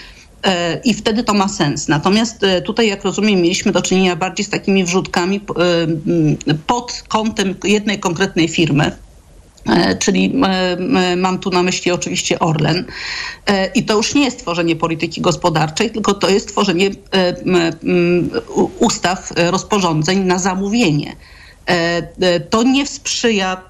e, 0.44 0.81
I 0.85 0.94
wtedy 0.94 1.25
to 1.25 1.35
ma 1.35 1.49
sens. 1.49 1.88
Natomiast 1.88 2.44
e, 2.44 2.62
tutaj, 2.62 2.88
jak 2.88 3.05
rozumiem, 3.05 3.40
mieliśmy 3.40 3.72
do 3.72 3.83
czynienia 3.83 4.16
bardziej 4.16 4.44
z 4.44 4.51
takimi 4.51 4.85
wrzutkami 4.85 5.37
e, 5.37 6.55
pod 6.66 7.03
kątem 7.09 7.55
jednej 7.64 7.99
konkretnej 7.99 8.49
firmy. 8.49 8.92
Czyli 9.99 10.35
mam 11.16 11.38
tu 11.38 11.51
na 11.51 11.62
myśli 11.62 11.92
oczywiście 11.92 12.38
Orlen. 12.38 12.85
I 13.75 13.83
to 13.83 13.96
już 13.96 14.14
nie 14.14 14.25
jest 14.25 14.38
tworzenie 14.38 14.77
polityki 14.77 15.20
gospodarczej, 15.20 15.90
tylko 15.90 16.14
to 16.14 16.29
jest 16.29 16.49
tworzenie 16.49 16.90
ustaw, 18.79 19.33
rozporządzeń 19.37 20.18
na 20.18 20.38
zamówienie. 20.38 21.16
To 22.51 22.62
nie 22.62 22.87
sprzyja 22.87 23.62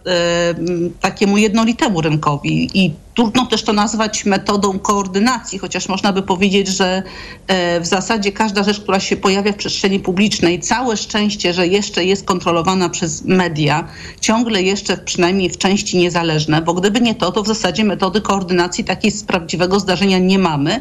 takiemu 1.01 1.39
jednolitemu 1.39 2.01
rynkowi 2.01 2.71
i 2.75 2.95
trudno 3.17 3.47
też 3.47 3.63
to 3.63 3.73
nazwać 3.73 4.25
metodą 4.25 4.79
koordynacji, 4.79 5.59
chociaż 5.59 5.89
można 5.89 6.13
by 6.13 6.23
powiedzieć, 6.23 6.69
że 6.69 7.03
e, 7.47 7.81
w 7.81 7.87
zasadzie 7.87 8.33
każda 8.33 8.63
rzecz, 8.63 8.81
która 8.81 9.01
się 9.01 9.17
pojawia 9.17 9.53
w 9.53 9.57
przestrzeni 9.57 10.01
publicznej, 10.01 10.61
całe 10.61 10.97
szczęście, 10.97 11.53
że 11.53 11.67
jeszcze 11.67 12.05
jest 12.05 12.27
kontrolowana 12.27 12.89
przez 12.89 13.25
media, 13.25 13.89
ciągle 14.21 14.63
jeszcze 14.63 14.97
przynajmniej 14.97 15.51
w 15.51 15.59
części 15.59 15.99
niezależne, 15.99 16.63
bo 16.63 16.75
gdyby 16.75 17.01
nie 17.01 17.15
to, 17.15 17.33
to 17.33 17.43
w 17.43 17.47
zasadzie 17.47 17.85
metody 17.85 18.21
koordynacji 18.21 18.85
takiej 18.85 19.11
z 19.11 19.25
prawdziwego 19.25 19.81
zdarzenia 19.81 20.19
nie 20.19 20.39
mamy. 20.39 20.81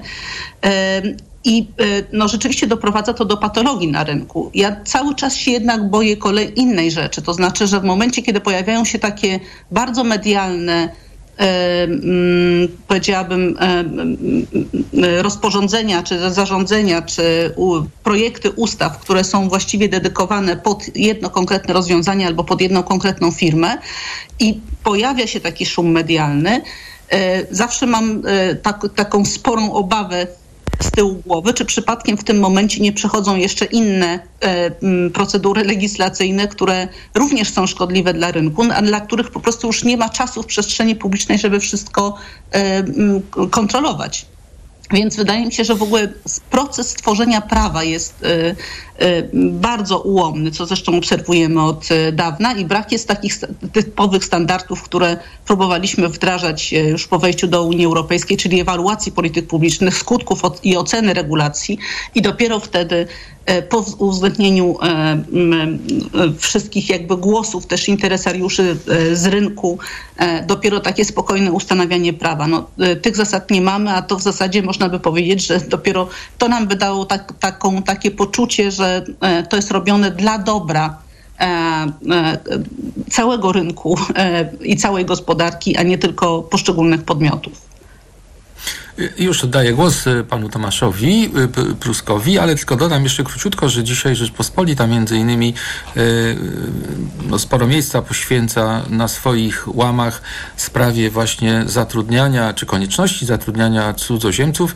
E, 0.63 1.01
I 1.43 1.67
e, 1.79 1.83
no, 2.13 2.27
rzeczywiście 2.27 2.67
doprowadza 2.67 3.13
to 3.13 3.25
do 3.25 3.37
patologii 3.37 3.91
na 3.91 4.03
rynku. 4.03 4.51
Ja 4.53 4.75
cały 4.85 5.15
czas 5.15 5.35
się 5.35 5.51
jednak 5.51 5.89
boję 5.89 6.17
kolej 6.17 6.59
innej 6.59 6.91
rzeczy. 6.91 7.21
To 7.21 7.33
znaczy, 7.33 7.67
że 7.67 7.79
w 7.79 7.83
momencie, 7.83 8.21
kiedy 8.21 8.39
pojawiają 8.39 8.85
się 8.85 8.99
takie 8.99 9.39
bardzo 9.71 10.03
medialne, 10.03 11.04
powiedziałabym, 12.87 13.57
e, 13.59 13.61
mm, 13.61 14.17
mm, 14.53 15.21
rozporządzenia, 15.21 16.03
czy 16.03 16.29
zarządzenia, 16.31 17.01
czy 17.01 17.55
projekty 18.03 18.51
ustaw, 18.51 18.99
które 18.99 19.23
są 19.23 19.49
właściwie 19.49 19.89
dedykowane 19.89 20.55
pod 20.55 20.95
jedno 20.95 21.29
konkretne 21.29 21.73
rozwiązanie 21.73 22.27
albo 22.27 22.43
pod 22.43 22.61
jedną 22.61 22.83
konkretną 22.83 23.31
firmę 23.31 23.77
i 24.39 24.59
pojawia 24.83 25.27
się 25.27 25.39
taki 25.39 25.65
szum 25.65 25.91
medialny, 25.91 26.61
e, 27.09 27.55
zawsze 27.55 27.85
mam 27.85 28.21
e, 28.25 28.55
tak, 28.55 28.85
taką 28.95 29.25
sporą 29.25 29.71
obawę 29.71 30.27
z 30.81 30.91
tyłu 30.91 31.21
głowy, 31.25 31.53
czy 31.53 31.65
przypadkiem 31.65 32.17
w 32.17 32.23
tym 32.23 32.39
momencie 32.39 32.81
nie 32.81 32.93
przechodzą 32.93 33.35
jeszcze 33.35 33.65
inne 33.65 34.19
e, 34.41 34.71
procedury 35.09 35.63
legislacyjne, 35.63 36.47
które 36.47 36.87
również 37.15 37.53
są 37.53 37.67
szkodliwe 37.67 38.13
dla 38.13 38.31
rynku, 38.31 38.63
a 38.75 38.81
dla 38.81 39.01
których 39.01 39.31
po 39.31 39.39
prostu 39.39 39.67
już 39.67 39.83
nie 39.83 39.97
ma 39.97 40.09
czasu 40.09 40.43
w 40.43 40.45
przestrzeni 40.45 40.95
publicznej, 40.95 41.39
żeby 41.39 41.59
wszystko 41.59 42.15
e, 42.51 42.83
kontrolować. 43.49 44.25
Więc 44.91 45.15
wydaje 45.15 45.45
mi 45.45 45.51
się, 45.51 45.63
że 45.63 45.75
w 45.75 45.83
ogóle 45.83 46.13
proces 46.49 46.93
tworzenia 46.93 47.41
prawa 47.41 47.83
jest 47.83 48.23
y, 48.23 48.55
bardzo 49.33 49.99
ułomny, 49.99 50.51
co 50.51 50.65
zresztą 50.65 50.97
obserwujemy 50.97 51.61
od 51.61 51.91
y, 51.91 52.11
dawna 52.11 52.53
i 52.53 52.65
brak 52.65 52.91
jest 52.91 53.07
takich 53.07 53.39
typowych 53.73 54.25
standardów, 54.25 54.83
które 54.83 55.17
próbowaliśmy 55.45 56.09
wdrażać 56.09 56.73
y, 56.73 56.77
już 56.77 57.07
po 57.07 57.19
wejściu 57.19 57.47
do 57.47 57.63
Unii 57.63 57.85
Europejskiej, 57.85 58.37
czyli 58.37 58.59
ewaluacji 58.59 59.11
polityk 59.11 59.47
publicznych, 59.47 59.97
skutków 59.97 60.41
i 60.63 60.77
oceny 60.77 61.13
regulacji 61.13 61.77
i 62.15 62.21
dopiero 62.21 62.59
wtedy 62.59 63.07
po 63.69 63.85
uwzględnieniu 63.97 64.77
wszystkich 66.37 66.89
jakby 66.89 67.17
głosów 67.17 67.65
też 67.65 67.89
interesariuszy 67.89 68.77
z 69.13 69.25
rynku, 69.25 69.79
dopiero 70.47 70.79
takie 70.79 71.05
spokojne 71.05 71.51
ustanawianie 71.51 72.13
prawa. 72.13 72.47
No, 72.47 72.67
tych 73.01 73.15
zasad 73.15 73.51
nie 73.51 73.61
mamy, 73.61 73.91
a 73.91 74.01
to 74.01 74.15
w 74.15 74.21
zasadzie 74.21 74.63
można 74.63 74.89
by 74.89 74.99
powiedzieć, 74.99 75.47
że 75.47 75.59
dopiero 75.59 76.07
to 76.37 76.47
nam 76.47 76.67
by 76.67 76.75
dało 76.75 77.05
tak, 77.05 77.33
taką, 77.39 77.83
takie 77.83 78.11
poczucie, 78.11 78.71
że 78.71 78.84
e, 79.21 79.43
to 79.43 79.55
jest 79.55 79.71
robione 79.71 80.11
dla 80.11 80.37
dobra 80.37 80.97
e, 81.39 81.43
e, 81.45 82.37
całego 83.09 83.51
rynku 83.51 83.97
i 84.61 84.77
całej 84.77 85.05
gospodarki, 85.05 85.77
a 85.77 85.83
nie 85.83 85.97
tylko 85.97 86.43
poszczególnych 86.43 87.03
podmiotów. 87.03 87.64
Już 89.17 89.43
oddaję 89.43 89.73
głos 89.73 90.07
y, 90.07 90.23
panu 90.23 90.49
Tomaszowi 90.49 91.31
y, 91.71 91.75
Pruskowi, 91.75 92.39
ale 92.39 92.55
tylko 92.55 92.75
dodam 92.75 93.03
jeszcze 93.03 93.23
króciutko, 93.23 93.69
że 93.69 93.83
dzisiaj 93.83 94.15
Rzeczpospolita 94.15 94.87
między 94.87 95.17
innymi 95.17 95.53
y, 95.97 96.37
no, 97.27 97.39
sporo 97.39 97.67
miejsca 97.67 98.01
poświęca 98.01 98.81
na 98.89 99.07
swoich 99.07 99.75
łamach 99.75 100.21
sprawie 100.55 101.09
właśnie 101.09 101.63
zatrudniania, 101.65 102.53
czy 102.53 102.65
konieczności 102.65 103.25
zatrudniania 103.25 103.93
cudzoziemców. 103.93 104.75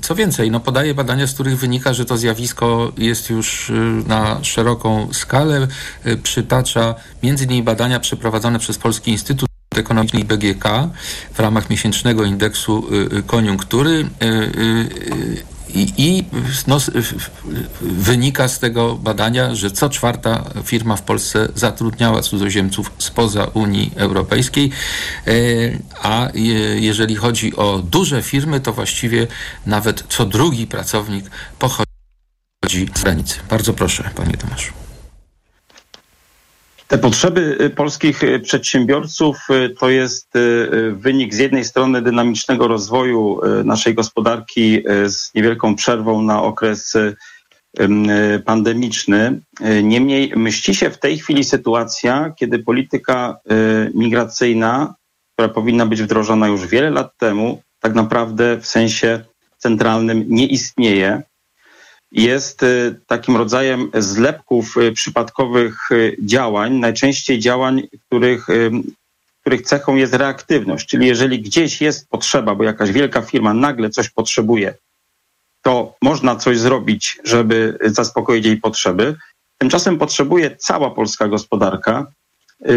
Co 0.00 0.14
więcej, 0.14 0.50
no, 0.50 0.60
podaje 0.60 0.94
badania, 0.94 1.26
z 1.26 1.34
których 1.34 1.58
wynika, 1.58 1.94
że 1.94 2.04
to 2.04 2.16
zjawisko 2.16 2.92
jest 2.98 3.30
już 3.30 3.72
na 4.06 4.44
szeroką 4.44 5.08
skalę. 5.12 5.66
Przytacza 6.22 6.94
między 7.22 7.44
innymi 7.44 7.62
badania 7.62 8.00
przeprowadzone 8.00 8.58
przez 8.58 8.78
Polski 8.78 9.10
Instytut 9.10 9.47
Ekonomiczny 9.78 10.24
BGK 10.24 10.64
w 11.34 11.40
ramach 11.40 11.70
miesięcznego 11.70 12.24
indeksu 12.24 12.86
koniunktury 13.26 14.10
i, 15.74 15.92
i 15.96 16.24
no, 16.66 16.78
wynika 17.80 18.48
z 18.48 18.58
tego 18.58 18.94
badania, 18.94 19.54
że 19.54 19.70
co 19.70 19.88
czwarta 19.88 20.44
firma 20.64 20.96
w 20.96 21.02
Polsce 21.02 21.48
zatrudniała 21.54 22.22
cudzoziemców 22.22 22.90
spoza 22.98 23.44
Unii 23.44 23.92
Europejskiej, 23.96 24.70
e, 25.26 25.32
a 26.02 26.28
jeżeli 26.74 27.16
chodzi 27.16 27.56
o 27.56 27.82
duże 27.90 28.22
firmy, 28.22 28.60
to 28.60 28.72
właściwie 28.72 29.26
nawet 29.66 30.04
co 30.08 30.26
drugi 30.26 30.66
pracownik 30.66 31.30
pochodzi 31.58 31.86
z 32.94 33.02
granicy. 33.02 33.38
Bardzo 33.50 33.72
proszę, 33.72 34.10
panie 34.14 34.36
Tomaszu. 34.36 34.87
Te 36.88 36.98
potrzeby 36.98 37.58
y, 37.60 37.70
polskich 37.70 38.24
y, 38.24 38.40
przedsiębiorców 38.40 39.38
y, 39.50 39.70
to 39.70 39.90
jest 39.90 40.32
wynik 40.92 41.34
z 41.34 41.38
jednej 41.38 41.64
strony 41.64 42.02
dynamicznego 42.02 42.68
rozwoju 42.68 43.40
naszej 43.64 43.94
gospodarki 43.94 44.82
z 45.06 45.34
niewielką 45.34 45.74
przerwą 45.74 46.22
na 46.22 46.42
okres 46.42 46.96
pandemiczny. 48.44 49.40
Niemniej 49.82 50.32
mści 50.36 50.74
się 50.74 50.90
w 50.90 50.98
tej 50.98 51.18
chwili 51.18 51.44
sytuacja, 51.44 52.32
kiedy 52.36 52.58
polityka 52.58 53.36
migracyjna, 53.94 54.94
która 55.32 55.48
powinna 55.48 55.86
być 55.86 56.02
wdrożona 56.02 56.48
już 56.48 56.66
wiele 56.66 56.90
lat 56.90 57.16
temu, 57.18 57.62
tak 57.80 57.94
naprawdę 57.94 58.56
w 58.56 58.66
sensie 58.66 59.24
centralnym 59.58 60.24
nie 60.28 60.46
istnieje 60.46 61.22
jest 62.12 62.62
y, 62.62 63.00
takim 63.06 63.36
rodzajem 63.36 63.90
zlepków 63.94 64.76
y, 64.76 64.92
przypadkowych 64.92 65.90
y, 65.90 66.16
działań, 66.22 66.72
najczęściej 66.74 67.38
działań, 67.38 67.82
których, 68.06 68.46
których 69.40 69.62
cechą 69.62 69.96
jest 69.96 70.14
reaktywność. 70.14 70.88
Czyli 70.88 71.06
jeżeli 71.06 71.42
gdzieś 71.42 71.80
jest 71.80 72.08
potrzeba, 72.08 72.54
bo 72.54 72.64
jakaś 72.64 72.92
wielka 72.92 73.22
firma 73.22 73.54
nagle 73.54 73.90
coś 73.90 74.08
potrzebuje, 74.08 74.74
to 75.62 75.94
można 76.02 76.36
coś 76.36 76.58
zrobić, 76.58 77.18
żeby 77.24 77.78
zaspokoić 77.84 78.46
jej 78.46 78.56
potrzeby. 78.56 79.16
Tymczasem 79.58 79.98
potrzebuje 79.98 80.56
cała 80.56 80.90
polska 80.90 81.28
gospodarka, 81.28 82.06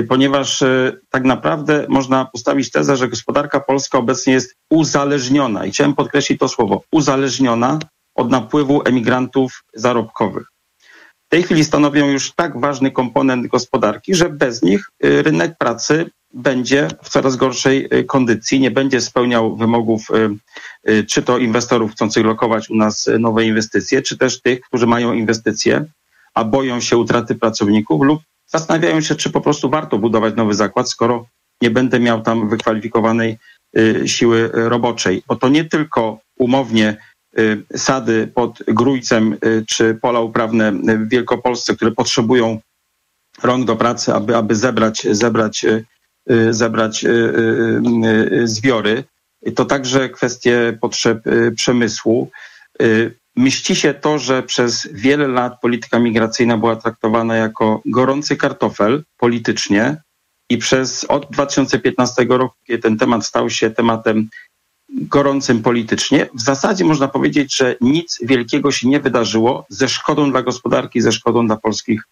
ponieważ 0.07 0.63
tak 1.09 1.23
naprawdę 1.23 1.85
można 1.89 2.25
postawić 2.25 2.71
tezę, 2.71 2.97
że 2.97 3.07
gospodarka 3.07 3.59
polska 3.59 3.97
obecnie 3.97 4.33
jest 4.33 4.55
uzależniona. 4.69 5.65
I 5.65 5.71
chciałem 5.71 5.95
podkreślić 5.95 6.39
to 6.39 6.47
słowo 6.47 6.83
uzależniona 6.91 7.79
od 8.15 8.31
napływu 8.31 8.81
emigrantów 8.85 9.63
zarobkowych. 9.73 10.47
W 11.27 11.29
tej 11.31 11.43
chwili 11.43 11.63
stanowią 11.63 12.09
już 12.09 12.31
tak 12.31 12.59
ważny 12.59 12.91
komponent 12.91 13.47
gospodarki, 13.47 14.15
że 14.15 14.29
bez 14.29 14.61
nich 14.61 14.89
y, 15.05 15.21
rynek 15.23 15.57
pracy 15.57 16.11
będzie 16.33 16.87
w 17.03 17.09
coraz 17.09 17.35
gorszej 17.35 17.87
y, 17.93 18.03
kondycji, 18.03 18.59
nie 18.59 18.71
będzie 18.71 19.01
spełniał 19.01 19.55
wymogów 19.55 20.07
y, 20.89 21.03
czy 21.03 21.21
to 21.21 21.37
inwestorów 21.37 21.91
chcących 21.91 22.25
lokować 22.25 22.69
u 22.69 22.75
nas 22.75 23.09
nowe 23.19 23.45
inwestycje, 23.45 24.01
czy 24.01 24.17
też 24.17 24.41
tych, 24.41 24.61
którzy 24.61 24.87
mają 24.87 25.13
inwestycje, 25.13 25.85
a 26.33 26.43
boją 26.43 26.79
się 26.79 26.97
utraty 26.97 27.35
pracowników 27.35 28.01
lub 28.01 28.21
zastanawiają 28.47 29.01
się, 29.01 29.15
czy 29.15 29.29
po 29.29 29.41
prostu 29.41 29.69
warto 29.69 29.97
budować 29.97 30.35
nowy 30.35 30.53
zakład, 30.53 30.89
skoro 30.89 31.25
nie 31.61 31.71
będę 31.71 31.99
miał 31.99 32.21
tam 32.21 32.49
wykwalifikowanej 32.49 33.37
siły 34.05 34.49
roboczej. 34.53 35.23
Bo 35.27 35.35
to 35.35 35.49
nie 35.49 35.65
tylko 35.65 36.19
umownie 36.37 36.97
sady 37.75 38.27
pod 38.27 38.63
Grójcem 38.67 39.37
y, 39.45 39.65
czy 39.67 39.95
pola 40.01 40.19
uprawne 40.19 40.71
w 40.71 41.09
Wielkopolsce, 41.09 41.75
które 41.75 41.91
potrzebują 41.91 42.59
rąk 43.43 43.65
do 43.65 43.75
pracy, 43.75 44.13
aby, 44.13 44.35
aby 44.35 44.55
zebrać, 44.55 45.07
zebrać, 45.11 45.65
y, 45.65 46.53
zebrać 46.53 47.05
zbiory. 48.43 49.03
To 49.55 49.65
także 49.65 50.09
kwestie 50.09 50.77
potrzeb 50.81 51.23
przemysłu. 51.55 52.29
Mści 53.35 53.75
się 53.75 53.93
to, 53.93 54.19
że 54.19 54.43
przez 54.43 54.87
wiele 54.91 55.27
lat 55.27 55.61
polityka 55.61 55.99
migracyjna 55.99 56.57
była 56.57 56.75
traktowana 56.75 57.35
jako 57.35 57.81
gorący 57.85 58.35
kartofel 58.35 59.03
politycznie 59.17 59.97
i 60.49 60.57
przez 60.57 61.03
od 61.03 61.31
2015 61.31 62.25
roku, 62.29 62.55
kiedy 62.67 62.83
ten 62.83 62.97
temat 62.97 63.25
stał 63.25 63.49
się 63.49 63.69
tematem 63.69 64.29
gorącym 64.91 65.61
politycznie. 65.61 66.29
W 66.33 66.41
zasadzie 66.41 66.85
można 66.85 67.07
powiedzieć, 67.07 67.57
że 67.57 67.75
nic 67.81 68.19
wielkiego 68.23 68.71
się 68.71 68.87
nie 68.87 68.99
wydarzyło 68.99 69.65
ze 69.69 69.89
szkodą 69.89 70.31
dla 70.31 70.41
gospodarki, 70.41 71.01
ze 71.01 71.11
szkodą 71.11 71.47
dla 71.47 71.57
polskich 71.57 72.03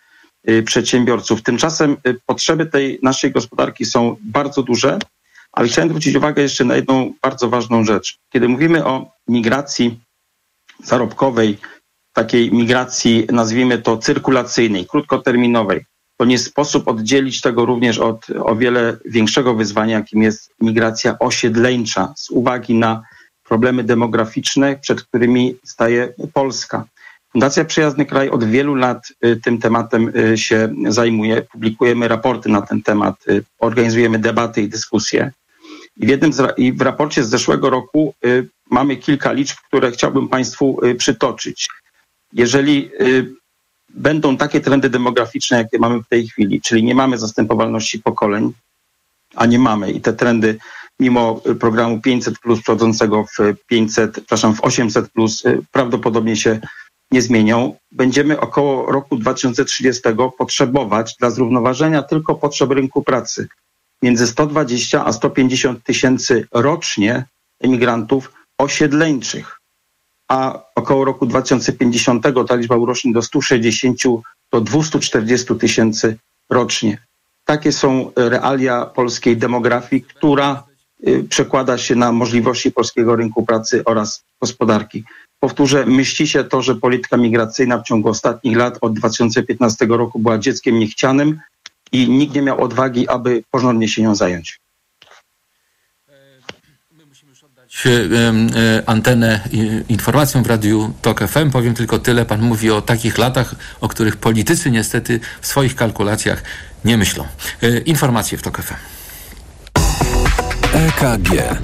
y, 0.49 0.63
przedsiębiorców. 0.63 1.41
Tymczasem 1.41 1.97
y, 2.07 2.19
potrzeby 2.25 2.65
tej 2.65 2.99
naszej 3.03 3.31
gospodarki 3.31 3.85
są 3.85 4.15
bardzo 4.21 4.63
duże, 4.63 4.99
ale 5.51 5.67
chciałem 5.67 5.89
zwrócić 5.89 6.15
uwagę 6.15 6.41
jeszcze 6.41 6.65
na 6.65 6.75
jedną 6.75 7.13
bardzo 7.21 7.49
ważną 7.49 7.83
rzecz. 7.83 8.17
Kiedy 8.29 8.47
mówimy 8.47 8.85
o 8.85 9.11
migracji 9.27 9.99
zarobkowej, 10.83 11.57
takiej 12.13 12.51
migracji, 12.51 13.27
nazwijmy 13.31 13.77
to 13.77 13.97
cyrkulacyjnej, 13.97 14.85
krótkoterminowej, 14.85 15.85
to 16.19 16.25
nie 16.25 16.39
sposób 16.39 16.87
oddzielić 16.87 17.41
tego 17.41 17.65
również 17.65 17.99
od 17.99 18.27
o 18.39 18.55
wiele 18.55 18.97
większego 19.05 19.55
wyzwania, 19.55 19.95
jakim 19.95 20.21
jest 20.21 20.53
migracja 20.61 21.19
osiedleńcza, 21.19 22.13
z 22.17 22.29
uwagi 22.29 22.75
na 22.75 23.03
problemy 23.43 23.83
demograficzne, 23.83 24.75
przed 24.75 25.01
którymi 25.01 25.55
staje 25.63 26.13
Polska. 26.33 26.85
Fundacja 27.31 27.65
Przyjazny 27.65 28.05
Kraj 28.05 28.29
od 28.29 28.43
wielu 28.43 28.75
lat 28.75 29.07
y, 29.25 29.35
tym 29.43 29.57
tematem 29.57 30.11
y, 30.17 30.37
się 30.37 30.73
zajmuje. 30.87 31.41
Publikujemy 31.41 32.07
raporty 32.07 32.49
na 32.49 32.61
ten 32.61 32.81
temat, 32.81 33.15
y, 33.27 33.43
organizujemy 33.59 34.19
debaty 34.19 34.61
i 34.61 34.69
dyskusje. 34.69 35.31
I 35.97 36.05
w, 36.05 36.09
jednym 36.09 36.33
z, 36.33 36.57
i 36.57 36.73
w 36.73 36.81
raporcie 36.81 37.23
z 37.23 37.29
zeszłego 37.29 37.69
roku 37.69 38.13
mamy 38.71 38.97
kilka 38.97 39.31
liczb, 39.31 39.57
które 39.67 39.91
chciałbym 39.91 40.27
Państwu 40.27 40.79
przytoczyć. 40.97 41.67
Jeżeli 42.33 42.91
będą 43.89 44.37
takie 44.37 44.61
trendy 44.61 44.89
demograficzne, 44.89 45.57
jakie 45.57 45.79
mamy 45.79 46.03
w 46.03 46.07
tej 46.07 46.27
chwili, 46.27 46.61
czyli 46.61 46.83
nie 46.83 46.95
mamy 46.95 47.17
zastępowalności 47.17 47.99
pokoleń, 47.99 48.53
a 49.35 49.45
nie 49.45 49.59
mamy. 49.59 49.91
I 49.91 50.01
te 50.01 50.13
trendy 50.13 50.57
mimo 50.99 51.41
programu 51.59 52.01
500 52.01 52.39
plus 52.39 52.61
przechodzącego 52.61 53.25
w 53.25 53.37
500, 53.67 54.11
przepraszam, 54.11 54.55
w 54.55 54.63
800 54.63 55.09
plus 55.09 55.45
y, 55.45 55.61
prawdopodobnie 55.71 56.35
się 56.35 56.59
nie 57.11 57.21
zmienią. 57.21 57.75
Będziemy 57.91 58.39
około 58.39 58.91
roku 58.91 59.17
2030 59.17 60.01
potrzebować 60.37 61.15
dla 61.19 61.29
zrównoważenia 61.29 62.03
tylko 62.03 62.35
potrzeb 62.35 62.71
rynku 62.71 63.03
pracy. 63.03 63.47
Między 64.01 64.27
120 64.27 65.05
a 65.05 65.13
150 65.13 65.83
tysięcy 65.83 66.47
rocznie 66.51 67.25
emigrantów 67.59 68.31
osiedleńczych 68.57 69.58
a 70.29 70.61
około 70.75 71.05
roku 71.05 71.25
2050 71.25 72.23
ta 72.47 72.55
liczba 72.55 72.75
urośnie 72.75 73.13
do 73.13 73.21
160 73.21 73.99
do 74.51 74.61
240 74.61 75.55
tysięcy 75.55 76.17
rocznie. 76.49 76.97
Takie 77.45 77.71
są 77.71 78.11
realia 78.15 78.85
polskiej 78.85 79.37
demografii, 79.37 80.01
która 80.01 80.63
y, 81.07 81.23
przekłada 81.29 81.77
się 81.77 81.95
na 81.95 82.11
możliwości 82.11 82.71
polskiego 82.71 83.15
rynku 83.15 83.45
pracy 83.45 83.83
oraz 83.85 84.23
gospodarki. 84.41 85.03
Powtórzę, 85.39 85.85
myśli 85.85 86.27
się 86.27 86.43
to, 86.43 86.61
że 86.61 86.75
polityka 86.75 87.17
migracyjna 87.17 87.77
w 87.77 87.83
ciągu 87.83 88.09
ostatnich 88.09 88.57
lat 88.57 88.77
od 88.81 88.93
2015 88.93 89.85
roku 89.85 90.19
była 90.19 90.37
dzieckiem 90.37 90.79
niechcianym 90.79 91.39
i 91.91 92.09
nikt 92.09 92.35
nie 92.35 92.41
miał 92.41 92.63
odwagi, 92.63 93.07
aby 93.07 93.43
porządnie 93.51 93.87
się 93.87 94.01
nią 94.01 94.15
zająć. 94.15 94.59
E, 96.09 96.13
antenę 98.85 99.39
informacją 99.89 100.43
w 100.43 100.47
radiu 100.47 100.93
TOK 101.01 101.27
FM. 101.27 101.51
Powiem 101.51 101.73
tylko 101.73 101.99
tyle. 101.99 102.25
Pan 102.25 102.41
mówi 102.41 102.71
o 102.71 102.81
takich 102.81 103.17
latach, 103.17 103.55
o 103.81 103.87
których 103.87 104.17
politycy 104.17 104.71
niestety 104.71 105.19
w 105.41 105.47
swoich 105.47 105.75
kalkulacjach 105.75 106.43
nie 106.85 106.97
myślą. 106.97 107.25
E, 107.63 107.77
informacje 107.77 108.37
w 108.37 108.41
TOK 108.41 108.61
FM. 108.61 108.73
EKG. 110.73 111.59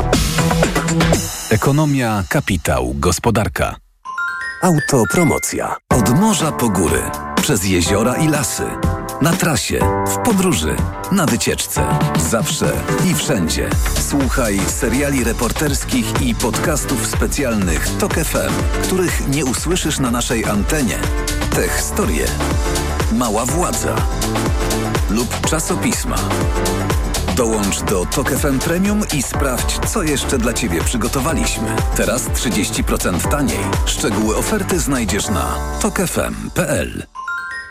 Ekonomia, 1.49 2.23
kapitał, 2.29 2.93
gospodarka. 2.93 3.75
Autopromocja. 4.61 5.75
Od 5.89 6.19
morza 6.19 6.51
po 6.51 6.69
góry, 6.69 7.01
przez 7.41 7.65
jeziora 7.65 8.15
i 8.15 8.27
lasy 8.27 8.63
na 9.21 9.31
trasie, 9.31 9.79
w 10.07 10.17
podróży, 10.17 10.75
na 11.11 11.25
wycieczce. 11.25 11.85
Zawsze 12.29 12.71
i 13.11 13.13
wszędzie. 13.13 13.69
Słuchaj 14.09 14.59
seriali 14.67 15.23
reporterskich 15.23 16.21
i 16.21 16.35
podcastów 16.35 17.07
specjalnych 17.07 17.89
TOK 17.99 18.13
FM, 18.13 18.83
których 18.83 19.27
nie 19.27 19.45
usłyszysz 19.45 19.99
na 19.99 20.11
naszej 20.11 20.45
antenie. 20.45 20.97
Te 21.55 21.69
historie. 21.69 22.25
Mała 23.11 23.45
władza. 23.45 23.95
Lub 25.09 25.49
czasopisma. 25.49 26.17
Dołącz 27.35 27.81
do 27.81 28.05
TOK 28.05 28.29
FM 28.31 28.59
Premium 28.59 29.01
i 29.13 29.23
sprawdź, 29.23 29.79
co 29.87 30.03
jeszcze 30.03 30.37
dla 30.37 30.53
Ciebie 30.53 30.83
przygotowaliśmy. 30.83 31.75
Teraz 31.95 32.29
30% 32.29 33.29
taniej. 33.29 33.59
Szczegóły 33.85 34.37
oferty 34.37 34.79
znajdziesz 34.79 35.29
na 35.29 35.55
tokefm.pl. 35.81 37.14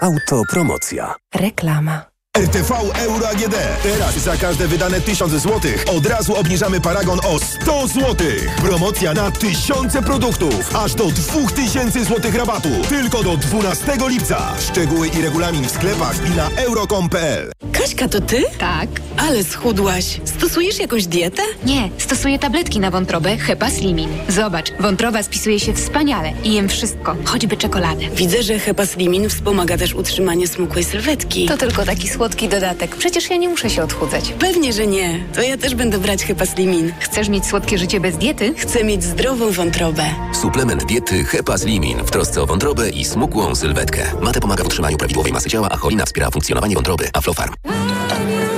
Autopromocja. 0.04 1.14
Reklama. 1.34 2.13
RTV 2.38 2.74
Euro 2.94 3.28
AGD. 3.28 3.54
Teraz 3.82 4.18
za 4.18 4.36
każde 4.36 4.68
wydane 4.68 5.00
1000 5.00 5.32
zł 5.32 5.60
od 5.96 6.06
razu 6.06 6.34
obniżamy 6.34 6.80
paragon 6.80 7.18
o 7.24 7.38
100 7.38 7.86
zł. 7.86 8.16
Promocja 8.56 9.14
na 9.14 9.30
tysiące 9.30 10.02
produktów. 10.02 10.76
Aż 10.76 10.94
do 10.94 11.04
2000 11.04 12.04
zł 12.04 12.32
rabatu. 12.34 12.68
Tylko 12.88 13.22
do 13.22 13.36
12 13.36 13.92
lipca. 14.08 14.54
Szczegóły 14.70 15.08
i 15.08 15.22
regulamin 15.22 15.64
w 15.64 15.70
sklepach 15.70 16.16
i 16.26 16.36
na 16.36 16.50
euro.com.pl. 16.62 17.52
Kaśka, 17.72 18.08
to 18.08 18.20
ty? 18.20 18.44
Tak. 18.58 18.88
Ale 19.16 19.44
schudłaś. 19.44 20.20
Stosujesz 20.24 20.78
jakąś 20.78 21.06
dietę? 21.06 21.42
Nie, 21.64 21.90
stosuję 21.98 22.38
tabletki 22.38 22.80
na 22.80 22.90
wątrobę 22.90 23.36
Hepa 23.36 23.70
Slimin. 23.70 24.08
Zobacz, 24.28 24.72
wątroba 24.80 25.22
spisuje 25.22 25.60
się 25.60 25.74
wspaniale 25.74 26.32
i 26.44 26.54
jem 26.54 26.68
wszystko, 26.68 27.16
choćby 27.24 27.56
czekoladę. 27.56 28.02
Widzę, 28.16 28.42
że 28.42 28.58
Hepaslimin 28.58 29.28
wspomaga 29.28 29.78
też 29.78 29.94
utrzymanie 29.94 30.48
smukłej 30.48 30.84
sylwetki. 30.84 31.46
To 31.46 31.56
tylko 31.56 31.84
taki 31.84 32.08
słodki 32.08 32.23
dodatek. 32.28 32.96
Przecież 32.96 33.30
ja 33.30 33.36
nie 33.36 33.48
muszę 33.48 33.70
się 33.70 33.82
odchudzać. 33.82 34.32
Pewnie, 34.38 34.72
że 34.72 34.86
nie. 34.86 35.24
To 35.34 35.42
ja 35.42 35.56
też 35.56 35.74
będę 35.74 35.98
brać 35.98 36.24
Hepaslimin. 36.24 36.92
Chcesz 37.00 37.28
mieć 37.28 37.46
słodkie 37.46 37.78
życie 37.78 38.00
bez 38.00 38.16
diety? 38.16 38.54
Chcę 38.56 38.84
mieć 38.84 39.04
zdrową 39.04 39.50
wątrobę. 39.50 40.04
Suplement 40.40 40.84
diety 40.84 41.24
Hepas 41.24 41.64
Limin 41.64 41.98
w 41.98 42.10
trosce 42.10 42.42
o 42.42 42.46
wątrobę 42.46 42.90
i 42.90 43.04
smukłą 43.04 43.54
sylwetkę. 43.54 44.02
Mate 44.22 44.40
pomaga 44.40 44.64
w 44.64 44.66
utrzymaniu 44.66 44.96
prawidłowej 44.96 45.32
masy 45.32 45.50
ciała, 45.50 45.68
a 45.70 45.76
cholina 45.76 46.04
wspiera 46.06 46.30
funkcjonowanie 46.30 46.74
wątroby. 46.74 47.08
Aflofarm. 47.12 47.54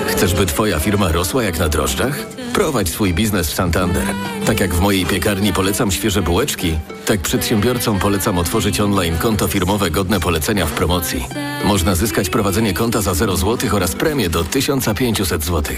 Chcesz, 0.07 0.35
by 0.35 0.47
twoja 0.47 0.81
firma 0.81 1.13
rosła 1.13 1.43
jak 1.43 1.59
na 1.59 1.69
drożdżach? 1.69 2.27
Prowadź 2.53 2.89
swój 2.89 3.15
biznes 3.15 3.51
w 3.51 3.55
Santander. 3.55 4.03
Tak 4.47 4.61
jak 4.61 4.75
w 4.75 4.81
mojej 4.81 5.07
piekarni 5.07 5.53
polecam 5.53 5.91
świeże 5.91 6.23
bułeczki, 6.23 6.79
tak 7.07 7.21
przedsiębiorcom 7.21 7.99
polecam 7.99 8.39
otworzyć 8.39 8.81
online 8.81 9.19
konto 9.19 9.49
firmowe 9.49 9.91
godne 9.91 10.21
polecenia 10.21 10.67
w 10.67 10.73
promocji. 10.73 11.27
Można 11.65 11.95
zyskać 11.95 12.31
prowadzenie 12.31 12.75
konta 12.75 13.03
za 13.03 13.15
0 13.15 13.37
zł 13.37 13.71
oraz 13.73 13.95
premię 13.95 14.31
do 14.31 14.45
1500 14.45 15.45
zł. 15.45 15.77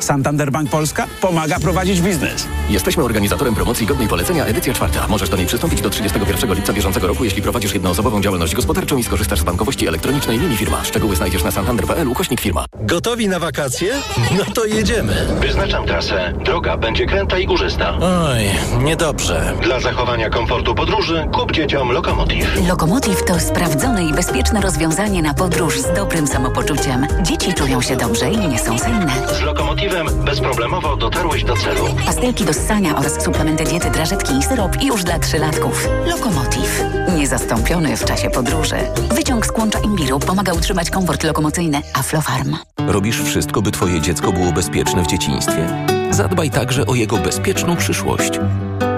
Santander 0.00 0.50
Bank 0.52 0.70
Polska 0.70 1.06
pomaga 1.20 1.60
prowadzić 1.60 2.00
biznes. 2.00 2.48
Jesteśmy 2.70 3.04
organizatorem 3.04 3.54
promocji 3.54 3.86
godnej 3.86 4.08
polecenia 4.08 4.44
edycja 4.44 4.74
czwarta. 4.74 5.06
Możesz 5.08 5.28
do 5.28 5.36
niej 5.36 5.46
przystąpić 5.46 5.80
do 5.80 5.90
31 5.90 6.54
lipca 6.54 6.72
bieżącego 6.72 7.06
roku, 7.06 7.24
jeśli 7.24 7.42
prowadzisz 7.42 7.74
jednoosobową 7.74 8.20
działalność 8.20 8.54
gospodarczą 8.54 8.96
i 8.96 9.02
skorzystasz 9.04 9.40
z 9.40 9.42
bankowości 9.42 9.88
elektronicznej 9.88 10.38
linii 10.38 10.56
firma. 10.56 10.84
Szczegóły 10.84 11.16
znajdziesz 11.16 11.44
na 11.44 11.50
santander.pl 11.50 12.08
ukośnik 12.08 12.40
firma. 12.40 12.64
Gotowi 12.80 13.28
na 13.28 13.38
wakacje? 13.38 13.94
No 14.38 14.44
to 14.54 14.64
jedziemy. 14.64 15.26
Wyznaczam 15.40 15.86
trasę. 15.86 16.32
Droga 16.44 16.76
będzie 16.76 17.06
kręta 17.06 17.38
i 17.38 17.46
górzysta. 17.46 17.98
Oj, 17.98 18.40
niedobrze. 18.84 19.52
Dla 19.62 19.80
zachowania 19.80 20.30
komfortu 20.30 20.74
podróży 20.74 21.28
kup 21.34 21.52
dzieciom 21.52 21.92
Lokomotiv. 21.92 22.68
Lokomotiv 22.68 23.24
to 23.24 23.40
sprawdzone 23.40 24.04
i 24.04 24.12
bezpieczne 24.12 24.60
rozwiązanie 24.60 25.22
na 25.22 25.34
podróż 25.34 25.80
z 25.80 25.94
dobrym 25.96 26.26
samopoczuciem. 26.26 27.06
Dzieci 27.22 27.54
czują 27.54 27.82
się 27.82 27.96
dobrze 27.96 28.30
i 28.30 28.48
nie 28.48 28.58
są 28.58 28.78
senne. 28.78 29.12
Z 29.38 29.40
Lokomotivem 29.88 30.24
bezproblemowo 30.24 30.96
dotarłeś 30.96 31.44
do 31.44 31.56
celu. 31.56 31.84
Pastelki 32.06 32.44
do 32.44 32.52
ssania 32.52 32.96
oraz 32.96 33.24
suplementy 33.24 33.64
diety, 33.64 33.90
drażetki 33.90 34.34
i 34.38 34.42
syrop 34.42 34.82
już 34.82 35.04
dla 35.04 35.18
trzylatków. 35.18 35.88
Lokomotiv. 36.06 36.84
Niezastąpiony 37.16 37.96
w 37.96 38.04
czasie 38.04 38.30
podróży. 38.30 38.76
Wyciąg 39.14 39.46
z 39.46 39.52
kłącza 39.52 39.78
imbiru 39.78 40.18
pomaga 40.18 40.52
utrzymać 40.52 40.90
komfort 40.90 41.24
lokomocyjny. 41.24 41.80
Aflofarm. 41.94 42.56
Robisz 42.86 43.22
wszystko, 43.22 43.62
by 43.62 43.70
twoje 43.70 44.00
dziecko 44.00 44.32
było 44.32 44.52
bezpieczne 44.52 45.02
w 45.02 45.06
dzieciństwie? 45.06 45.86
Zadbaj 46.10 46.50
także 46.50 46.86
o 46.86 46.94
jego 46.94 47.16
bezpieczną 47.16 47.76
przyszłość. 47.76 48.32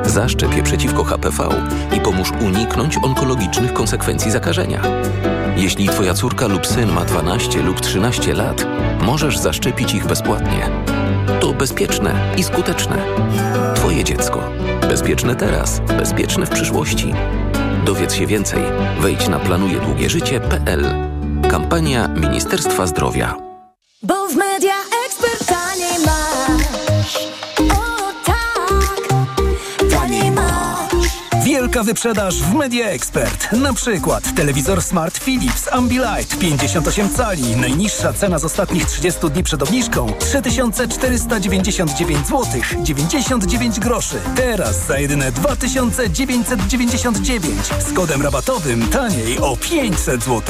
Zaszczep 0.04 0.56
je 0.56 0.62
przeciwko 0.62 1.04
HPV 1.04 1.48
i 1.96 2.00
pomóż 2.00 2.32
uniknąć 2.40 2.96
onkologicznych 3.02 3.72
konsekwencji 3.72 4.30
zakażenia. 4.30 4.82
Jeśli 5.56 5.88
twoja 5.88 6.14
córka 6.14 6.46
lub 6.46 6.66
syn 6.66 6.92
ma 6.92 7.04
12 7.04 7.62
lub 7.62 7.80
13 7.80 8.34
lat, 8.34 8.66
możesz 9.02 9.38
zaszczepić 9.38 9.94
ich 9.94 10.06
bezpłatnie. 10.06 10.68
To 11.40 11.52
bezpieczne 11.52 12.34
i 12.36 12.42
skuteczne. 12.42 12.96
Twoje 13.74 14.04
dziecko. 14.04 14.42
Bezpieczne 14.88 15.36
teraz, 15.36 15.80
bezpieczne 15.80 16.46
w 16.46 16.50
przyszłości. 16.50 17.12
Dowiedz 17.84 18.14
się 18.14 18.26
więcej. 18.26 18.62
Wejdź 19.00 19.28
na 19.28 19.38
planujedługieżycie.pl. 19.38 20.84
Kampania 21.50 22.08
Ministerstwa 22.08 22.86
Zdrowia. 22.86 23.50
Wielka 31.80 31.94
wyprzedaż 31.94 32.42
w 32.42 32.54
Media 32.54 32.86
Expert. 32.86 33.52
Na 33.52 33.72
przykład 33.72 34.34
telewizor 34.34 34.82
Smart 34.82 35.18
Philips 35.18 35.72
Ambilight 35.72 36.38
58 36.38 37.10
cali. 37.10 37.56
Najniższa 37.56 38.12
cena 38.12 38.38
z 38.38 38.44
ostatnich 38.44 38.86
30 38.86 39.30
dni 39.30 39.42
przed 39.42 39.62
obniżką 39.62 40.12
3499 40.18 42.26
zł 42.26 42.44
99 42.82 43.80
groszy. 43.80 44.16
Teraz 44.36 44.86
za 44.86 44.98
jedyne 44.98 45.32
2999 45.32 47.66
z 47.88 47.92
kodem 47.92 48.22
rabatowym 48.22 48.88
taniej 48.88 49.38
o 49.38 49.56
500 49.56 50.24
zł. 50.24 50.42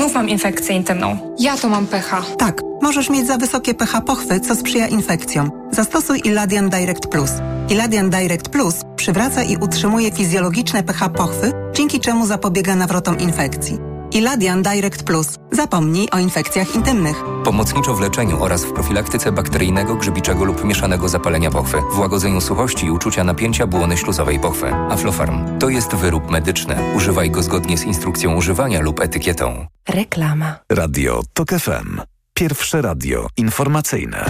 Znów 0.00 0.14
mam 0.14 0.28
infekcję 0.28 0.76
intymną. 0.76 1.34
Ja 1.38 1.56
to 1.56 1.68
mam 1.68 1.86
pH. 1.86 2.22
Tak, 2.38 2.62
możesz 2.82 3.10
mieć 3.10 3.26
za 3.26 3.36
wysokie 3.36 3.74
pH 3.74 4.00
pochwy, 4.00 4.40
co 4.40 4.56
sprzyja 4.56 4.88
infekcjom. 4.88 5.50
Zastosuj 5.70 6.20
Iladian 6.24 6.70
Direct 6.70 7.06
Plus. 7.06 7.30
Iladian 7.70 8.10
Direct 8.10 8.48
Plus 8.48 8.74
przywraca 8.96 9.42
i 9.42 9.56
utrzymuje 9.56 10.12
fizjologiczne 10.12 10.82
pH 10.82 11.08
pochwy, 11.08 11.52
dzięki 11.74 12.00
czemu 12.00 12.26
zapobiega 12.26 12.76
nawrotom 12.76 13.18
infekcji. 13.18 13.78
Iladian 14.12 14.62
Direct 14.62 15.02
Plus. 15.02 15.26
Zapomnij 15.60 16.08
o 16.12 16.18
infekcjach 16.18 16.74
intymnych. 16.74 17.16
Pomocniczo 17.44 17.94
w 17.94 18.00
leczeniu 18.00 18.42
oraz 18.42 18.64
w 18.64 18.72
profilaktyce 18.72 19.32
bakteryjnego, 19.32 19.94
grzybiczego 19.94 20.44
lub 20.44 20.64
mieszanego 20.64 21.08
zapalenia 21.08 21.50
pochwy, 21.50 21.76
w 21.92 21.98
łagodzeniu 21.98 22.40
suchości 22.40 22.86
i 22.86 22.90
uczucia 22.90 23.24
napięcia 23.24 23.66
błony 23.66 23.96
śluzowej 23.96 24.40
pochwy. 24.40 24.74
Aflofarm 24.74 25.58
to 25.58 25.68
jest 25.68 25.94
wyrób 25.94 26.30
medyczny. 26.30 26.76
Używaj 26.96 27.30
go 27.30 27.42
zgodnie 27.42 27.78
z 27.78 27.84
instrukcją 27.84 28.36
używania 28.36 28.80
lub 28.80 29.00
etykietą. 29.00 29.66
Reklama. 29.88 30.56
Radio 30.72 31.22
TOK 31.32 31.48
FM. 31.50 32.00
Pierwsze 32.34 32.82
radio 32.82 33.26
informacyjne. 33.36 34.24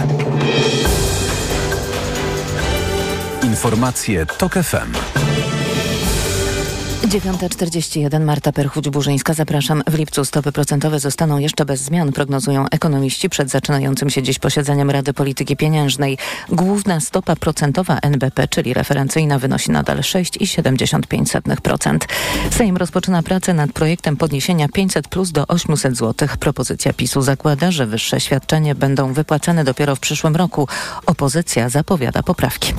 Informacje 3.43 4.25
TOK 4.25 4.53
FM. 4.53 5.30
9.41 7.11 8.21
Marta 8.21 8.51
Perchuć-Burzyńska. 8.51 9.33
Zapraszam. 9.33 9.83
W 9.87 9.93
lipcu 9.93 10.25
stopy 10.25 10.51
procentowe 10.51 10.99
zostaną 10.99 11.37
jeszcze 11.37 11.65
bez 11.65 11.81
zmian, 11.81 12.11
prognozują 12.11 12.69
ekonomiści 12.69 13.29
przed 13.29 13.49
zaczynającym 13.49 14.09
się 14.09 14.23
dziś 14.23 14.39
posiedzeniem 14.39 14.89
Rady 14.89 15.13
Polityki 15.13 15.57
Pieniężnej. 15.57 16.17
Główna 16.49 16.99
stopa 16.99 17.35
procentowa 17.35 17.99
NBP, 18.01 18.47
czyli 18.47 18.73
referencyjna, 18.73 19.39
wynosi 19.39 19.71
nadal 19.71 19.97
6,75%. 19.97 21.97
Sejm 22.51 22.77
rozpoczyna 22.77 23.23
pracę 23.23 23.53
nad 23.53 23.71
projektem 23.71 24.17
podniesienia 24.17 24.69
500 24.69 25.07
plus 25.07 25.31
do 25.31 25.47
800 25.47 25.97
zł. 25.97 26.29
Propozycja 26.39 26.93
PiSu 26.93 27.21
zakłada, 27.21 27.71
że 27.71 27.87
wyższe 27.87 28.19
świadczenie 28.19 28.75
będą 28.75 29.13
wypłacane 29.13 29.63
dopiero 29.63 29.95
w 29.95 29.99
przyszłym 29.99 30.35
roku. 30.35 30.67
Opozycja 31.05 31.69
zapowiada 31.69 32.23
poprawki. 32.23 32.73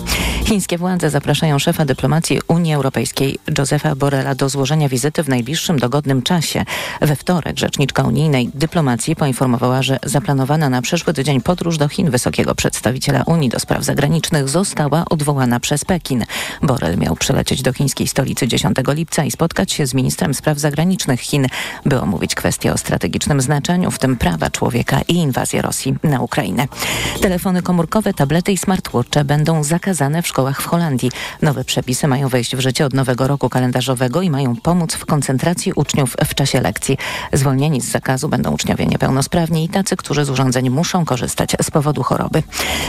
Chińskie 0.45 0.79
władze 0.79 1.11
zapraszają 1.11 1.59
szefa 1.59 1.85
dyplomacji 1.85 2.41
Unii 2.49 2.75
Europejskiej 2.75 3.39
Josefa 3.59 3.97
Borrella 3.97 4.22
do 4.23 4.49
złożenia 4.49 4.89
wizyty 4.89 5.23
w 5.23 5.29
najbliższym 5.29 5.79
dogodnym 5.79 6.23
czasie. 6.23 6.65
We 7.01 7.17
wtorek 7.17 7.59
rzeczniczka 7.59 8.03
unijnej 8.03 8.51
dyplomacji 8.55 9.17
poinformowała, 9.17 9.83
że 9.83 9.99
zaplanowana 10.05 10.69
na 10.71 10.83
przyszły 10.83 11.15
tydzień 11.15 11.41
podróż 11.41 11.79
do 11.79 11.89
Chin 11.89 12.11
wysokiego 12.11 12.55
przedstawiciela 12.55 13.23
Unii 13.27 13.49
do 13.49 13.61
spraw 13.61 13.85
zagranicznych 13.85 14.49
została 14.49 15.05
odwołana 15.11 15.61
przez 15.61 15.85
Pekin. 15.85 16.25
Borrell 16.63 16.99
miał 16.99 17.17
przylecieć 17.17 17.63
do 17.63 17.73
chińskiej 17.73 18.09
stolicy 18.09 18.49
10 18.49 18.77
lipca 18.89 19.25
i 19.25 19.31
spotkać 19.31 19.73
się 19.73 19.87
z 19.87 19.95
ministrem 19.95 20.35
spraw 20.35 20.59
zagranicznych 20.59 21.21
Chin, 21.21 21.47
by 21.87 22.01
omówić 22.01 22.35
kwestie 22.35 22.73
o 22.73 22.79
strategicznym 22.79 23.41
znaczeniu, 23.41 23.91
w 23.91 23.99
tym 23.99 24.17
prawa 24.17 24.51
człowieka 24.51 25.01
i 25.09 25.15
inwazję 25.15 25.63
Rosji 25.63 25.95
na 26.03 26.21
Ukrainę. 26.21 26.69
Telefony 27.21 27.63
komórkowe, 27.63 28.15
tablety 28.15 28.53
i 28.53 28.59
smartwatche 28.59 29.25
będą 29.25 29.65
zakazane 29.65 30.23
w 30.23 30.27
szkołach 30.27 30.63
w 30.63 30.67
Holandii. 30.67 31.11
Nowe 31.43 31.65
przepisy 31.65 32.09
mają 32.09 32.29
wejść 32.29 32.57
w 32.57 32.61
życie 32.61 32.87
od 32.87 32.95
nowego 32.95 33.29
roku 33.29 33.49
kalendarzowego 33.49 34.12
i 34.21 34.31
mają 34.31 34.57
pomóc 34.57 34.95
w 34.95 35.07
koncentracji 35.07 35.73
uczniów 35.73 36.17
w 36.27 36.35
czasie 36.35 36.61
lekcji. 36.61 36.99
Zwolnieni 37.33 37.81
z 37.81 37.91
zakazu 37.91 38.29
będą 38.29 38.51
uczniowie 38.51 38.87
niepełnosprawni 38.87 39.65
i 39.65 39.69
tacy, 39.69 39.97
którzy 39.97 40.25
z 40.25 40.31
urządzeń 40.31 40.71
muszą 40.71 41.05
korzystać 41.05 41.57
z 41.63 41.71
powodu 41.71 42.03
choroby. 42.03 42.43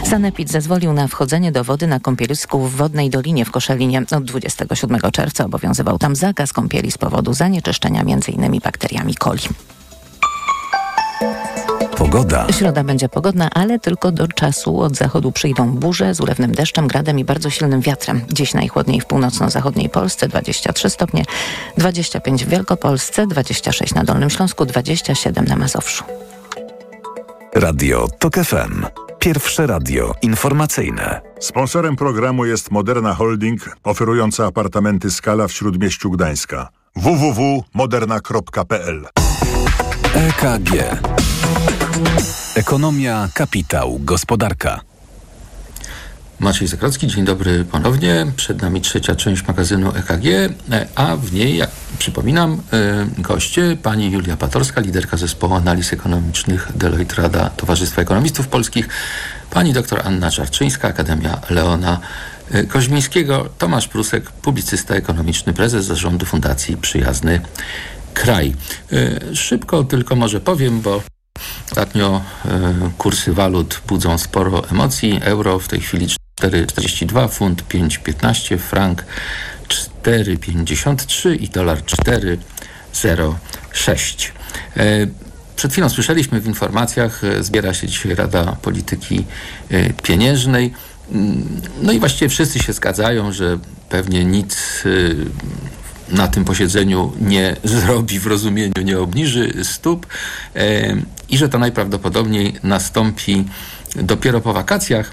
Sanepid 0.10 0.52
zezwolił 0.52 0.94
na 0.94 1.08
wchodzenie 1.08 1.52
do 1.52 1.64
wody 1.64 1.88
na 1.88 2.00
kąpielisku 2.00 2.60
w 2.60 2.76
Wodnej 2.76 3.10
Dolinie 3.10 3.46
w 3.46 3.52
Koszalinie. 3.52 4.04
Od 4.18 4.24
27 4.24 5.00
czerwca 5.12 5.46
obowiązywał 5.46 5.98
tam 5.98 6.16
zakaz 6.16 6.54
kąpieli 6.54 6.92
z 6.92 6.98
powodu 6.98 7.34
zanieczyszczenia 7.34 8.02
m.in. 8.02 8.60
bakteriami 8.64 9.16
coli. 9.16 9.42
Pogoda. 12.04 12.48
Środa 12.52 12.84
będzie 12.84 13.10
pogodna, 13.10 13.50
ale 13.54 13.80
tylko 13.80 14.12
do 14.12 14.28
czasu. 14.28 14.80
Od 14.80 14.96
zachodu 14.96 15.32
przyjdą 15.32 15.72
burze 15.72 16.16
z 16.16 16.20
ulewnym 16.20 16.52
deszczem, 16.52 16.88
gradem 16.88 17.20
i 17.20 17.26
bardzo 17.26 17.50
silnym 17.50 17.82
wiatrem. 17.82 18.22
Dziś 18.32 18.54
najchłodniej 18.54 19.02
w 19.02 19.06
północno-zachodniej 19.06 19.90
Polsce 19.90 20.28
23 20.28 20.90
stopnie, 20.90 21.24
25 21.78 22.46
w 22.46 22.50
Wielkopolsce, 22.50 23.28
26 23.28 23.96
na 23.96 24.04
Dolnym 24.04 24.30
Śląsku, 24.30 24.66
27 24.66 25.46
na 25.46 25.56
Mazowszu. 25.56 26.04
Radio 27.56 28.08
TOK 28.20 28.36
FM. 28.36 28.86
Pierwsze 29.20 29.68
radio 29.68 30.14
informacyjne. 30.22 31.22
Sponsorem 31.40 31.96
programu 31.96 32.46
jest 32.46 32.72
Moderna 32.72 33.14
Holding, 33.14 33.78
oferująca 33.84 34.46
apartamenty 34.46 35.12
Skala 35.12 35.48
w 35.48 35.52
Śródmieściu 35.52 36.12
Gdańska. 36.12 36.70
www.moderna.pl 36.96 39.06
EKG. 40.16 40.74
Ekonomia, 42.56 43.30
kapitał, 43.34 44.00
gospodarka. 44.00 44.82
Maciej 46.40 46.68
Zakrocki, 46.68 47.08
dzień 47.08 47.26
dobry 47.26 47.66
ponownie. 47.66 48.26
Przed 48.36 48.62
nami 48.62 48.82
trzecia 48.82 49.16
część 49.16 49.48
magazynu 49.48 49.92
EKG, 49.96 50.26
e, 50.72 50.88
a 50.96 51.18
w 51.18 51.34
niej, 51.34 51.58
jak 51.58 51.70
przypominam, 52.00 52.62
e, 52.74 53.08
goście 53.18 53.78
pani 53.84 54.12
Julia 54.12 54.38
Patorska, 54.38 54.82
liderka 54.82 55.18
zespołu 55.18 55.54
analiz 55.54 55.94
ekonomicznych 55.94 56.72
Deloitte 56.76 57.22
Rada 57.22 57.50
Towarzystwa 57.50 58.02
Ekonomistów 58.02 58.48
Polskich, 58.48 58.90
pani 59.50 59.74
dr 59.74 60.02
Anna 60.06 60.32
Czarczyńska, 60.32 60.88
Akademia 60.88 61.42
Leona 61.50 62.00
e, 62.52 62.64
Koźmińskiego, 62.64 63.50
Tomasz 63.58 63.88
Prusek, 63.88 64.32
publicysta 64.32 64.96
ekonomiczny, 64.96 65.54
prezes 65.54 65.86
zarządu 65.86 66.26
Fundacji 66.26 66.78
Przyjazny 66.78 67.42
Kraj. 68.14 68.56
Szybko 69.34 69.84
tylko 69.84 70.16
może 70.16 70.40
powiem, 70.40 70.82
bo 70.82 71.02
Ostatnio 71.74 72.22
kursy 72.98 73.34
walut 73.34 73.82
budzą 73.88 74.18
sporo 74.18 74.70
emocji. 74.70 75.20
Euro 75.24 75.60
w 75.60 75.68
tej 75.68 75.82
chwili 75.82 76.08
4,42, 76.42 77.30
funt 77.30 77.64
5,15, 77.70 78.58
frank 78.58 79.06
4,53 80.04 81.42
i 81.42 81.50
dolar 81.50 81.84
4,06. 81.84 84.32
Przed 85.56 85.72
chwilą 85.72 85.90
słyszeliśmy 85.90 86.42
w 86.42 86.48
informacjach, 86.48 87.22
zbiera 87.40 87.74
się 87.74 87.88
dzisiaj 87.88 88.16
Rada 88.16 88.58
Polityki 88.62 89.26
Pieniężnej. 90.04 90.74
No 91.82 91.92
i 91.92 92.00
właściwie 92.00 92.30
wszyscy 92.30 92.60
się 92.60 92.74
zgadzają, 92.74 93.32
że 93.32 93.60
pewnie 93.90 94.26
nic 94.26 94.84
na 96.10 96.28
tym 96.28 96.46
posiedzeniu 96.46 97.12
nie 97.22 97.56
zrobi 97.64 98.20
w 98.20 98.28
rozumieniu, 98.28 98.74
nie 98.84 99.00
obniży 99.00 99.54
stóp 99.64 100.08
i 101.30 101.38
że 101.38 101.50
to 101.50 101.60
najprawdopodobniej 101.60 102.56
nastąpi 102.64 103.46
dopiero 103.96 104.42
po 104.42 104.54
wakacjach. 104.54 105.12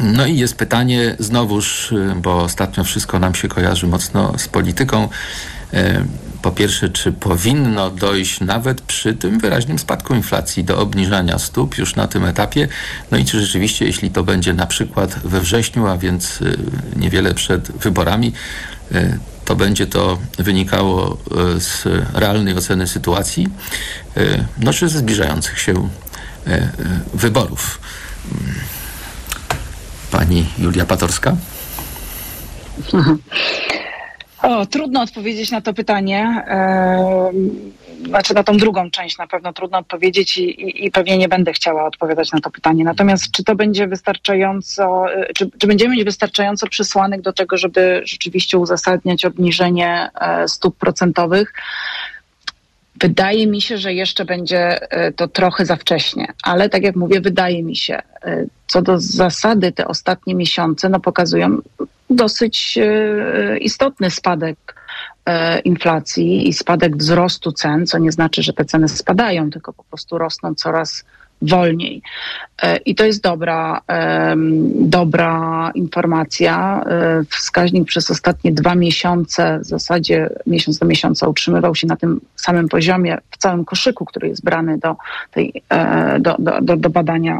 No 0.00 0.26
i 0.26 0.38
jest 0.38 0.56
pytanie 0.56 1.16
znowuż, 1.18 1.94
bo 2.16 2.42
ostatnio 2.42 2.84
wszystko 2.84 3.18
nam 3.18 3.34
się 3.34 3.48
kojarzy 3.48 3.86
mocno 3.86 4.38
z 4.38 4.48
polityką. 4.48 5.08
Po 6.42 6.50
pierwsze, 6.50 6.88
czy 6.88 7.12
powinno 7.12 7.90
dojść 7.90 8.40
nawet 8.40 8.80
przy 8.80 9.14
tym 9.14 9.38
wyraźnym 9.38 9.78
spadku 9.78 10.14
inflacji 10.14 10.64
do 10.64 10.78
obniżania 10.78 11.38
stóp 11.38 11.78
już 11.78 11.96
na 11.96 12.06
tym 12.06 12.24
etapie? 12.24 12.68
No 13.10 13.18
i 13.18 13.24
czy 13.24 13.40
rzeczywiście, 13.40 13.84
jeśli 13.84 14.10
to 14.10 14.24
będzie 14.24 14.52
na 14.52 14.66
przykład 14.66 15.18
we 15.24 15.40
wrześniu, 15.40 15.86
a 15.86 15.98
więc 15.98 16.38
niewiele 16.96 17.34
przed 17.34 17.72
wyborami, 17.72 18.32
to 19.44 19.56
będzie 19.56 19.86
to 19.86 20.18
wynikało 20.38 21.18
z 21.58 21.84
realnej 22.14 22.56
oceny 22.56 22.86
sytuacji, 22.86 23.48
no 24.58 24.72
czy 24.72 24.88
ze 24.88 24.98
zbliżających 24.98 25.60
się 25.60 25.88
wyborów. 27.14 27.80
Pani 30.10 30.46
Julia 30.58 30.86
Patorska? 30.86 31.36
O, 34.44 34.66
trudno 34.66 35.02
odpowiedzieć 35.02 35.50
na 35.50 35.60
to 35.60 35.74
pytanie. 35.74 36.44
Znaczy 38.08 38.34
na 38.34 38.44
tą 38.44 38.56
drugą 38.56 38.90
część 38.90 39.18
na 39.18 39.26
pewno 39.26 39.52
trudno 39.52 39.78
odpowiedzieć 39.78 40.38
i, 40.38 40.42
i, 40.42 40.86
i, 40.86 40.90
pewnie 40.90 41.18
nie 41.18 41.28
będę 41.28 41.52
chciała 41.52 41.86
odpowiadać 41.86 42.32
na 42.32 42.40
to 42.40 42.50
pytanie. 42.50 42.84
Natomiast 42.84 43.30
czy 43.30 43.44
to 43.44 43.54
będzie 43.54 43.86
wystarczająco, 43.86 45.06
czy, 45.34 45.50
czy 45.58 45.66
będziemy 45.66 45.94
mieć 45.94 46.04
wystarczająco 46.04 46.66
przesłanek 46.66 47.20
do 47.20 47.32
tego, 47.32 47.56
żeby 47.58 48.02
rzeczywiście 48.04 48.58
uzasadniać 48.58 49.24
obniżenie 49.24 50.08
e, 50.20 50.48
stóp 50.48 50.76
procentowych? 50.76 51.52
Wydaje 53.00 53.46
mi 53.46 53.60
się, 53.60 53.78
że 53.78 53.92
jeszcze 53.92 54.24
będzie 54.24 54.78
to 55.16 55.28
trochę 55.28 55.66
za 55.66 55.76
wcześnie, 55.76 56.26
ale 56.42 56.68
tak 56.68 56.82
jak 56.82 56.96
mówię, 56.96 57.20
wydaje 57.20 57.62
mi 57.62 57.76
się, 57.76 58.02
co 58.66 58.82
do 58.82 59.00
zasady 59.00 59.72
te 59.72 59.88
ostatnie 59.88 60.34
miesiące 60.34 60.88
no, 60.88 61.00
pokazują 61.00 61.58
dosyć 62.10 62.78
istotny 63.60 64.10
spadek 64.10 64.74
inflacji 65.64 66.48
i 66.48 66.52
spadek 66.52 66.96
wzrostu 66.96 67.52
cen, 67.52 67.86
co 67.86 67.98
nie 67.98 68.12
znaczy, 68.12 68.42
że 68.42 68.52
te 68.52 68.64
ceny 68.64 68.88
spadają, 68.88 69.50
tylko 69.50 69.72
po 69.72 69.84
prostu 69.84 70.18
rosną 70.18 70.54
coraz 70.54 71.04
wolniej. 71.42 72.02
I 72.86 72.94
to 72.94 73.04
jest 73.04 73.22
dobra, 73.22 73.80
dobra 74.74 75.70
informacja. 75.74 76.84
Wskaźnik 77.30 77.88
przez 77.88 78.10
ostatnie 78.10 78.52
dwa 78.52 78.74
miesiące, 78.74 79.58
w 79.58 79.64
zasadzie 79.64 80.30
miesiąc 80.46 80.78
do 80.78 80.86
miesiąca 80.86 81.28
utrzymywał 81.28 81.74
się 81.74 81.86
na 81.86 81.96
tym 81.96 82.20
samym 82.36 82.68
poziomie 82.68 83.18
w 83.30 83.36
całym 83.36 83.64
koszyku, 83.64 84.04
który 84.04 84.28
jest 84.28 84.44
brany 84.44 84.78
do, 84.78 84.96
tej, 85.30 85.62
do, 86.20 86.36
do, 86.38 86.60
do, 86.60 86.76
do 86.76 86.90
badania 86.90 87.38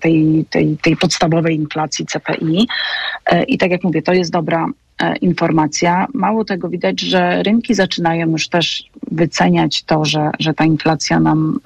tej, 0.00 0.44
tej, 0.50 0.76
tej 0.82 0.96
podstawowej 0.96 1.56
inflacji 1.56 2.06
CPI. 2.06 2.68
I 3.46 3.58
tak 3.58 3.70
jak 3.70 3.84
mówię, 3.84 4.02
to 4.02 4.12
jest 4.12 4.32
dobra 4.32 4.66
informacja. 5.20 6.06
Mało 6.14 6.44
tego 6.44 6.68
widać, 6.68 7.00
że 7.00 7.42
rynki 7.42 7.74
zaczynają 7.74 8.30
już 8.30 8.48
też 8.48 8.84
wyceniać 9.10 9.82
to, 9.82 10.04
że, 10.04 10.30
że 10.38 10.54
ta 10.54 10.64
inflacja 10.64 11.20
nam 11.20 11.60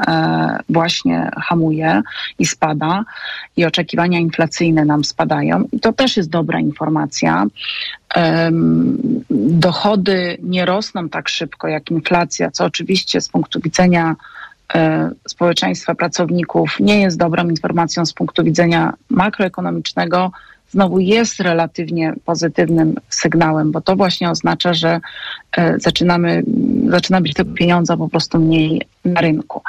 właśnie 0.69 1.31
hamuje 1.37 2.03
i 2.39 2.47
spada 2.47 3.05
i 3.57 3.65
oczekiwania 3.65 4.19
inflacyjne 4.19 4.85
nam 4.85 5.05
spadają. 5.05 5.65
I 5.73 5.81
to 5.81 5.93
też 5.93 6.17
jest 6.17 6.31
dobra 6.31 6.61
informacja. 6.61 7.47
Dochody 9.51 10.39
nie 10.43 10.67
rosną 10.67 11.09
tak 11.09 11.29
szybko 11.29 11.69
jak 11.69 11.91
inflacja, 11.91 12.51
co 12.51 12.65
oczywiście 12.65 13.21
z 13.21 13.29
punktu 13.29 13.61
widzenia 13.61 14.17
społeczeństwa 15.29 15.95
pracowników 15.95 16.77
nie 16.81 17.01
jest 17.01 17.19
dobrą 17.19 17.49
informacją 17.49 18.07
z 18.07 18.13
punktu 18.13 18.45
widzenia 18.45 18.93
makroekonomicznego, 19.11 20.31
znowu 20.73 20.99
jest 20.99 21.41
relatywnie 21.41 22.13
pozytywnym 22.25 22.95
sygnałem, 23.09 23.73
bo 23.73 23.81
to 23.81 23.97
właśnie 23.97 24.31
oznacza, 24.31 24.75
że 24.75 25.01
zaczynamy, 25.77 26.43
zaczyna 26.89 27.21
być 27.21 27.35
tego 27.35 27.55
pieniądza 27.55 27.97
po 27.97 28.09
prostu 28.09 28.39
mniej 28.39 28.83
na 29.05 29.21
rynku. 29.21 29.63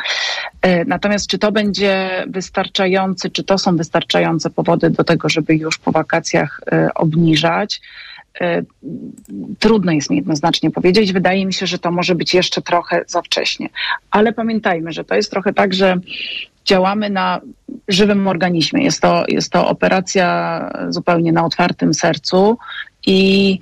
Natomiast 0.87 1.27
czy 1.27 1.37
to 1.37 1.51
będzie 1.51 2.09
wystarczający, 2.27 3.29
czy 3.29 3.43
to 3.43 3.57
są 3.57 3.77
wystarczające 3.77 4.49
powody 4.49 4.89
do 4.89 5.03
tego, 5.03 5.29
żeby 5.29 5.55
już 5.55 5.77
po 5.77 5.91
wakacjach 5.91 6.61
obniżać? 6.95 7.81
Trudno 9.59 9.91
jest 9.91 10.09
mi 10.09 10.17
jednoznacznie 10.17 10.71
powiedzieć. 10.71 11.13
Wydaje 11.13 11.45
mi 11.45 11.53
się, 11.53 11.67
że 11.67 11.79
to 11.79 11.91
może 11.91 12.15
być 12.15 12.33
jeszcze 12.33 12.61
trochę 12.61 13.03
za 13.07 13.21
wcześnie. 13.21 13.69
Ale 14.11 14.33
pamiętajmy, 14.33 14.91
że 14.91 15.03
to 15.03 15.15
jest 15.15 15.31
trochę 15.31 15.53
tak, 15.53 15.73
że 15.73 15.97
działamy 16.65 17.09
na 17.09 17.41
żywym 17.87 18.27
organizmie. 18.27 18.83
Jest 18.83 19.01
to, 19.01 19.23
jest 19.27 19.51
to 19.51 19.67
operacja 19.67 20.69
zupełnie 20.89 21.31
na 21.31 21.45
otwartym 21.45 21.93
sercu 21.93 22.57
i 23.05 23.59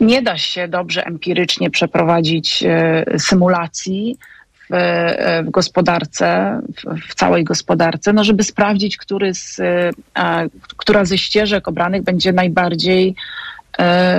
nie 0.00 0.22
da 0.22 0.38
się 0.38 0.68
dobrze 0.68 1.06
empirycznie 1.06 1.70
przeprowadzić 1.70 2.64
symulacji 3.18 4.18
w, 4.70 4.76
w 5.46 5.50
gospodarce, 5.50 6.60
w, 6.76 7.10
w, 7.10 7.14
całej 7.14 7.44
gospodarce, 7.44 8.12
no 8.12 8.24
żeby 8.24 8.44
sprawdzić, 8.44 8.96
który 8.96 9.34
z, 9.34 9.60
która 10.76 11.04
ze 11.04 11.18
ścieżek 11.18 11.68
obranych 11.68 12.02
będzie 12.02 12.32
najbardziej 12.32 13.14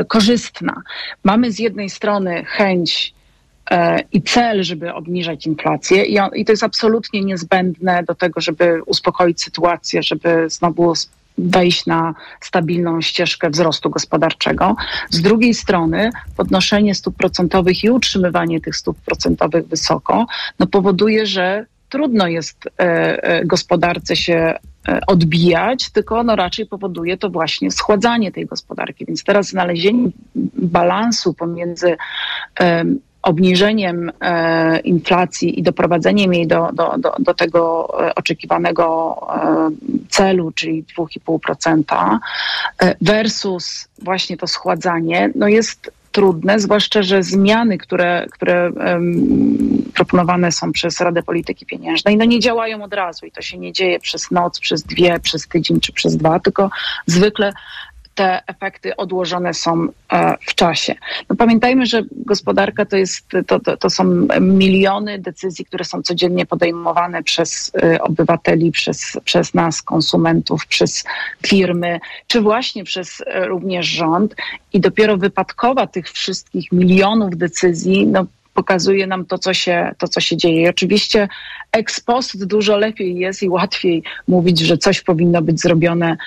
korzystna. 0.08 0.82
Mamy 1.24 1.52
z 1.52 1.60
jednej 1.60 1.90
strony 1.90 2.46
chęć 2.46 3.15
i 4.12 4.22
cel, 4.22 4.64
żeby 4.64 4.94
obniżać 4.94 5.48
inflację, 5.48 6.06
I, 6.36 6.46
to 6.46 6.52
jest 6.52 6.64
absolutnie 6.64 7.22
niezbędne 7.22 8.04
do 8.04 8.16
tego, 8.16 8.42
żeby 8.42 8.84
uspokoić 8.86 9.44
sytuację, 9.44 10.04
żeby 10.04 10.50
znowu 10.50 10.94
wejść 11.38 11.86
na 11.86 12.14
stabilną 12.42 13.02
ścieżkę 13.02 13.50
wzrostu 13.50 13.90
gospodarczego. 13.90 14.76
Z 15.10 15.22
drugiej 15.22 15.54
strony 15.54 16.10
podnoszenie 16.38 16.96
stóp 16.96 17.16
procentowych 17.18 17.84
i 17.84 17.90
utrzymywanie 17.90 18.62
tych 18.62 18.76
stóp 18.76 18.98
procentowych 18.98 19.68
wysoko 19.68 20.26
no 20.60 20.68
powoduje, 20.68 21.26
że 21.26 21.66
trudno 21.90 22.28
jest 22.28 22.68
e, 22.68 23.24
e, 23.24 23.46
gospodarce 23.46 24.16
się 24.16 24.54
odbijać, 25.08 25.90
tylko 25.90 26.24
no 26.24 26.36
raczej 26.36 26.66
powoduje 26.66 27.18
to 27.18 27.30
właśnie 27.30 27.72
schładzanie 27.72 28.32
tej 28.32 28.46
gospodarki. 28.46 29.06
Więc 29.06 29.24
teraz 29.24 29.48
znalezienie 29.48 30.10
balansu 30.56 31.34
pomiędzy 31.34 31.98
obniżeniem 33.26 34.12
e, 34.22 34.80
inflacji 34.80 35.60
i 35.60 35.64
doprowadzeniem 35.64 36.34
jej 36.34 36.48
do, 36.48 36.70
do, 36.74 36.96
do, 36.98 37.16
do 37.20 37.34
tego 37.34 37.88
e, 38.08 38.16
oczekiwanego 38.16 39.16
e, 39.30 39.70
celu, 40.10 40.52
czyli 40.52 40.84
2,5% 40.98 42.18
e, 42.80 42.96
versus 43.02 43.88
właśnie 44.02 44.38
to 44.38 44.48
schładzanie, 44.48 45.30
no 45.36 45.48
jest 45.48 45.92
trudne, 46.12 46.60
zwłaszcza, 46.60 47.04
że 47.04 47.24
zmiany, 47.24 47.78
które, 47.78 48.26
które 48.32 48.72
um, 48.72 49.84
proponowane 49.94 50.52
są 50.52 50.72
przez 50.72 51.02
Radę 51.02 51.24
Polityki 51.24 51.66
Pieniężnej, 51.66 52.18
no 52.18 52.26
nie 52.26 52.40
działają 52.40 52.84
od 52.84 52.94
razu 52.94 53.26
i 53.26 53.32
to 53.32 53.42
się 53.42 53.58
nie 53.58 53.74
dzieje 53.74 54.00
przez 54.00 54.32
noc, 54.32 54.60
przez 54.60 54.84
dwie, 54.84 55.20
przez 55.20 55.48
tydzień 55.48 55.80
czy 55.80 55.94
przez 55.94 56.18
dwa, 56.18 56.40
tylko 56.40 56.70
zwykle 57.06 57.54
te 58.16 58.42
efekty 58.48 58.96
odłożone 58.96 59.54
są 59.54 59.88
e, 60.12 60.36
w 60.42 60.56
czasie. 60.56 60.96
No 61.30 61.36
pamiętajmy, 61.36 61.86
że 61.86 62.04
gospodarka 62.12 62.86
to, 62.86 62.98
jest, 62.98 63.28
to, 63.48 63.60
to, 63.60 63.78
to 63.78 63.90
są 63.90 64.28
miliony 64.42 65.20
decyzji, 65.20 65.66
które 65.66 65.86
są 65.86 66.02
codziennie 66.02 66.46
podejmowane 66.46 67.24
przez 67.24 67.72
e, 67.84 68.02
obywateli, 68.02 68.72
przez, 68.72 69.18
przez 69.24 69.54
nas, 69.54 69.82
konsumentów, 69.82 70.68
przez 70.68 71.04
firmy, 71.48 72.00
czy 72.28 72.42
właśnie 72.42 72.84
przez 72.84 73.24
e, 73.26 73.46
również 73.46 73.86
rząd. 73.86 74.36
I 74.74 74.80
dopiero 74.80 75.18
wypadkowa 75.18 75.88
tych 75.88 76.12
wszystkich 76.12 76.72
milionów 76.72 77.38
decyzji 77.38 78.08
no, 78.08 78.26
pokazuje 78.56 79.08
nam 79.08 79.26
to 79.26 79.38
co, 79.38 79.54
się, 79.54 79.92
to, 79.98 80.08
co 80.08 80.22
się 80.22 80.38
dzieje. 80.38 80.62
I 80.62 80.70
oczywiście 80.70 81.28
ex 81.72 82.00
post 82.00 82.46
dużo 82.46 82.78
lepiej 82.78 83.16
jest 83.16 83.44
i 83.44 83.50
łatwiej 83.50 84.04
mówić, 84.28 84.60
że 84.60 84.78
coś 84.78 85.02
powinno 85.02 85.42
być 85.42 85.62
zrobione 85.62 86.18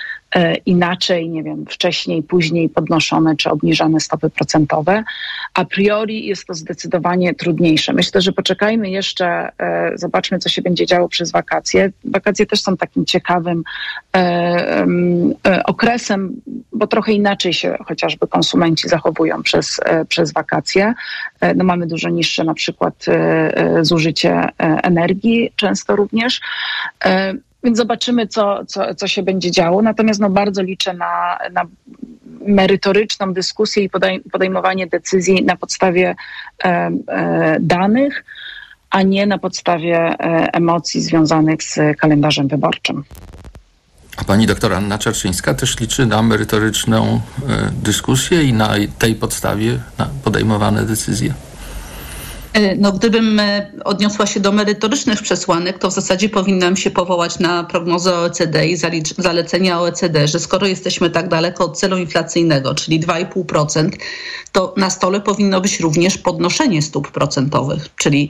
inaczej, 0.65 1.29
nie 1.29 1.43
wiem, 1.43 1.65
wcześniej, 1.69 2.23
później 2.23 2.69
podnoszone 2.69 3.35
czy 3.35 3.49
obniżane 3.49 3.99
stopy 3.99 4.29
procentowe. 4.29 5.03
A 5.53 5.65
priori 5.65 6.25
jest 6.25 6.45
to 6.45 6.53
zdecydowanie 6.53 7.33
trudniejsze. 7.33 7.93
Myślę, 7.93 8.21
że 8.21 8.31
poczekajmy 8.31 8.89
jeszcze, 8.89 9.49
e, 9.57 9.91
zobaczmy, 9.95 10.39
co 10.39 10.49
się 10.49 10.61
będzie 10.61 10.85
działo 10.85 11.09
przez 11.09 11.31
wakacje. 11.31 11.91
Wakacje 12.05 12.45
też 12.45 12.61
są 12.61 12.77
takim 12.77 13.05
ciekawym 13.05 13.63
e, 14.15 14.19
e, 15.47 15.63
okresem, 15.63 16.41
bo 16.73 16.87
trochę 16.87 17.13
inaczej 17.13 17.53
się 17.53 17.77
chociażby 17.85 18.27
konsumenci 18.27 18.89
zachowują 18.89 19.43
przez, 19.43 19.79
e, 19.85 20.05
przez 20.05 20.33
wakacje. 20.33 20.93
E, 21.39 21.53
no 21.53 21.63
mamy 21.63 21.87
dużo 21.87 22.09
niższe 22.09 22.43
na 22.43 22.53
przykład 22.53 23.05
zużycie 23.81 24.47
energii, 24.83 25.51
często 25.55 25.95
również. 25.95 26.41
Więc 27.63 27.77
zobaczymy, 27.77 28.27
co, 28.27 28.65
co, 28.65 28.95
co 28.95 29.07
się 29.07 29.23
będzie 29.23 29.51
działo. 29.51 29.81
Natomiast 29.81 30.19
no, 30.19 30.29
bardzo 30.29 30.61
liczę 30.61 30.93
na, 30.93 31.37
na 31.51 31.65
merytoryczną 32.47 33.33
dyskusję 33.33 33.83
i 33.83 33.89
podej 33.89 34.19
podejmowanie 34.19 34.87
decyzji 34.87 35.43
na 35.43 35.55
podstawie 35.55 36.15
e, 36.63 36.67
e, 37.07 37.57
danych, 37.59 38.25
a 38.89 39.01
nie 39.01 39.25
na 39.25 39.37
podstawie 39.37 39.97
e, 39.97 40.15
emocji 40.53 41.01
związanych 41.01 41.63
z 41.63 41.79
kalendarzem 41.97 42.47
wyborczym. 42.47 43.03
A 44.17 44.23
pani 44.23 44.47
doktor 44.47 44.73
Anna 44.73 44.97
Czarczyńska 44.97 45.53
też 45.53 45.79
liczy 45.79 46.05
na 46.05 46.21
merytoryczną 46.21 47.05
e, 47.49 47.71
dyskusję 47.83 48.43
i 48.43 48.53
na 48.53 48.73
tej 48.99 49.15
podstawie 49.15 49.79
na 49.97 50.09
podejmowane 50.23 50.85
decyzje. 50.85 51.33
E, 52.59 52.75
no, 52.75 52.91
gdybym 52.91 53.39
e, 53.39 53.71
odniosła 53.83 54.25
się 54.25 54.39
do 54.39 54.51
merytorycznych 54.51 55.21
przesłanek, 55.21 55.77
to 55.77 55.89
w 55.89 55.93
zasadzie 55.93 56.29
powinnam 56.29 56.77
się 56.77 56.91
powołać 56.91 57.39
na 57.39 57.63
prognozę 57.63 58.15
OECD 58.15 58.67
i 58.67 58.77
zalecenia 59.17 59.79
OECD, 59.79 60.27
że 60.27 60.39
skoro 60.39 60.67
jesteśmy 60.67 61.09
tak 61.09 61.29
daleko 61.29 61.65
od 61.65 61.79
celu 61.79 61.97
inflacyjnego, 61.97 62.75
czyli 62.75 62.99
2,5%, 62.99 63.89
to 64.51 64.73
na 64.77 64.89
stole 64.89 65.21
powinno 65.21 65.61
być 65.61 65.79
również 65.79 66.17
podnoszenie 66.17 66.81
stóp 66.81 67.11
procentowych, 67.11 67.89
czyli 67.95 68.29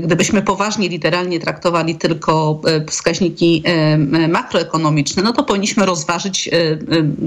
gdybyśmy 0.00 0.42
poważnie, 0.42 0.88
literalnie 0.88 1.40
traktowali 1.40 1.94
tylko 1.94 2.60
e, 2.66 2.84
wskaźniki 2.86 3.62
e, 3.66 3.98
makroekonomiczne, 4.28 5.22
no 5.22 5.32
to 5.32 5.42
powinniśmy 5.44 5.86
rozważyć 5.86 6.50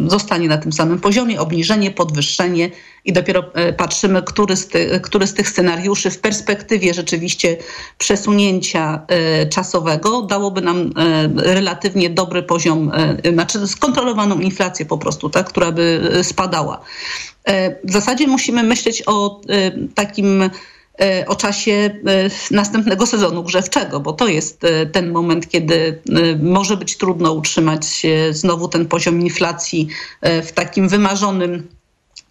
zostanie 0.08 0.48
na 0.48 0.58
tym 0.58 0.74
samym 0.74 1.00
poziomie, 1.00 1.42
obniżenie, 1.42 1.92
podwyższenie 1.92 2.70
i 3.06 3.14
dopiero 3.14 3.44
patrzymy, 3.78 4.22
który 4.22 4.56
z, 4.56 4.68
ty, 4.68 5.00
który 5.04 5.28
z 5.28 5.34
tych 5.34 5.50
scenariuszy 5.50 6.12
w 6.12 6.20
perspektywie 6.20 6.94
rzeczywiście 6.94 7.58
przesunięcia 7.98 9.06
czasowego 9.50 10.22
dałoby 10.22 10.62
nam 10.62 10.92
relatywnie 11.36 12.10
dobry 12.10 12.44
poziom, 12.44 12.92
znaczy 13.34 13.68
skontrolowaną 13.68 14.40
inflację 14.40 14.86
po 14.86 14.98
prostu, 14.98 15.30
tak, 15.30 15.50
która 15.50 15.72
by 15.72 16.12
spadała. 16.24 16.82
W 17.84 17.92
zasadzie 17.92 18.28
musimy 18.28 18.64
myśleć 18.64 19.04
o 19.06 19.42
takim 19.96 20.44
E, 20.44 20.50
o 21.28 21.36
czasie 21.36 21.72
e, 21.72 22.30
następnego 22.52 23.06
sezonu 23.06 23.44
grzewczego, 23.44 24.00
bo 24.00 24.14
to 24.14 24.28
jest 24.28 24.64
e, 24.64 24.86
ten 24.86 25.12
moment, 25.12 25.50
kiedy 25.50 26.02
może 26.42 26.78
być 26.78 26.98
trudno 26.98 27.34
utrzymać 27.34 28.02
znowu 28.32 28.68
ten 28.68 28.86
poziom 28.86 29.22
inflacji 29.22 29.88
w 30.22 30.52
takim 30.52 30.90
wymarzonym 30.90 31.68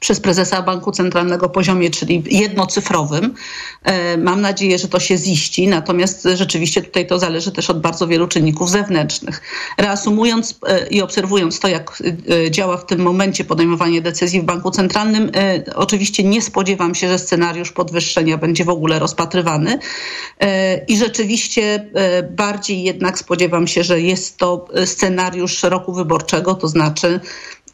przez 0.03 0.21
prezesa 0.21 0.63
Banku 0.63 0.93
Centralnego 0.93 1.49
poziomie, 1.49 1.91
czyli 1.91 2.23
jednocyfrowym. 2.31 3.35
E, 3.83 4.17
mam 4.17 4.41
nadzieję, 4.41 4.79
że 4.79 4.89
to 4.89 5.01
się 5.01 5.17
ziści, 5.17 5.69
natomiast 5.69 6.29
rzeczywiście 6.35 6.83
tutaj 6.83 7.07
to 7.07 7.19
zależy 7.19 7.53
też 7.53 7.71
od 7.71 7.81
bardzo 7.81 8.07
wielu 8.07 8.29
czynników 8.29 8.71
zewnętrznych. 8.71 9.41
Reasumując 9.79 10.59
e, 10.67 10.87
i 10.87 11.03
obserwując 11.03 11.61
to, 11.61 11.69
jak 11.69 12.03
e, 12.47 12.51
działa 12.51 12.77
w 12.77 12.87
tym 12.87 13.01
momencie 13.01 13.45
podejmowanie 13.45 14.03
decyzji 14.03 14.41
w 14.41 14.45
Banku 14.45 14.71
Centralnym, 14.71 15.31
oczywiście 15.75 16.25
nie 16.25 16.43
spodziewam 16.43 16.95
się, 16.95 17.09
że 17.09 17.19
scenariusz 17.19 17.73
podwyższenia 17.73 18.39
będzie 18.39 18.65
w 18.65 18.69
ogóle 18.69 18.99
rozpatrywany 18.99 19.79
i 20.89 20.97
rzeczywiście 20.97 21.91
bardziej 22.31 22.83
jednak 22.83 23.19
spodziewam 23.19 23.67
się, 23.67 23.85
że 23.85 24.01
jest 24.01 24.39
to 24.39 24.69
scenariusz 24.85 25.63
roku 25.63 25.93
wyborczego, 25.93 26.55
to 26.55 26.69
znaczy 26.69 27.21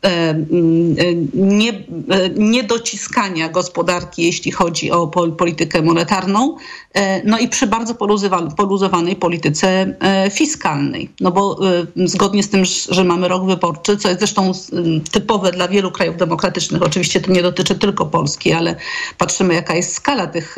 E, 0.03 0.31
mm, 0.31 0.97
e, 0.99 1.15
nie, 1.35 1.71
e, 1.71 2.31
niedociskania 2.37 3.49
gospodarki, 3.49 4.23
jeśli 4.23 4.53
chodzi 4.53 4.91
o 4.91 5.07
politykę 5.39 5.83
monetarną, 5.83 6.57
no 7.25 7.39
i 7.39 7.49
przy 7.49 7.67
bardzo 7.67 7.95
poluzowanej 8.57 9.17
polityce 9.17 9.95
fiskalnej. 10.31 11.11
No 11.21 11.31
bo 11.31 11.61
zgodnie 11.97 12.43
z 12.43 12.49
tym, 12.49 12.65
że 12.91 13.05
mamy 13.05 13.29
rok 13.29 13.47
wyborczy, 13.47 13.97
co 13.97 14.09
jest 14.09 14.21
zresztą 14.21 14.53
typowe 15.11 15.53
dla 15.53 15.69
wielu 15.69 15.91
krajów 15.91 16.17
demokratycznych, 16.17 16.83
oczywiście 16.83 17.21
to 17.21 17.33
nie 17.33 17.43
dotyczy 17.43 17.75
tylko 17.75 18.07
Polski, 18.07 18.53
ale 18.53 18.77
patrzymy 19.19 19.55
jaka 19.55 19.75
jest 19.75 19.95
skala 19.95 20.27
tych 20.27 20.57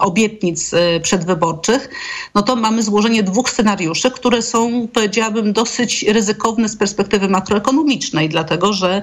obietnic 0.00 0.70
przedwyborczych, 1.02 1.88
no 2.34 2.42
to 2.42 2.56
mamy 2.56 2.82
złożenie 2.82 3.22
dwóch 3.22 3.50
scenariuszy, 3.50 4.10
które 4.10 4.42
są, 4.42 4.88
powiedziałabym, 4.88 5.52
dosyć 5.52 6.02
ryzykowne 6.02 6.68
z 6.68 6.76
perspektywy 6.76 7.28
makroekonomicznej, 7.28 8.28
dlatego 8.28 8.59
dlatego 8.60 8.72
że 8.72 9.02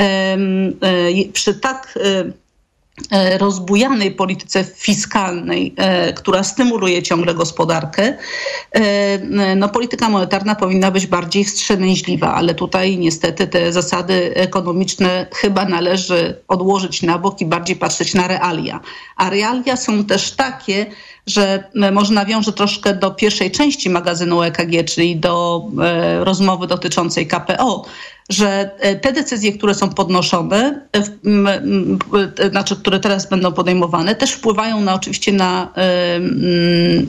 e, 0.00 1.32
przy 1.32 1.54
tak 1.54 1.98
e, 2.02 2.32
e, 3.16 3.38
rozbujanej 3.38 4.10
polityce 4.10 4.64
fiskalnej, 4.64 5.74
która 6.16 6.44
stymuluje 6.44 7.02
ciągle 7.02 7.34
gospodarkę, 7.34 8.16
no 9.56 9.68
polityka 9.68 10.08
monetarna 10.08 10.54
powinna 10.54 10.90
być 10.90 11.06
bardziej 11.06 11.44
wstrzemięźliwa, 11.44 12.34
ale 12.34 12.54
tutaj 12.54 12.98
niestety 12.98 13.46
te 13.46 13.72
zasady 13.72 14.34
ekonomiczne 14.34 15.26
chyba 15.34 15.64
należy 15.64 16.40
odłożyć 16.48 17.02
na 17.02 17.18
bok 17.18 17.40
i 17.40 17.46
bardziej 17.46 17.76
patrzeć 17.76 18.14
na 18.14 18.28
realia. 18.28 18.80
A 19.16 19.30
realia 19.30 19.76
są 19.76 20.04
też 20.04 20.32
takie, 20.32 20.86
że 21.26 21.70
może 21.92 22.14
nawiążę 22.14 22.52
troszkę 22.52 22.94
do 22.94 23.10
pierwszej 23.10 23.50
części 23.50 23.90
magazynu 23.90 24.42
EKG, 24.42 24.84
czyli 24.84 25.16
do 25.16 25.62
rozmowy 26.24 26.66
dotyczącej 26.66 27.26
KPO, 27.26 27.84
że 28.28 28.70
e, 28.78 28.96
te 28.96 29.12
decyzje, 29.12 29.52
które 29.52 29.74
są 29.74 29.88
podnoszone, 29.88 30.86
e, 30.92 32.50
znaczy, 32.50 32.76
które 32.76 33.00
teraz 33.00 33.28
będą 33.28 33.52
podejmowane, 33.52 34.14
też 34.14 34.32
wpływają 34.32 34.80
na 34.80 34.94
oczywiście 34.94 35.32
na, 35.32 35.72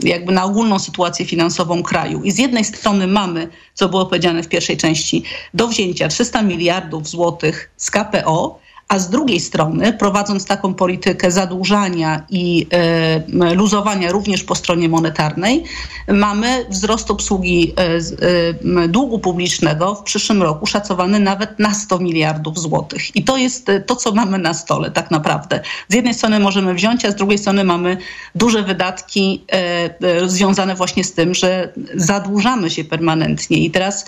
jakby 0.02 0.32
na 0.32 0.44
ogólną 0.44 0.78
sytuację 0.78 1.26
finansową 1.26 1.82
kraju. 1.82 2.22
I 2.22 2.30
z 2.30 2.38
jednej 2.38 2.64
strony 2.64 3.06
mamy, 3.06 3.48
co 3.74 3.88
było 3.88 4.06
powiedziane 4.06 4.42
w 4.42 4.48
pierwszej 4.48 4.76
części, 4.76 5.24
do 5.54 5.68
wzięcia 5.68 6.08
300 6.08 6.42
miliardów 6.42 7.08
złotych 7.08 7.70
z 7.76 7.90
KPO, 7.90 8.60
a 8.90 8.98
z 8.98 9.10
drugiej 9.10 9.40
strony, 9.40 9.92
prowadząc 9.92 10.46
taką 10.46 10.74
politykę 10.74 11.30
zadłużania 11.30 12.26
i 12.30 12.66
e, 12.70 13.54
luzowania 13.54 14.12
również 14.12 14.44
po 14.44 14.54
stronie 14.54 14.88
monetarnej, 14.88 15.64
mamy 16.08 16.66
wzrost 16.70 17.10
obsługi 17.10 17.72
e, 17.78 18.82
e, 18.82 18.88
długu 18.88 19.18
publicznego 19.18 19.94
w 19.94 20.02
przyszłym 20.02 20.42
roku 20.42 20.66
szacowany 20.66 21.20
nawet 21.20 21.58
na 21.58 21.74
100 21.74 21.98
miliardów 21.98 22.58
złotych. 22.58 23.16
I 23.16 23.24
to 23.24 23.36
jest 23.36 23.70
to, 23.86 23.96
co 23.96 24.12
mamy 24.12 24.38
na 24.38 24.54
stole 24.54 24.90
tak 24.90 25.10
naprawdę. 25.10 25.60
Z 25.88 25.94
jednej 25.94 26.14
strony 26.14 26.40
możemy 26.40 26.74
wziąć, 26.74 27.04
a 27.04 27.10
z 27.10 27.14
drugiej 27.14 27.38
strony 27.38 27.64
mamy 27.64 27.96
duże 28.34 28.62
wydatki 28.62 29.44
związane 30.26 30.74
właśnie 30.74 31.04
z 31.04 31.12
tym, 31.12 31.34
że 31.34 31.72
zadłużamy 31.94 32.70
się 32.70 32.84
permanentnie. 32.84 33.58
I 33.58 33.70
teraz 33.70 34.06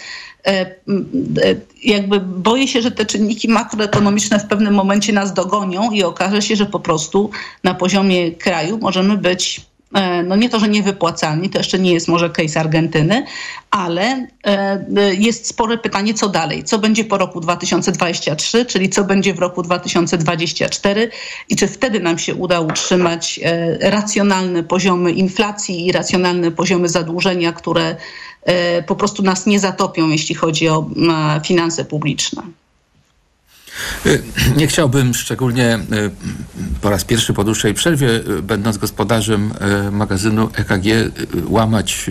jakby 1.85 2.21
boję 2.21 2.69
się, 2.69 2.83
że 2.83 2.91
te 2.91 3.07
czynniki 3.07 3.49
makroekonomiczne 3.49 4.39
w 4.39 4.47
pewnym 4.47 4.72
pewnym 4.73 4.87
momencie 4.87 5.13
nas 5.13 5.33
dogonią 5.33 5.91
i 5.91 6.03
okaże 6.03 6.43
się, 6.43 6.57
że 6.57 6.67
po 6.67 6.81
prostu 6.81 7.31
na 7.65 7.75
poziomie 7.75 8.33
kraju 8.33 8.79
możemy 8.79 9.17
być 9.17 9.61
e, 9.95 10.23
no 10.23 10.37
nie 10.37 10.49
to, 10.49 10.61
że 10.61 10.69
niewypłacalni, 10.69 11.51
to 11.51 11.59
jeszcze 11.59 11.79
nie 11.79 11.93
jest 11.93 12.09
może 12.09 12.31
case 12.31 12.61
Argentyny, 12.61 13.25
ale 13.71 14.27
e, 14.45 15.15
jest 15.15 15.47
spore 15.47 15.79
pytanie, 15.79 16.15
co 16.15 16.29
dalej? 16.29 16.65
Co 16.65 16.79
będzie 16.79 17.05
po 17.05 17.19
roku 17.19 17.41
2023, 17.41 18.65
czyli 18.65 18.89
co 18.89 19.05
będzie 19.05 19.35
w 19.35 19.39
roku 19.39 19.63
2024 19.63 21.11
i 21.49 21.57
czy 21.57 21.69
wtedy 21.69 22.01
nam 22.01 22.19
się 22.19 22.35
uda 22.35 22.61
utrzymać 22.61 23.41
e, 23.43 23.91
racjonalne 23.91 24.63
poziomy 24.63 25.13
inflacji 25.13 25.87
i 25.87 25.93
racjonalne 25.93 26.51
poziomy 26.51 26.89
zadłużenia, 26.89 27.53
które 27.53 27.97
po 28.87 28.97
prostu 28.97 29.23
nas 29.23 29.47
nie 29.47 29.61
zatopią, 29.61 30.09
jeśli 30.09 30.35
chodzi 30.35 30.69
o 30.69 30.87
finanse 31.45 31.85
publiczne. 31.85 32.43
Y, 34.07 34.23
nie 34.57 34.67
chciałbym 34.67 35.15
szczególnie 35.15 35.79
y, 35.93 36.11
po 36.81 36.91
raz 36.91 37.05
pierwszy 37.05 37.33
po 37.33 37.45
dłuższej 37.45 37.75
przerwie, 37.75 38.09
y, 38.09 38.43
będąc 38.43 38.79
gospodarzem 38.79 39.53
magazynu 39.93 40.51
EKG, 40.55 40.87
łamać 41.47 42.11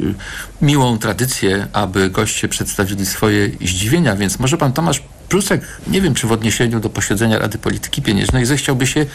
miłą 0.62 0.98
tradycję, 0.98 1.68
aby 1.74 2.10
goście 2.10 2.48
przedstawili 2.48 3.06
swoje 3.06 3.50
zdziwienia, 3.50 4.16
więc 4.16 4.40
może 4.40 4.58
pan 4.58 4.74
Tomasz 4.74 5.04
Prusek, 5.30 5.62
nie 5.88 6.02
wiem 6.02 6.14
czy 6.14 6.28
w 6.28 6.32
odniesieniu 6.32 6.80
do 6.80 6.90
posiedzenia 6.90 7.40
Rady 7.40 7.58
Polityki 7.58 8.02
Pieniężnej, 8.02 8.46
zechciałby 8.46 8.88
się 8.88 9.06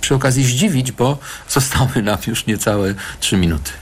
przy 0.00 0.14
okazji 0.14 0.44
zdziwić, 0.44 0.92
bo 0.92 1.18
zostały 1.48 2.02
nam 2.02 2.18
już 2.26 2.46
niecałe 2.46 2.94
trzy 3.20 3.36
minuty. 3.36 3.81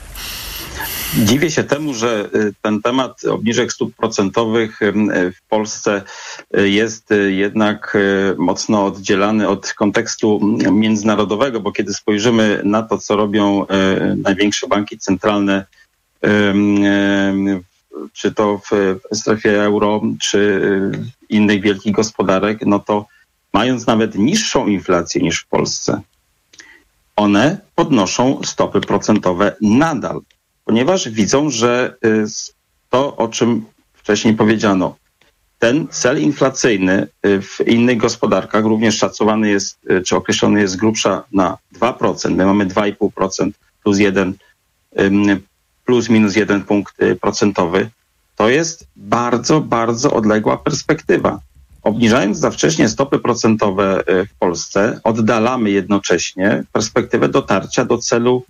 Dziwię 1.18 1.50
się 1.50 1.64
temu, 1.64 1.94
że 1.94 2.28
y, 2.34 2.52
ten 2.62 2.82
temat 2.82 3.24
obniżek 3.24 3.72
stóp 3.72 3.94
procentowych 3.96 4.82
y, 4.82 4.92
w 5.32 5.42
Polsce 5.48 6.02
y, 6.58 6.70
jest 6.70 7.08
jednak 7.28 7.96
mocno 8.38 8.84
oddzielany 8.84 9.48
od 9.48 9.72
kontekstu 9.72 10.40
międzynarodowego, 10.72 11.60
bo 11.60 11.72
kiedy 11.72 11.94
spojrzymy 11.94 12.60
na 12.64 12.82
to, 12.82 12.98
co 12.98 13.16
robią 13.16 13.66
największe 14.16 14.68
banki 14.68 14.98
centralne, 14.98 15.64
czy 18.12 18.32
to 18.34 18.60
w 18.70 18.98
strefie 19.16 19.62
euro, 19.62 20.02
czy 20.22 20.60
innych 21.28 21.62
wielkich 21.62 21.92
gospodarek, 21.92 22.58
no 22.66 22.78
to 22.78 23.06
mając 23.52 23.86
nawet 23.86 24.14
niższą 24.14 24.66
inflację 24.66 25.22
niż 25.22 25.40
w 25.40 25.48
Polsce, 25.48 26.00
one 27.16 27.58
podnoszą 27.74 28.40
stopy 28.44 28.80
procentowe 28.80 29.56
nadal 29.60 30.20
ponieważ 30.70 31.08
widzą, 31.08 31.50
że 31.50 31.94
y, 32.04 32.24
to, 32.90 33.16
o 33.16 33.28
czym 33.28 33.64
wcześniej 33.92 34.34
powiedziano, 34.34 34.96
ten 35.58 35.88
cel 35.90 36.22
inflacyjny 36.22 37.06
y, 37.26 37.42
w 37.42 37.60
innych 37.66 37.96
gospodarkach 37.96 38.64
również 38.64 38.98
szacowany 38.98 39.48
jest, 39.48 39.78
y, 39.90 40.02
czy 40.02 40.16
określony 40.16 40.60
jest 40.60 40.74
z 40.74 40.76
grubsza 40.76 41.24
na 41.32 41.58
2%. 41.80 42.34
My 42.34 42.46
mamy 42.46 42.66
2,5% 42.66 43.50
plus 43.82 43.98
1, 43.98 44.34
plus 45.84 46.08
minus 46.08 46.36
1 46.36 46.62
punkt 46.62 46.94
procentowy. 47.20 47.90
To 48.36 48.48
jest 48.48 48.86
bardzo, 48.96 49.60
bardzo 49.60 50.12
odległa 50.12 50.56
perspektywa. 50.56 51.40
Obniżając 51.82 52.38
za 52.38 52.50
wcześnie 52.50 52.88
stopy 52.88 53.18
procentowe 53.18 54.04
w 54.06 54.38
Polsce, 54.38 55.00
oddalamy 55.04 55.70
jednocześnie 55.70 56.64
perspektywę 56.72 57.28
dotarcia 57.28 57.84
do 57.84 57.98
celu 57.98 58.44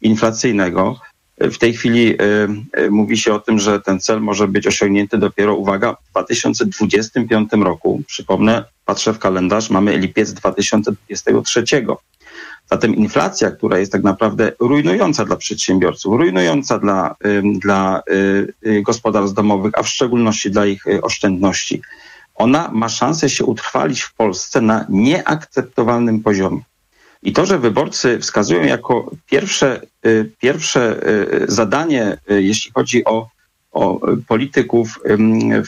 inflacyjnego, 0.00 1.00
w 1.38 1.58
tej 1.58 1.74
chwili 1.74 2.22
y, 2.22 2.80
y, 2.80 2.90
mówi 2.90 3.18
się 3.18 3.34
o 3.34 3.40
tym, 3.40 3.58
że 3.58 3.80
ten 3.80 4.00
cel 4.00 4.20
może 4.20 4.48
być 4.48 4.66
osiągnięty 4.66 5.18
dopiero, 5.18 5.54
uwaga, 5.54 5.92
w 5.92 6.10
2025 6.10 7.50
roku. 7.52 8.02
Przypomnę, 8.06 8.64
patrzę 8.84 9.12
w 9.12 9.18
kalendarz, 9.18 9.70
mamy 9.70 9.98
lipiec 9.98 10.32
2023. 10.32 11.64
Zatem 12.70 12.94
inflacja, 12.94 13.50
która 13.50 13.78
jest 13.78 13.92
tak 13.92 14.02
naprawdę 14.02 14.52
rujnująca 14.60 15.24
dla 15.24 15.36
przedsiębiorców, 15.36 16.18
rujnująca 16.18 16.78
dla, 16.78 17.14
y, 17.26 17.42
dla 17.58 18.02
gospodarstw 18.82 19.36
domowych, 19.36 19.72
a 19.76 19.82
w 19.82 19.88
szczególności 19.88 20.50
dla 20.50 20.66
ich 20.66 20.84
oszczędności, 21.02 21.82
ona 22.34 22.70
ma 22.72 22.88
szansę 22.88 23.30
się 23.30 23.44
utrwalić 23.44 24.02
w 24.02 24.14
Polsce 24.14 24.60
na 24.60 24.86
nieakceptowalnym 24.88 26.22
poziomie. 26.22 26.60
I 27.24 27.32
to, 27.32 27.46
że 27.46 27.58
wyborcy 27.58 28.18
wskazują 28.18 28.62
jako 28.62 29.10
pierwsze, 29.26 29.80
y, 30.06 30.30
pierwsze 30.38 31.08
y, 31.42 31.44
zadanie, 31.48 32.18
y, 32.30 32.42
jeśli 32.42 32.72
chodzi 32.72 33.04
o, 33.04 33.28
o 33.72 34.00
polityków, 34.28 34.98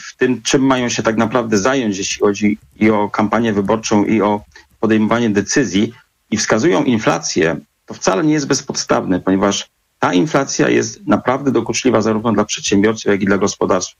w 0.07 0.15
tym, 0.17 0.41
czym 0.41 0.61
mają 0.61 0.89
się 0.89 1.03
tak 1.03 1.17
naprawdę 1.17 1.57
zająć, 1.57 1.97
jeśli 1.97 2.19
chodzi 2.19 2.57
i 2.79 2.89
o 2.89 3.09
kampanię 3.09 3.53
wyborczą, 3.53 4.05
i 4.05 4.21
o 4.21 4.41
podejmowanie 4.79 5.29
decyzji, 5.29 5.93
i 6.31 6.37
wskazują 6.37 6.83
inflację, 6.83 7.57
to 7.85 7.93
wcale 7.93 8.23
nie 8.23 8.33
jest 8.33 8.47
bezpodstawne, 8.47 9.19
ponieważ 9.19 9.69
ta 9.99 10.13
inflacja 10.13 10.69
jest 10.69 11.07
naprawdę 11.07 11.51
dokuczliwa 11.51 12.01
zarówno 12.01 12.33
dla 12.33 12.45
przedsiębiorców, 12.45 13.11
jak 13.11 13.21
i 13.21 13.25
dla 13.25 13.37
gospodarstw 13.37 13.95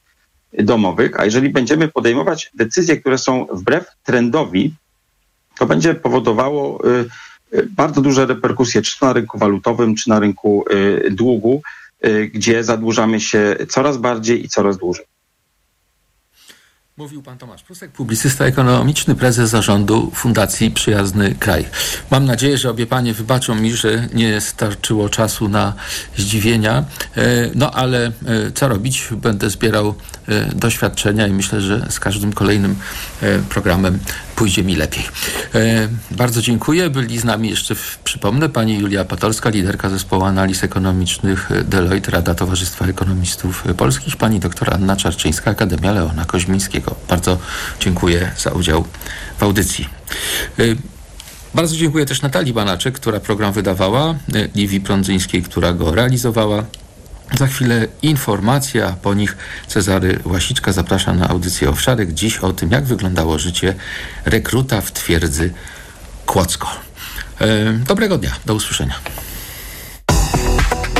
domowych. 0.53 1.19
A 1.19 1.25
jeżeli 1.25 1.49
będziemy 1.49 1.87
podejmować 1.87 2.51
decyzje, 2.53 2.97
które 2.97 3.17
są 3.17 3.47
wbrew 3.51 3.85
trendowi, 4.03 4.73
to 5.59 5.65
będzie 5.65 5.95
powodowało 5.95 6.81
bardzo 7.69 8.01
duże 8.01 8.25
reperkusje, 8.25 8.81
czy 8.81 8.97
na 9.01 9.13
rynku 9.13 9.37
walutowym, 9.37 9.95
czy 9.95 10.09
na 10.09 10.19
rynku 10.19 10.65
y, 10.71 11.11
długu, 11.11 11.61
y, 12.05 12.31
gdzie 12.33 12.63
zadłużamy 12.63 13.21
się 13.21 13.55
coraz 13.69 13.97
bardziej 13.97 14.45
i 14.45 14.49
coraz 14.49 14.77
dłużej. 14.77 15.05
Mówił 16.97 17.23
pan 17.23 17.37
Tomasz 17.37 17.63
Prusek, 17.63 17.91
publicysta 17.91 18.45
ekonomiczny, 18.45 19.15
prezes 19.15 19.49
zarządu 19.49 20.11
Fundacji 20.15 20.71
Przyjazny 20.71 21.35
Kraj. 21.35 21.65
Mam 22.11 22.25
nadzieję, 22.25 22.57
że 22.57 22.69
obie 22.69 22.85
panie 22.85 23.13
wybaczą 23.13 23.55
mi, 23.55 23.73
że 23.73 24.09
nie 24.13 24.41
starczyło 24.41 25.09
czasu 25.09 25.49
na 25.49 25.73
zdziwienia, 26.15 26.85
e, 27.15 27.51
no 27.55 27.71
ale 27.71 28.05
e, 28.07 28.11
co 28.53 28.67
robić? 28.67 29.07
Będę 29.11 29.49
zbierał 29.49 29.95
doświadczenia 30.55 31.27
i 31.27 31.31
myślę, 31.31 31.61
że 31.61 31.85
z 31.89 31.99
każdym 31.99 32.33
kolejnym 32.33 32.75
programem 33.49 33.99
pójdzie 34.35 34.63
mi 34.63 34.75
lepiej. 34.75 35.03
Bardzo 36.11 36.41
dziękuję. 36.41 36.89
Byli 36.89 37.19
z 37.19 37.23
nami 37.23 37.49
jeszcze, 37.49 37.75
przypomnę, 38.03 38.49
pani 38.49 38.79
Julia 38.79 39.05
Patolska, 39.05 39.49
liderka 39.49 39.89
zespołu 39.89 40.23
analiz 40.23 40.63
ekonomicznych 40.63 41.49
Deloitte, 41.65 42.11
Rada 42.11 42.35
Towarzystwa 42.35 42.85
Ekonomistów 42.85 43.63
Polskich, 43.77 44.17
pani 44.17 44.39
doktor 44.39 44.73
Anna 44.73 44.95
Czarczyńska, 44.95 45.51
Akademia 45.51 45.91
Leona 45.91 46.25
Koźmińskiego. 46.25 46.95
Bardzo 47.09 47.37
dziękuję 47.79 48.31
za 48.37 48.51
udział 48.51 48.85
w 49.37 49.43
audycji. 49.43 49.89
Bardzo 51.53 51.75
dziękuję 51.75 52.05
też 52.05 52.21
Natalii 52.21 52.53
Banaczek, 52.53 52.95
która 52.95 53.19
program 53.19 53.53
wydawała, 53.53 54.15
y, 54.35 54.49
Liwi 54.55 54.81
Prądzyńskiej, 54.81 55.43
która 55.43 55.73
go 55.73 55.95
realizowała. 55.95 56.63
Za 57.33 57.47
chwilę 57.47 57.87
informacja, 58.01 58.95
po 59.01 59.13
nich 59.13 59.37
Cezary 59.67 60.19
Łasiczka 60.25 60.71
zaprasza 60.71 61.13
na 61.13 61.29
audycję 61.29 61.69
Owszarek. 61.69 62.13
Dziś 62.13 62.37
o 62.37 62.53
tym, 62.53 62.71
jak 62.71 62.85
wyglądało 62.85 63.39
życie 63.39 63.75
rekruta 64.25 64.81
w 64.81 64.91
twierdzy 64.91 65.53
Kłodzko. 66.25 66.67
Y, 67.41 67.45
dobrego 67.87 68.17
dnia, 68.17 68.31
do 68.45 68.55
usłyszenia. 68.55 68.95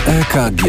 EKG 0.08 0.64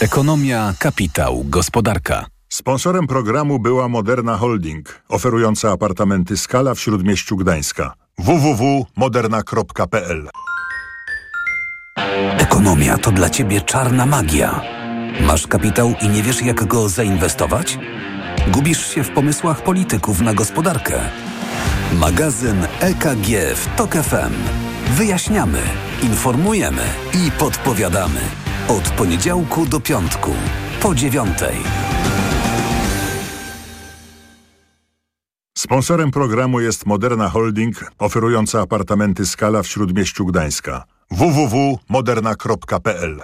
Ekonomia, 0.00 0.74
kapitał, 0.78 1.44
gospodarka. 1.44 2.26
Sponsorem 2.48 3.06
programu 3.06 3.58
była 3.58 3.88
Moderna 3.88 4.36
Holding, 4.36 5.02
oferująca 5.08 5.70
apartamenty 5.70 6.36
Skala 6.36 6.74
w 6.74 6.80
Śródmieściu 6.80 7.36
Gdańska. 7.36 7.94
www.moderna.pl 8.18 10.28
Ekonomia 12.60 12.98
to 12.98 13.12
dla 13.12 13.30
Ciebie 13.30 13.60
czarna 13.60 14.06
magia. 14.06 14.60
Masz 15.20 15.46
kapitał 15.46 15.94
i 16.02 16.08
nie 16.08 16.22
wiesz 16.22 16.42
jak 16.42 16.64
go 16.64 16.88
zainwestować? 16.88 17.78
Gubisz 18.48 18.94
się 18.94 19.04
w 19.04 19.10
pomysłach 19.10 19.62
polityków 19.62 20.20
na 20.20 20.34
gospodarkę? 20.34 21.00
Magazyn 21.92 22.66
EKG 22.80 23.26
w 23.56 23.76
TOK 23.76 23.92
FM. 23.92 24.32
Wyjaśniamy, 24.90 25.58
informujemy 26.02 26.82
i 27.14 27.30
podpowiadamy. 27.30 28.20
Od 28.68 28.90
poniedziałku 28.90 29.66
do 29.66 29.80
piątku, 29.80 30.30
po 30.82 30.94
dziewiątej. 30.94 31.56
Sponsorem 35.58 36.10
programu 36.10 36.60
jest 36.60 36.86
Moderna 36.86 37.28
Holding, 37.28 37.92
oferująca 37.98 38.60
apartamenty 38.60 39.26
Skala 39.26 39.62
w 39.62 39.66
Śródmieściu 39.66 40.26
Gdańska. 40.26 40.99
www.moderna.pl 41.10 43.22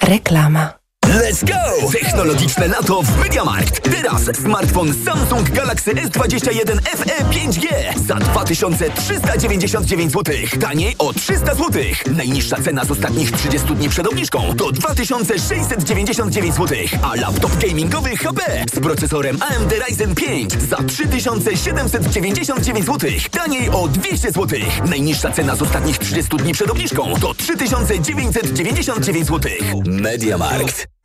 Reklama. 0.00 0.79
Let's 1.10 1.44
go! 1.44 1.90
Technologiczne 1.92 2.68
lato 2.68 3.02
w 3.02 3.18
MediaMarkt. 3.18 3.80
Teraz 3.82 4.22
smartfon 4.42 4.94
Samsung 5.04 5.50
Galaxy 5.50 5.94
S21 5.94 6.80
FE 6.82 7.24
5G 7.24 7.66
za 8.06 8.14
2399 8.14 10.12
zł. 10.12 10.34
Taniej 10.60 10.94
o 10.98 11.12
300 11.12 11.54
zł. 11.54 11.82
Najniższa 12.16 12.56
cena 12.62 12.84
z 12.84 12.90
ostatnich 12.90 13.32
30 13.32 13.74
dni 13.74 13.88
przed 13.88 14.06
obniżką 14.06 14.54
to 14.58 14.72
2699 14.72 16.54
zł. 16.54 16.78
A 17.02 17.14
laptop 17.14 17.58
gamingowy 17.58 18.16
HP 18.16 18.64
z 18.74 18.80
procesorem 18.80 19.38
AMD 19.42 19.72
Ryzen 19.88 20.14
5 20.14 20.52
za 20.52 20.76
3799 20.76 22.86
zł. 22.86 23.10
Taniej 23.30 23.70
o 23.70 23.88
200 23.88 24.30
zł. 24.30 24.58
Najniższa 24.88 25.32
cena 25.32 25.56
z 25.56 25.62
ostatnich 25.62 25.98
30 25.98 26.36
dni 26.36 26.52
przed 26.52 26.70
obniżką 26.70 27.14
to 27.20 27.34
3999 27.34 29.26
zł. 29.26 29.52
MediaMarkt. 29.86 30.99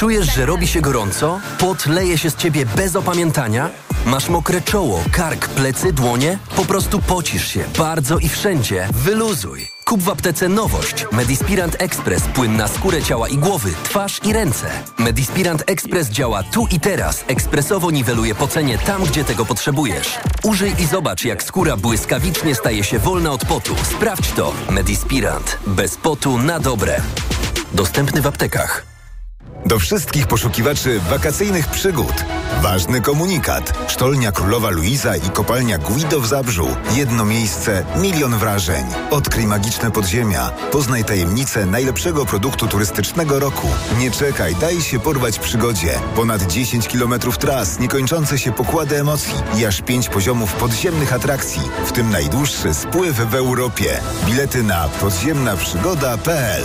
Czujesz, 0.00 0.34
że 0.34 0.46
robi 0.46 0.66
się 0.66 0.80
gorąco? 0.80 1.40
Pot 1.58 1.86
leje 1.86 2.18
się 2.18 2.30
z 2.30 2.36
ciebie 2.36 2.66
bez 2.66 2.96
opamiętania? 2.96 3.70
Masz 4.06 4.28
mokre 4.28 4.60
czoło, 4.60 5.04
kark, 5.12 5.48
plecy, 5.48 5.92
dłonie? 5.92 6.38
Po 6.56 6.64
prostu 6.64 7.00
pocisz 7.00 7.48
się 7.48 7.64
bardzo 7.78 8.18
i 8.18 8.28
wszędzie. 8.28 8.88
Wyluzuj. 8.92 9.68
Kup 9.84 10.02
w 10.02 10.08
aptece 10.08 10.48
nowość. 10.48 11.06
Medispirant 11.12 11.82
Express. 11.82 12.22
Płyn 12.22 12.56
na 12.56 12.68
skórę 12.68 13.02
ciała 13.02 13.28
i 13.28 13.38
głowy, 13.38 13.70
twarz 13.82 14.20
i 14.24 14.32
ręce. 14.32 14.70
Medispirant 14.98 15.64
Express 15.66 16.08
działa 16.08 16.42
tu 16.42 16.66
i 16.70 16.80
teraz. 16.80 17.24
Ekspresowo 17.28 17.90
niweluje 17.90 18.34
pocenie 18.34 18.78
tam, 18.78 19.04
gdzie 19.04 19.24
tego 19.24 19.44
potrzebujesz. 19.44 20.18
Użyj 20.42 20.74
i 20.82 20.86
zobacz, 20.86 21.24
jak 21.24 21.42
skóra 21.42 21.76
błyskawicznie 21.76 22.54
staje 22.54 22.84
się 22.84 22.98
wolna 22.98 23.32
od 23.32 23.44
potu. 23.44 23.74
Sprawdź 23.82 24.32
to. 24.32 24.52
Medispirant. 24.70 25.58
Bez 25.66 25.96
potu 25.96 26.38
na 26.38 26.60
dobre. 26.60 27.00
Dostępny 27.72 28.22
w 28.22 28.26
aptekach. 28.26 28.89
Do 29.70 29.78
wszystkich 29.78 30.26
poszukiwaczy 30.26 31.00
wakacyjnych 31.00 31.68
przygód. 31.68 32.24
Ważny 32.62 33.00
komunikat. 33.00 33.72
Sztolnia 33.88 34.32
Królowa 34.32 34.70
Luiza 34.70 35.16
i 35.16 35.30
kopalnia 35.30 35.78
Guido 35.78 36.20
w 36.20 36.26
Zabrzu. 36.26 36.68
Jedno 36.96 37.24
miejsce, 37.24 37.84
milion 37.96 38.38
wrażeń. 38.38 38.84
Odkryj 39.10 39.46
magiczne 39.46 39.90
podziemia. 39.90 40.50
Poznaj 40.72 41.04
tajemnicę 41.04 41.66
najlepszego 41.66 42.26
produktu 42.26 42.66
turystycznego 42.66 43.38
roku. 43.38 43.68
Nie 43.98 44.10
czekaj, 44.10 44.54
daj 44.54 44.80
się 44.80 45.00
porwać 45.00 45.38
przygodzie. 45.38 45.98
Ponad 46.16 46.42
10 46.42 46.88
kilometrów 46.88 47.38
tras, 47.38 47.78
niekończące 47.78 48.38
się 48.38 48.52
pokłady 48.52 49.00
emocji 49.00 49.34
i 49.58 49.66
aż 49.66 49.82
5 49.82 50.08
poziomów 50.08 50.52
podziemnych 50.52 51.12
atrakcji, 51.12 51.62
w 51.86 51.92
tym 51.92 52.10
najdłuższy 52.10 52.74
spływ 52.74 53.16
w 53.16 53.34
Europie. 53.34 54.00
Bilety 54.26 54.62
na 54.62 54.88
podziemnaprzygoda.pl 54.88 56.64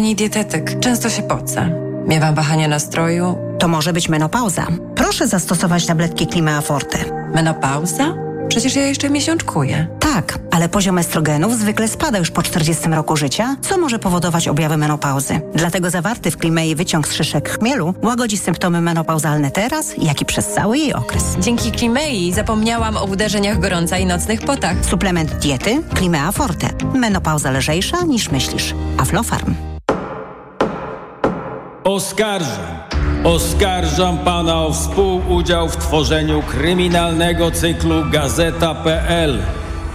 Pani 0.00 0.16
dietetyk, 0.16 0.80
często 0.80 1.10
się 1.10 1.22
pocę. 1.22 1.70
Miewam 2.06 2.34
wahania 2.34 2.68
nastroju. 2.68 3.38
To 3.58 3.68
może 3.68 3.92
być 3.92 4.08
menopauza. 4.08 4.66
Proszę 4.94 5.28
zastosować 5.28 5.86
tabletki 5.86 6.26
Klimea 6.26 6.60
Forte. 6.60 6.98
Menopauza? 7.34 8.14
Przecież 8.48 8.76
ja 8.76 8.86
jeszcze 8.86 9.10
miesiączkuję. 9.10 9.86
Tak, 9.98 10.38
ale 10.50 10.68
poziom 10.68 10.98
estrogenów 10.98 11.58
zwykle 11.58 11.88
spada 11.88 12.18
już 12.18 12.30
po 12.30 12.42
40 12.42 12.88
roku 12.88 13.16
życia, 13.16 13.56
co 13.60 13.78
może 13.78 13.98
powodować 13.98 14.48
objawy 14.48 14.76
menopauzy. 14.76 15.40
Dlatego 15.54 15.90
zawarty 15.90 16.30
w 16.30 16.36
Klimei 16.36 16.74
wyciąg 16.74 17.08
z 17.08 17.12
szyszek 17.12 17.48
chmielu 17.58 17.94
łagodzi 18.02 18.38
symptomy 18.38 18.80
menopauzalne 18.80 19.50
teraz, 19.50 19.94
jak 19.98 20.20
i 20.20 20.24
przez 20.24 20.46
cały 20.46 20.78
jej 20.78 20.94
okres. 20.94 21.24
Dzięki 21.40 21.72
Klimei 21.72 22.32
zapomniałam 22.32 22.96
o 22.96 23.04
uderzeniach 23.04 23.60
gorąca 23.60 23.98
i 23.98 24.06
nocnych 24.06 24.40
potach. 24.40 24.76
Suplement 24.84 25.34
diety 25.34 25.82
Klimea 25.94 26.32
Forte. 26.32 26.68
Menopauza 26.94 27.50
lżejsza 27.50 28.02
niż 28.02 28.30
myślisz. 28.30 28.74
Aflofarm. 28.98 29.69
Oskarżam. 31.84 32.78
Oskarżam 33.24 34.18
pana 34.18 34.62
o 34.62 34.72
współudział 34.72 35.68
w 35.68 35.76
tworzeniu 35.76 36.42
kryminalnego 36.42 37.50
cyklu 37.50 38.04
Gazeta.pl. 38.10 39.42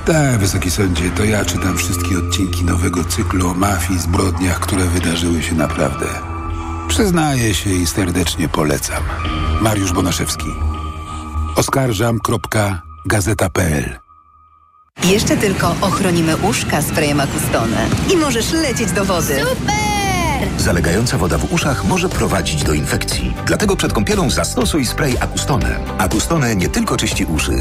Tak, 0.05 0.39
wysoki 0.39 0.71
sądzie, 0.71 1.09
to 1.09 1.23
ja 1.23 1.45
czytam 1.45 1.77
wszystkie 1.77 2.17
odcinki 2.17 2.63
nowego 2.63 3.03
cyklu 3.03 3.49
o 3.49 3.53
mafii, 3.53 3.99
zbrodniach, 3.99 4.59
które 4.59 4.83
wydarzyły 4.83 5.43
się 5.43 5.55
naprawdę. 5.55 6.05
Przyznaję 6.87 7.53
się 7.53 7.69
i 7.69 7.87
serdecznie 7.87 8.49
polecam. 8.49 9.03
Mariusz 9.61 9.93
Bonaszewski. 9.93 10.47
Oskarżam.gazeta.pl 11.55 13.99
Jeszcze 15.03 15.37
tylko 15.37 15.75
ochronimy 15.81 16.37
uszka 16.37 16.81
sprayem 16.81 17.19
Acustone 17.19 17.87
i 18.13 18.17
możesz 18.17 18.51
lecieć 18.51 18.91
do 18.91 19.05
wody. 19.05 19.41
Super! 20.39 20.61
Zalegająca 20.61 21.17
woda 21.17 21.37
w 21.37 21.53
uszach 21.53 21.85
może 21.85 22.09
prowadzić 22.09 22.63
do 22.63 22.73
infekcji. 22.73 23.33
Dlatego 23.45 23.75
przed 23.75 23.93
kąpielą 23.93 24.29
zastosuj 24.29 24.85
spray 24.85 25.17
Acustone. 25.19 25.79
Acustone 25.97 26.55
nie 26.55 26.69
tylko 26.69 26.97
czyści 26.97 27.25
uszy, 27.25 27.59